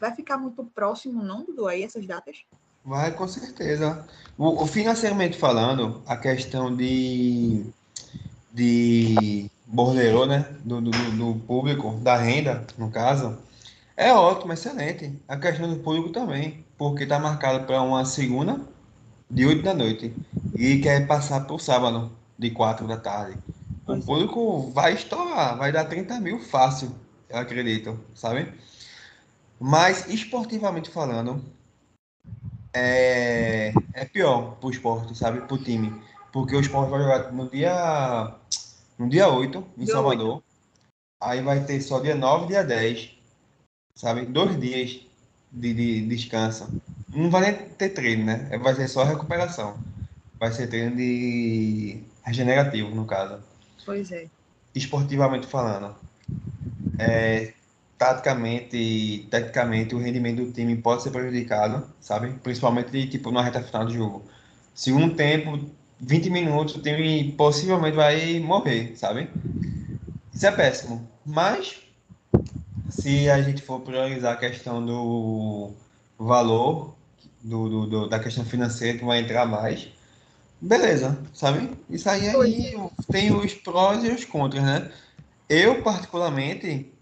Vai 0.00 0.14
ficar 0.14 0.38
muito 0.38 0.64
próximo, 0.64 1.22
não, 1.22 1.44
Dudu, 1.44 1.66
aí 1.66 1.82
essas 1.82 2.06
datas? 2.06 2.38
Vai, 2.82 3.12
com 3.12 3.28
certeza. 3.28 4.06
O, 4.38 4.62
o 4.62 4.66
financeiramente 4.66 5.38
falando, 5.38 6.02
a 6.06 6.16
questão 6.16 6.74
de, 6.74 7.66
de 8.52 9.50
borderô, 9.66 10.24
né? 10.24 10.56
Do, 10.64 10.80
do, 10.80 10.90
do 10.90 11.40
público, 11.40 11.90
da 12.02 12.16
renda, 12.16 12.66
no 12.78 12.90
caso, 12.90 13.38
é 13.96 14.12
ótimo, 14.12 14.52
excelente. 14.52 15.20
A 15.28 15.36
questão 15.36 15.68
do 15.68 15.80
público 15.80 16.10
também, 16.10 16.64
porque 16.78 17.02
está 17.02 17.18
marcado 17.18 17.66
para 17.66 17.82
uma 17.82 18.04
segunda 18.04 18.73
de 19.30 19.46
8 19.46 19.62
da 19.62 19.74
noite 19.74 20.14
e 20.54 20.80
quer 20.80 21.06
passar 21.06 21.44
para 21.44 21.54
o 21.54 21.58
sábado 21.58 22.12
de 22.38 22.50
4 22.50 22.86
da 22.86 22.96
tarde. 22.96 23.38
O 23.86 23.94
é. 23.94 24.00
público 24.00 24.70
vai 24.70 24.94
estourar, 24.94 25.56
vai 25.56 25.72
dar 25.72 25.84
30 25.84 26.18
mil 26.20 26.38
fácil, 26.38 26.92
eu 27.28 27.38
acredito, 27.38 27.98
sabe? 28.14 28.52
Mas 29.60 30.08
esportivamente 30.08 30.90
falando, 30.90 31.44
é, 32.72 33.72
é 33.92 34.04
pior 34.04 34.56
pro 34.56 34.70
esporte, 34.70 35.16
sabe? 35.16 35.40
Pro 35.42 35.58
time. 35.58 36.02
Porque 36.32 36.56
o 36.56 36.60
esporte 36.60 36.90
vai 36.90 37.00
jogar 37.00 37.32
no 37.32 37.48
dia, 37.48 38.34
no 38.98 39.08
dia 39.08 39.28
8, 39.28 39.64
em 39.78 39.84
Dia 39.84 39.94
Salvador. 39.94 40.42
Aí 41.22 41.40
vai 41.40 41.64
ter 41.64 41.80
só 41.80 42.00
dia 42.00 42.14
9 42.14 42.44
e 42.44 42.48
dia 42.48 42.64
10. 42.64 43.10
Sabe? 43.94 44.26
Dois 44.26 44.58
dias 44.58 45.00
de, 45.52 45.72
de 45.72 46.06
descanso. 46.08 46.68
Não 47.14 47.30
vai 47.30 47.42
nem 47.42 47.68
ter 47.70 47.90
treino, 47.90 48.24
né? 48.24 48.58
Vai 48.58 48.74
ser 48.74 48.88
só 48.88 49.04
recuperação. 49.04 49.78
Vai 50.38 50.52
ser 50.52 50.66
treino 50.66 50.96
de 50.96 52.02
regenerativo, 52.24 52.94
no 52.94 53.06
caso 53.06 53.38
Pois 53.84 54.10
é. 54.12 54.26
esportivamente 54.74 55.46
falando, 55.46 55.94
é, 56.98 57.52
taticamente 57.98 58.76
e 58.76 59.26
tecnicamente 59.30 59.94
o 59.94 59.98
rendimento 59.98 60.44
do 60.44 60.52
time 60.52 60.76
pode 60.76 61.02
ser 61.02 61.10
prejudicado, 61.10 61.86
sabe? 62.00 62.32
Principalmente 62.42 63.06
tipo 63.08 63.30
na 63.30 63.42
reta 63.42 63.62
final 63.62 63.86
do 63.86 63.92
jogo. 63.92 64.24
Segundo 64.74 65.14
tempo, 65.14 65.70
20 66.00 66.30
minutos, 66.30 66.76
o 66.76 66.82
time 66.82 67.32
possivelmente 67.32 67.96
vai 67.96 68.40
morrer, 68.40 68.96
sabe? 68.96 69.30
Isso 70.32 70.46
é 70.46 70.50
péssimo. 70.50 71.08
Mas 71.24 71.82
se 72.88 73.28
a 73.30 73.40
gente 73.42 73.62
for 73.62 73.80
priorizar 73.80 74.34
a 74.34 74.36
questão 74.36 74.84
do 74.84 75.72
valor 76.18 76.94
do, 77.44 77.68
do- 77.70 77.86
do- 77.88 78.08
da 78.10 78.20
questão 78.20 78.44
financeira 78.46 78.98
que 78.98 79.04
vai 79.06 79.20
entrar 79.20 79.46
mais, 79.46 79.88
beleza, 80.60 81.18
sabe? 81.34 81.70
Isso 81.90 82.08
aí, 82.10 82.28
aí 82.28 82.76
tem 83.10 83.32
os 83.32 83.54
prós 83.54 84.04
e 84.04 84.10
os 84.10 84.24
contras, 84.24 84.64
né? 84.64 84.92
Eu, 85.48 85.82
particularmente, 85.82 86.92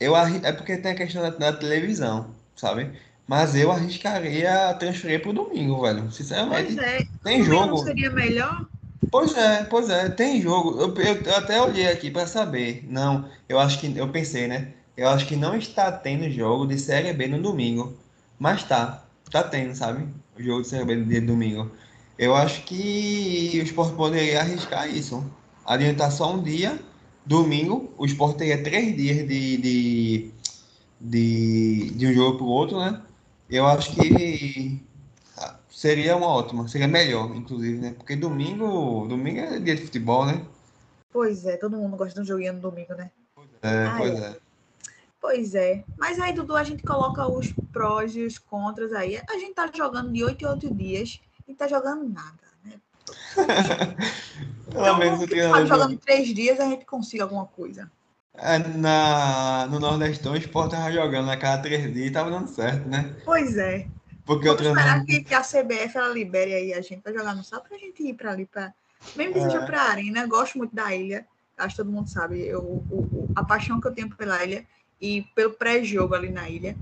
eu 0.00 0.14
arri- 0.16 0.40
é 0.44 0.52
porque 0.52 0.76
tem 0.78 0.92
a 0.92 0.96
questão 0.96 1.22
da, 1.22 1.30
da 1.30 1.52
televisão, 1.52 2.34
sabe? 2.56 2.92
Mas 3.28 3.54
eu 3.56 3.70
arriscaria 3.72 4.74
transferir 4.78 5.22
pro 5.22 5.32
domingo, 5.32 5.82
velho. 5.82 6.10
Sinceramente, 6.12 6.76
Pois 6.76 6.78
é. 6.78 6.98
tem 7.22 7.42
jogo. 7.44 7.78
Seria 7.84 8.10
melhor? 8.10 8.66
Pois 9.10 9.34
é, 9.36 9.64
pois 9.64 9.90
é, 9.90 10.08
tem 10.08 10.40
jogo. 10.40 10.80
Eu, 10.80 10.94
eu- 10.96 11.22
eu 11.22 11.36
até 11.36 11.60
olhei 11.60 11.86
aqui 11.88 12.10
para 12.10 12.26
saber. 12.26 12.84
Não, 12.88 13.28
eu 13.48 13.58
acho 13.58 13.78
que 13.80 13.96
eu 13.96 14.10
pensei, 14.10 14.48
né? 14.48 14.72
Eu 14.96 15.08
acho 15.08 15.26
que 15.26 15.36
não 15.36 15.54
está 15.56 15.90
tendo 15.92 16.28
jogo 16.30 16.66
de 16.66 16.78
Série 16.78 17.12
B 17.12 17.26
no 17.28 17.40
domingo, 17.40 17.98
mas 18.38 18.64
tá, 18.64 19.04
tá 19.32 19.42
tendo, 19.44 19.74
sabe? 19.74 20.08
O 20.38 20.42
jogo 20.42 20.62
de 20.62 20.68
Série 20.68 20.84
B 20.84 20.96
de 21.04 21.20
domingo. 21.22 21.70
Eu 22.18 22.34
acho 22.36 22.64
que 22.64 23.58
o 23.60 23.64
Sport 23.64 23.94
poderia 23.96 24.40
arriscar 24.40 24.88
isso. 24.88 25.24
Adiantar 25.64 26.12
só 26.12 26.34
um 26.34 26.42
dia, 26.42 26.80
domingo, 27.24 27.92
o 27.98 28.04
Sport 28.06 28.36
teria 28.38 28.62
três 28.62 28.96
dias 28.96 29.26
de, 29.28 29.56
de, 29.58 30.34
de, 31.00 31.90
de 31.96 32.06
um 32.06 32.12
jogo 32.14 32.38
para 32.38 32.46
o 32.46 32.48
outro, 32.50 32.78
né? 32.80 33.02
Eu 33.48 33.66
acho 33.66 33.94
que 33.94 34.80
ah, 35.36 35.58
seria 35.70 36.16
uma 36.16 36.28
ótima, 36.28 36.68
seria 36.68 36.88
melhor, 36.88 37.34
inclusive, 37.36 37.78
né? 37.78 37.94
Porque 37.94 38.16
domingo, 38.16 39.06
domingo 39.08 39.40
é 39.40 39.60
dia 39.60 39.76
de 39.76 39.82
futebol, 39.82 40.26
né? 40.26 40.44
Pois 41.12 41.44
é, 41.44 41.56
todo 41.56 41.76
mundo 41.76 41.96
gosta 41.96 42.14
de 42.14 42.20
um 42.20 42.24
joguinho 42.24 42.54
no 42.54 42.60
domingo, 42.60 42.94
né? 42.94 43.10
É, 43.62 43.86
Ah, 43.86 43.94
pois 43.98 44.20
é. 44.20 44.26
é. 44.30 44.41
Pois 45.22 45.54
é. 45.54 45.84
Mas 45.96 46.18
aí, 46.18 46.32
Dudu, 46.34 46.56
a 46.56 46.64
gente 46.64 46.82
coloca 46.82 47.24
os 47.28 47.54
prós 47.72 48.14
e 48.16 48.24
os 48.26 48.38
contras 48.38 48.92
aí. 48.92 49.22
A 49.30 49.34
gente 49.38 49.54
tá 49.54 49.70
jogando 49.72 50.12
de 50.12 50.24
8 50.24 50.44
em 50.44 50.48
8 50.48 50.74
dias 50.74 51.20
e 51.46 51.54
tá 51.54 51.68
jogando 51.68 52.08
nada, 52.08 52.42
né? 52.64 52.72
Pelo 54.72 54.96
menos 54.98 55.18
o 55.18 55.26
quem 55.26 55.28
treinador 55.28 55.56
sabe 55.58 55.68
jogando 55.68 55.98
três 55.98 56.28
dias 56.34 56.58
a 56.58 56.64
gente 56.64 56.84
consiga 56.84 57.22
alguma 57.22 57.46
coisa. 57.46 57.90
É, 58.34 58.58
na, 58.58 59.68
no 59.70 59.78
Nordestão, 59.78 60.32
o 60.32 60.36
Sport 60.36 60.72
tava 60.72 60.90
jogando 60.90 61.30
a 61.30 61.36
cada 61.36 61.62
três 61.62 61.82
dias 61.94 62.08
e 62.08 62.10
tava 62.10 62.28
dando 62.30 62.48
certo, 62.48 62.88
né? 62.88 63.14
Pois 63.24 63.56
é. 63.56 63.86
Porque 64.24 64.46
Vamos 64.48 64.66
esperar 64.66 65.04
que, 65.04 65.22
que 65.22 65.34
a 65.34 65.42
CBF 65.42 65.96
ela 65.98 66.08
libere 66.08 66.52
aí 66.54 66.74
a 66.74 66.80
gente 66.80 67.00
pra 67.00 67.12
jogar 67.12 67.34
no 67.36 67.44
sábado 67.44 67.68
pra 67.68 67.78
gente 67.78 68.02
ir 68.02 68.14
pra 68.14 68.32
ali, 68.32 68.46
pra... 68.46 68.72
mesmo 69.14 69.34
que 69.34 69.40
seja 69.40 69.58
É. 69.58 69.66
pra 69.66 69.82
arena. 69.82 70.20
Eu 70.22 70.28
gosto 70.28 70.58
muito 70.58 70.74
da 70.74 70.92
ilha, 70.94 71.26
acho 71.58 71.76
que 71.76 71.82
todo 71.82 71.92
mundo 71.92 72.08
sabe 72.08 72.40
eu, 72.40 72.60
o- 72.60 73.28
a 73.36 73.44
paixão 73.44 73.80
que 73.80 73.86
eu 73.86 73.92
tenho 73.92 74.08
pela 74.16 74.42
ilha 74.44 74.64
e 75.02 75.22
pelo 75.34 75.54
pré-jogo 75.54 76.14
ali 76.14 76.30
na 76.30 76.48
ilha. 76.48 76.76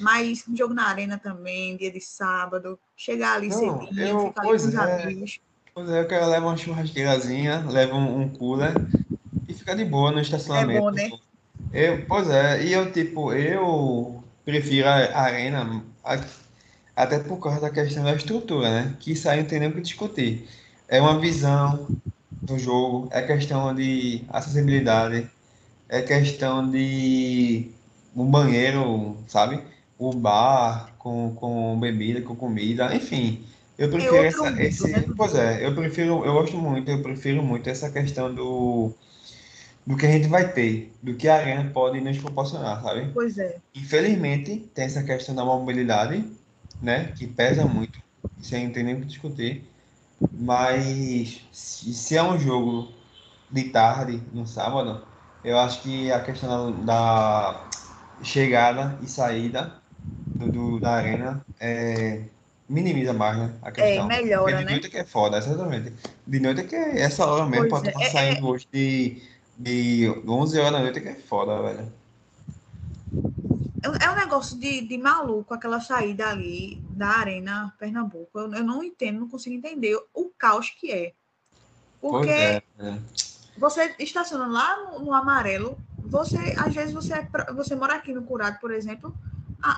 Mas 0.00 0.44
jogo 0.54 0.72
na 0.72 0.86
arena 0.86 1.18
também, 1.18 1.76
dia 1.76 1.90
de 1.90 2.00
sábado, 2.00 2.78
chegar 2.96 3.34
ali 3.34 3.48
Não, 3.48 3.58
cedinho, 3.80 4.06
eu- 4.06 4.28
ficar 4.28 4.42
ali 4.42 4.50
com 4.50 4.66
os 4.66 4.74
é. 4.74 5.02
amigos. 5.02 5.40
Pois 5.74 5.90
é, 5.90 6.00
eu 6.00 6.06
quero 6.06 6.26
levar 6.26 6.46
uma 6.46 6.56
churrasqueirazinha, 6.56 7.64
leva 7.68 7.94
um, 7.94 8.22
um 8.22 8.28
cooler 8.28 8.74
e 9.48 9.54
fica 9.54 9.74
de 9.74 9.84
boa 9.84 10.12
no 10.12 10.20
estacionamento. 10.20 10.78
É 10.78 10.80
bom, 10.80 10.90
né? 10.90 11.10
Eu, 11.72 12.06
pois 12.06 12.30
é, 12.30 12.64
e 12.64 12.72
eu, 12.72 12.92
tipo, 12.92 13.32
eu 13.32 14.22
prefiro 14.44 14.88
a 14.88 15.20
arena 15.20 15.84
até 16.96 17.18
por 17.18 17.38
causa 17.38 17.60
da 17.60 17.70
questão 17.70 18.04
da 18.04 18.14
estrutura, 18.14 18.70
né? 18.70 18.96
Que 19.00 19.12
isso 19.12 19.28
aí 19.28 19.40
não 19.40 19.48
tem 19.48 19.60
nem 19.60 19.68
o 19.68 19.72
que 19.72 19.80
discutir. 19.80 20.48
É 20.88 21.00
uma 21.00 21.18
visão 21.20 21.88
do 22.42 22.58
jogo, 22.58 23.08
é 23.12 23.22
questão 23.22 23.74
de 23.74 24.24
acessibilidade, 24.28 25.28
é 25.88 26.02
questão 26.02 26.70
de 26.70 27.70
um 28.14 28.26
banheiro, 28.26 29.16
sabe? 29.26 29.62
O 29.98 30.12
bar 30.12 30.94
com, 30.98 31.34
com 31.34 31.78
bebida, 31.78 32.20
com 32.20 32.36
comida, 32.36 32.94
enfim. 32.94 33.44
Eu 33.78 33.88
prefiro 33.90 34.16
essa, 34.16 34.62
esse, 34.62 34.90
né? 34.90 35.04
pois 35.16 35.34
é, 35.34 35.64
eu 35.64 35.74
prefiro, 35.74 36.24
eu 36.24 36.32
gosto 36.32 36.58
muito, 36.58 36.90
eu 36.90 37.00
prefiro 37.00 37.42
muito 37.42 37.70
essa 37.70 37.88
questão 37.90 38.34
do, 38.34 38.92
do 39.86 39.96
que 39.96 40.04
a 40.04 40.10
gente 40.10 40.26
vai 40.26 40.52
ter, 40.52 40.92
do 41.00 41.14
que 41.14 41.28
a 41.28 41.36
arena 41.36 41.70
pode 41.72 42.00
nos 42.00 42.18
proporcionar, 42.18 42.82
sabe? 42.82 43.08
Pois 43.14 43.38
é. 43.38 43.56
Infelizmente, 43.72 44.68
tem 44.74 44.84
essa 44.84 45.02
questão 45.04 45.32
da 45.32 45.44
mobilidade, 45.44 46.24
né, 46.82 47.12
que 47.16 47.26
pesa 47.28 47.64
muito, 47.66 48.00
sem 48.42 48.66
não 48.66 48.72
tem 48.72 48.82
nem 48.82 48.96
o 48.96 49.00
que 49.00 49.06
discutir. 49.06 49.64
Mas 50.32 51.40
se 51.52 52.16
é 52.16 52.22
um 52.22 52.36
jogo 52.36 52.92
de 53.48 53.64
tarde, 53.70 54.20
no 54.32 54.44
sábado, 54.44 55.06
eu 55.44 55.58
acho 55.58 55.82
que 55.82 56.10
a 56.12 56.22
questão 56.24 56.84
da, 56.84 57.52
da 57.52 57.70
chegada 58.22 58.98
e 59.02 59.08
saída 59.08 59.80
do, 60.38 60.48
do- 60.50 60.80
da 60.80 60.92
arena 60.94 61.44
é, 61.60 62.24
minimiza 62.68 63.12
mais, 63.12 63.38
né, 63.38 63.58
a 63.62 63.72
questão. 63.72 64.06
melhora, 64.08 64.52
Porque 64.52 64.58
de 64.58 64.64
né? 64.64 64.72
noite 64.72 64.86
é 64.88 64.90
que 64.90 64.98
é 64.98 65.04
foda, 65.04 65.38
exatamente. 65.38 65.92
De 66.26 66.40
noite 66.40 66.60
é 66.62 66.64
que 66.64 66.74
é 66.76 67.00
essa 67.00 67.26
hora 67.26 67.46
mesmo, 67.46 67.68
Pois 67.68 67.82
pra 67.82 67.88
é, 67.88 67.92
tá 67.92 68.00
é- 68.04 68.10
saindo 68.10 68.46
hoje 68.48 68.66
de, 68.72 69.22
de 69.58 70.08
11 70.28 70.58
horas 70.58 70.72
da 70.72 70.80
noite 70.80 70.98
é 70.98 71.02
que 71.02 71.08
é 71.08 71.14
foda, 71.14 71.60
velho. 71.62 71.92
É 73.82 74.04
é 74.06 74.10
um 74.10 74.16
negócio 74.16 74.58
de, 74.58 74.82
de 74.86 74.98
maluco 74.98 75.54
aquela 75.54 75.80
saída 75.80 76.28
ali 76.28 76.80
da 76.90 77.08
Arena 77.08 77.74
Pernambuco. 77.78 78.38
Eu, 78.38 78.52
eu 78.54 78.64
não 78.64 78.82
entendo, 78.82 79.20
não 79.20 79.28
consigo 79.28 79.54
entender 79.56 79.96
o 80.14 80.30
caos 80.36 80.70
que 80.70 80.90
é. 80.90 81.14
Pois 82.08 82.26
Porque 82.26 82.30
é, 82.38 82.62
velho. 82.76 83.02
Você 83.58 83.94
estaciona 83.98 84.46
lá 84.46 84.76
no, 84.92 85.00
no 85.00 85.12
amarelo, 85.14 85.78
você, 86.02 86.54
às 86.58 86.74
vezes, 86.74 86.94
você, 86.94 87.14
é 87.14 87.52
você 87.52 87.74
mora 87.74 87.94
aqui 87.94 88.12
no 88.12 88.22
Curado, 88.22 88.58
por 88.60 88.70
exemplo, 88.72 89.14
a, 89.62 89.70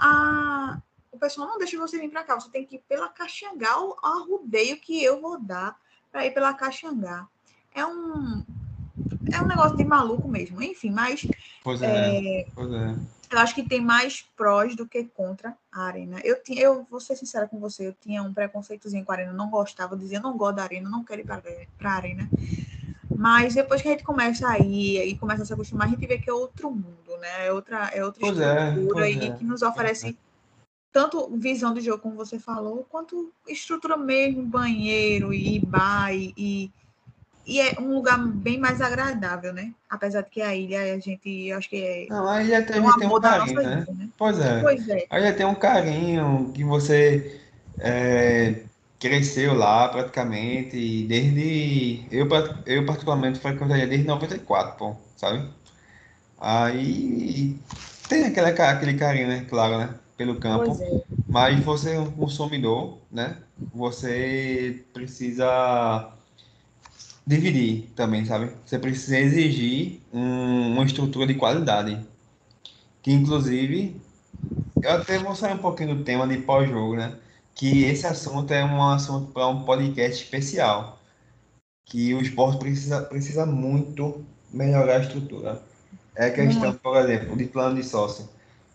a- 0.73 0.79
o 1.13 1.19
pessoal 1.19 1.49
não 1.49 1.59
deixa 1.59 1.77
você 1.79 1.99
vir 1.99 2.11
para 2.11 2.23
cá. 2.23 2.39
Você 2.39 2.49
tem 2.51 2.65
que 2.65 2.77
ir 2.77 2.85
pela 2.89 3.09
Caxangá, 3.09 3.81
o 3.81 3.97
a 4.03 4.25
rodeio 4.29 4.77
que 4.81 5.03
eu 5.03 5.21
vou 5.21 5.41
dar 5.41 5.77
para 6.13 6.25
ir 6.27 6.33
pela 6.33 6.55
Caxangá. 6.55 7.27
É 7.75 7.85
um, 7.85 8.45
é 9.33 9.41
um 9.43 9.47
negócio 9.49 9.77
de 9.77 9.85
maluco 9.85 10.29
mesmo. 10.29 10.63
Enfim, 10.63 10.91
mas 10.91 11.29
Pois 11.65 11.83
é, 11.83 12.47
pois 12.55 12.73
é. 12.73 12.95
eu 13.33 13.39
acho 13.39 13.55
que 13.55 13.63
tem 13.63 13.81
mais 13.81 14.23
prós 14.37 14.75
do 14.77 14.87
que 14.87 15.05
contra 15.05 15.57
a 15.73 15.83
arena. 15.83 16.21
Eu, 16.23 16.43
tinha, 16.43 16.63
eu 16.63 16.87
vou 16.89 17.01
ser 17.01 17.17
sincera 17.17 17.49
com 17.49 17.59
você, 17.59 17.89
eu 17.89 17.95
tinha 17.95 18.23
um 18.23 18.33
preconceitozinho 18.33 19.05
com 19.05 19.13
a 19.13 19.17
arena, 19.17 19.31
eu 19.33 19.37
não 19.37 19.51
gostava, 19.51 19.97
dizia, 19.97 20.21
não 20.21 20.37
gosto 20.37 20.57
da 20.57 20.63
arena, 20.63 20.89
não 20.89 21.05
quero 21.05 21.21
ir 21.23 21.25
para 21.25 21.91
a 21.91 21.95
arena. 21.95 22.29
Mas 23.21 23.55
depois 23.55 23.83
que 23.83 23.89
a 23.89 23.91
gente 23.91 24.03
começa 24.03 24.49
a 24.49 24.59
ir 24.59 25.07
e 25.07 25.15
começa 25.15 25.43
a 25.43 25.45
se 25.45 25.53
acostumar, 25.53 25.87
a 25.87 25.91
gente 25.91 26.07
vê 26.07 26.17
que 26.17 26.31
é 26.31 26.33
outro 26.33 26.71
mundo, 26.71 27.19
né? 27.21 27.49
É 27.49 27.53
outra, 27.53 27.91
é 27.93 28.03
outra 28.03 28.19
Pois 28.19 28.41
é, 28.41 28.69
estrutura 28.71 28.95
pois 28.95 29.17
e 29.17 29.27
é. 29.27 29.33
que 29.33 29.45
nos 29.45 29.61
oferece 29.61 30.19
tanto 30.91 31.29
visão 31.37 31.75
de 31.75 31.83
jogo, 31.83 32.03
como 32.03 32.17
você 32.17 32.39
falou, 32.39 32.87
quanto 32.89 33.31
estrutura 33.47 33.95
mesmo, 33.95 34.43
banheiro 34.43 35.35
e 35.35 35.59
bar 35.61 36.15
e, 36.15 36.73
e, 37.47 37.61
é 37.61 37.79
um 37.79 37.93
lugar 37.93 38.17
bem 38.27 38.59
mais 38.59 38.81
agradável, 38.81 39.53
né? 39.53 39.75
Apesar 39.91 40.23
de 40.23 40.31
que 40.31 40.41
a 40.41 40.57
ilha, 40.57 40.95
a 40.95 40.99
gente, 40.99 41.53
acho 41.53 41.69
que 41.69 41.77
é, 41.77 42.07
Não, 42.09 42.27
aí 42.27 42.49
já 42.49 42.63
tem, 42.63 42.79
é 42.79 42.81
um 42.81 42.97
tem 42.97 43.07
um 43.07 43.21
carinho, 43.21 43.63
né? 43.63 43.85
ilha, 43.87 43.95
né? 43.99 44.09
Pois 44.17 44.41
é. 44.41 44.63
Pois 44.63 44.89
é. 44.89 45.07
Aí 45.11 45.23
já 45.25 45.35
tem 45.35 45.45
um 45.45 45.55
carinho 45.55 46.51
que 46.55 46.65
você 46.65 47.39
é, 47.79 48.65
cresceu 49.01 49.55
lá 49.55 49.89
praticamente, 49.89 50.77
e 50.77 51.05
desde. 51.07 52.07
Eu, 52.13 52.29
eu 52.67 52.87
particularmente 52.87 53.41
frequentaria 53.41 53.87
desde 53.87 54.07
94, 54.07 54.77
pô, 54.79 54.97
sabe? 55.17 55.49
Aí 56.39 57.57
tem 58.09 58.25
aquele, 58.27 58.49
aquele 58.49 58.95
carinho, 58.95 59.29
né? 59.29 59.47
Claro, 59.49 59.79
né? 59.79 59.95
Pelo 60.17 60.37
campo. 60.37 60.77
É. 60.83 61.05
Mas 61.29 61.61
você 61.65 61.95
é 61.95 62.01
um 62.01 62.11
consumidor, 62.11 62.99
né? 63.11 63.37
Você 63.73 64.85
precisa 64.93 66.13
dividir 67.27 67.91
também, 67.95 68.25
sabe? 68.25 68.51
Você 68.65 68.79
precisa 68.79 69.19
exigir 69.19 70.01
um- 70.13 70.73
uma 70.73 70.85
estrutura 70.85 71.27
de 71.27 71.35
qualidade. 71.35 71.99
Que 73.03 73.13
inclusive, 73.13 74.01
eu 74.83 74.93
até 74.93 75.19
vou 75.19 75.35
sair 75.35 75.55
um 75.55 75.59
pouquinho 75.59 75.97
do 75.97 76.05
tema 76.05 76.27
de 76.27 76.39
pós-jogo, 76.39 76.97
né? 76.97 77.15
Que 77.61 77.85
esse 77.85 78.07
assunto 78.07 78.51
é 78.55 78.65
um 78.65 78.83
assunto 78.83 79.33
para 79.33 79.47
um 79.47 79.65
podcast 79.65 80.25
especial. 80.25 80.99
Que 81.85 82.15
o 82.15 82.23
esporte 82.23 82.59
precisa, 82.59 83.03
precisa 83.03 83.45
muito 83.45 84.25
melhorar 84.51 84.97
a 84.97 85.01
estrutura. 85.01 85.61
É 86.17 86.29
a 86.29 86.31
questão, 86.31 86.73
por 86.73 86.97
exemplo, 86.97 87.37
de 87.37 87.45
plano 87.45 87.77
de 87.77 87.83
sócio. 87.83 88.27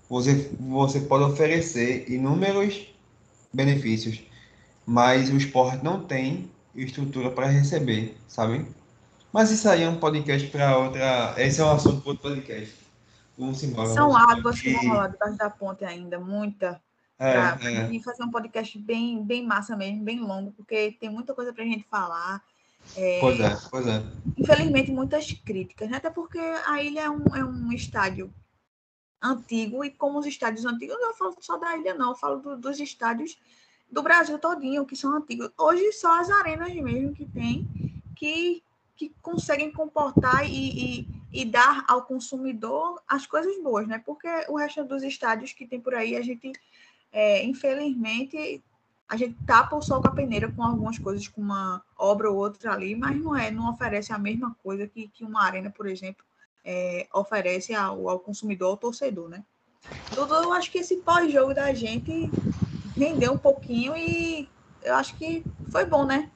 Você, 0.08 0.52
você 0.60 1.00
pode 1.00 1.24
oferecer 1.24 2.08
inúmeros 2.12 2.94
benefícios, 3.52 4.22
mas 4.86 5.32
o 5.32 5.36
esporte 5.36 5.84
não 5.84 6.04
tem 6.04 6.52
estrutura 6.76 7.32
para 7.32 7.48
receber, 7.48 8.16
sabe? 8.28 8.68
Mas 9.34 9.50
isso 9.50 9.68
aí 9.68 9.82
é 9.82 9.90
um 9.90 9.98
podcast 9.98 10.48
para 10.50 10.78
outra. 10.78 11.34
Esse 11.40 11.60
é 11.60 11.66
um 11.66 11.72
assunto 11.72 12.02
para 12.02 12.12
outro 12.12 12.30
podcast. 12.30 12.76
Vamos 13.36 13.64
embora. 13.64 13.90
São 13.90 14.16
águas 14.16 14.62
que 14.62 14.74
rolar 14.74 15.08
debaixo 15.08 15.38
da 15.38 15.50
ponte 15.50 15.84
ainda, 15.84 16.20
muita. 16.20 16.80
É, 17.18 17.32
Pra, 17.32 17.56
pra 17.58 17.72
é. 17.72 18.00
fazer 18.00 18.24
um 18.24 18.32
podcast 18.32 18.78
bem, 18.78 19.24
bem 19.24 19.46
massa 19.46 19.76
mesmo, 19.76 20.04
bem 20.04 20.20
longo, 20.20 20.52
porque 20.52 20.92
tem 21.00 21.10
muita 21.10 21.34
coisa 21.34 21.54
pra 21.54 21.64
gente 21.64 21.84
falar. 21.86 22.44
É, 22.96 23.20
Pois 23.20 23.40
é, 23.40 23.58
pois 23.70 23.88
é. 23.88 24.04
infelizmente, 24.38 24.92
muitas 24.92 25.32
críticas, 25.32 25.90
né? 25.90 25.98
Até 25.98 26.10
porque 26.10 26.40
a 26.40 26.84
ilha 26.84 27.02
é 27.02 27.10
um, 27.10 27.36
é 27.36 27.44
um 27.44 27.72
estádio 27.72 28.34
antigo, 29.22 29.84
e 29.84 29.90
como 29.90 30.20
os 30.20 30.26
estádios 30.26 30.66
antigos, 30.66 30.96
eu 30.96 31.02
não 31.02 31.14
falo 31.16 31.36
só 31.40 31.58
da 31.58 31.76
ilha, 31.78 31.94
não, 31.94 32.10
eu 32.10 32.16
falo 32.16 32.40
do- 32.42 32.58
dos 32.58 32.80
estádios 32.80 33.38
do 33.90 34.04
Brasil 34.04 34.38
todinho, 34.38 34.86
que 34.86 34.96
são 34.96 35.14
antigos. 35.14 35.50
Hoje, 35.58 35.92
só 35.94 36.20
as 36.20 36.30
arenas 36.30 36.74
mesmo 36.76 37.14
que 37.14 37.26
tem, 37.26 37.68
que, 38.16 38.62
que 38.96 39.12
conseguem 39.22 39.72
comportar 39.72 40.46
e, 40.46 41.00
e, 41.02 41.08
e 41.32 41.46
dar 41.46 41.86
ao 41.88 42.04
consumidor 42.04 43.02
as 43.08 43.26
coisas 43.26 43.58
boas, 43.64 43.88
né? 43.88 44.02
Porque 44.06 44.28
o 44.50 44.58
resto 44.58 44.84
dos 44.84 45.02
estádios 45.02 45.54
que 45.54 45.66
tem 45.66 45.80
por 45.80 45.96
aí, 45.96 46.16
a 46.16 46.22
gente, 46.22 46.52
é, 47.16 47.46
infelizmente, 47.46 48.62
a 49.08 49.16
gente 49.16 49.38
tapa 49.46 49.74
o 49.74 49.82
sol 49.82 50.02
com 50.02 50.10
a 50.10 50.12
peneira 50.12 50.52
com 50.52 50.62
algumas 50.62 51.00
coisas, 51.00 51.26
com 51.30 51.40
uma 51.40 51.82
obra 51.98 52.30
ou 52.30 52.36
outra 52.36 52.74
ali, 52.74 52.94
mas 52.94 53.18
não 53.18 53.34
é, 53.34 53.50
não 53.50 53.72
oferece 53.72 54.12
a 54.12 54.18
mesma 54.18 54.54
coisa 54.62 54.86
que, 54.86 55.08
que 55.08 55.24
uma 55.24 55.42
arena, 55.42 55.70
por 55.72 55.88
exemplo, 55.88 56.26
é, 56.66 57.08
oferece 57.14 57.74
ao, 57.74 58.10
ao 58.10 58.20
consumidor, 58.20 58.72
ao 58.72 58.78
torcedor, 58.78 59.30
né? 59.30 59.46
Dudu, 60.14 60.34
eu 60.34 60.52
acho 60.52 60.70
que 60.70 60.80
esse 60.80 60.98
pós-jogo 60.98 61.54
da 61.54 61.74
gente 61.74 62.30
rendeu 62.98 63.32
um 63.32 63.38
pouquinho 63.38 63.96
e 63.96 64.50
eu 64.84 64.96
acho 64.96 65.16
que 65.16 65.42
foi 65.72 65.86
bom, 65.86 66.06
né? 66.06 66.30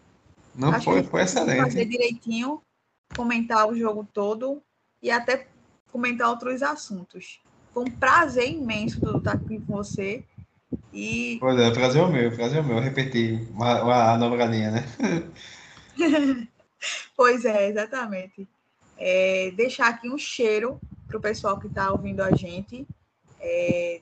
Não 0.56 0.70
acho 0.70 0.86
foi, 0.86 1.04
foi 1.04 1.22
conseguiu 1.24 1.46
fazer 1.46 1.68
excelente. 1.68 1.90
direitinho, 1.90 2.62
comentar 3.18 3.68
o 3.68 3.76
jogo 3.76 4.08
todo 4.14 4.64
e 5.04 5.12
até 5.12 5.46
comentar 5.92 6.30
outros 6.30 6.64
assuntos. 6.64 7.42
Foi 7.74 7.84
um 7.84 7.92
prazer 7.92 8.50
imenso, 8.50 9.02
Dudu, 9.02 9.18
estar 9.18 9.34
aqui 9.34 9.60
com 9.60 9.74
você. 9.74 10.24
E 10.94 11.38
Pois 11.40 11.58
é, 11.60 11.72
prazer 11.72 12.02
é 12.02 12.06
o 12.06 12.12
meu, 12.12 12.32
prazer 12.36 12.58
é 12.58 12.62
o 12.62 12.66
meu. 12.66 12.80
Repetir 12.80 13.48
uma, 13.52 13.82
uma, 13.84 14.14
a 14.14 14.18
nova 14.18 14.36
galinha, 14.36 14.72
né? 14.72 14.84
Pois 17.16 17.46
é, 17.46 17.68
exatamente. 17.70 18.48
É, 18.98 19.52
deixar 19.52 19.90
aqui 19.90 20.10
um 20.10 20.18
cheiro 20.18 20.80
para 21.08 21.18
o 21.18 21.22
pessoal 21.22 21.60
que 21.60 21.68
está 21.68 21.92
ouvindo 21.92 22.22
a 22.22 22.32
gente. 22.34 22.88
É, 23.40 24.02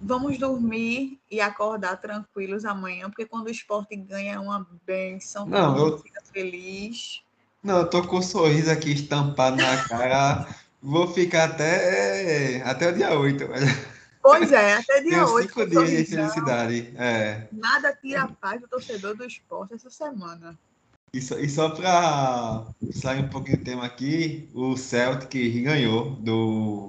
vamos 0.00 0.38
dormir 0.38 1.18
e 1.30 1.40
acordar 1.40 1.96
tranquilos 2.00 2.64
amanhã, 2.64 3.08
porque 3.08 3.26
quando 3.26 3.46
o 3.46 3.50
esporte 3.50 3.96
ganha 3.96 4.34
é 4.34 4.38
uma 4.38 4.66
benção, 4.86 5.46
Não, 5.46 5.74
todo 5.74 5.84
mundo 5.84 5.94
eu- 5.94 5.98
fica 5.98 6.20
feliz. 6.32 7.22
Não, 7.62 7.78
eu 7.78 7.90
tô 7.90 8.02
com 8.06 8.16
um 8.18 8.22
sorriso 8.22 8.70
aqui 8.70 8.90
estampado 8.92 9.56
na 9.56 9.84
cara. 9.84 10.46
Vou 10.82 11.06
ficar 11.06 11.44
até, 11.44 12.60
até 12.62 12.88
o 12.88 12.92
dia 12.94 13.16
8. 13.16 13.46
velho. 13.46 13.91
Pois 14.22 14.52
é, 14.52 14.74
até 14.74 15.00
dia 15.00 15.10
Tenho 15.10 15.32
8. 15.32 15.48
cinco 15.48 15.66
dias 15.68 15.90
de 15.90 16.04
felicidade. 16.04 16.94
É. 16.96 17.48
Nada 17.50 17.92
tira 18.00 18.22
a 18.22 18.28
paz 18.28 18.60
do 18.60 18.68
torcedor 18.68 19.16
do 19.16 19.24
esporte 19.24 19.74
essa 19.74 19.90
semana. 19.90 20.56
E 21.12 21.20
só, 21.20 21.38
e 21.38 21.48
só 21.48 21.68
para 21.70 22.64
sair 22.92 23.24
um 23.24 23.28
pouquinho 23.28 23.58
do 23.58 23.64
tema 23.64 23.84
aqui, 23.84 24.48
o 24.54 24.76
Celtic 24.76 25.62
ganhou 25.62 26.12
do, 26.12 26.88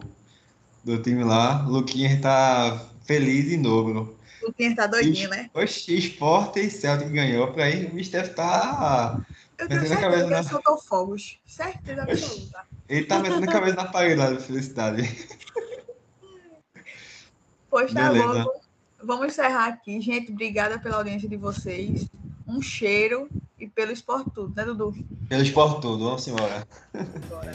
do 0.83 1.01
time 1.01 1.23
lá. 1.23 1.65
O 1.67 1.71
Luquinhas 1.71 2.13
está 2.13 2.85
feliz 3.03 3.45
de 3.49 3.57
novo. 3.57 4.15
O 4.43 4.51
Tinha 4.53 4.75
tá 4.75 4.87
doidinho, 4.87 5.29
né? 5.29 5.49
Oxe, 5.53 5.97
Sport 5.97 6.57
e 6.57 6.69
Celtic 6.69 7.09
ganhou. 7.09 7.51
Para 7.51 7.65
aí, 7.65 7.85
o 7.85 7.89
deve 7.89 8.29
estar. 8.29 9.25
Eu 9.57 9.67
tenho 9.67 9.81
certeza 9.81 10.01
cabeça 10.01 10.21
que 10.21 10.27
ele 10.27 10.35
na- 10.35 10.43
soltou 10.43 10.77
fogos. 10.77 11.39
Certeza 11.45 12.03
absoluta. 12.03 12.65
Ele 12.87 13.05
tá 13.05 13.19
metendo 13.19 13.49
a 13.49 13.53
cabeça 13.53 13.75
na 13.75 13.85
parede 13.85 14.15
lá 14.15 14.31
de 14.31 14.43
felicidade. 14.43 15.01
Pois 17.73 17.91
tá 17.91 18.11
Beleza. 18.11 18.43
bom. 18.43 18.51
Vamos 19.03 19.25
encerrar 19.25 19.65
aqui. 19.65 19.99
Gente, 19.99 20.31
obrigada 20.31 20.77
pela 20.77 20.97
audiência 20.97 21.27
de 21.27 21.35
vocês. 21.35 22.07
Um 22.47 22.61
cheiro 22.61 23.27
e 23.59 23.65
pelo 23.67 23.91
esporte 23.91 24.29
tudo, 24.29 24.53
né, 24.55 24.63
Dudu? 24.63 24.93
Pelo 25.27 25.41
esporte 25.41 25.81
todo, 25.81 26.03
vamos 26.03 26.27
embora. 26.27 26.67
Bora. 27.27 27.51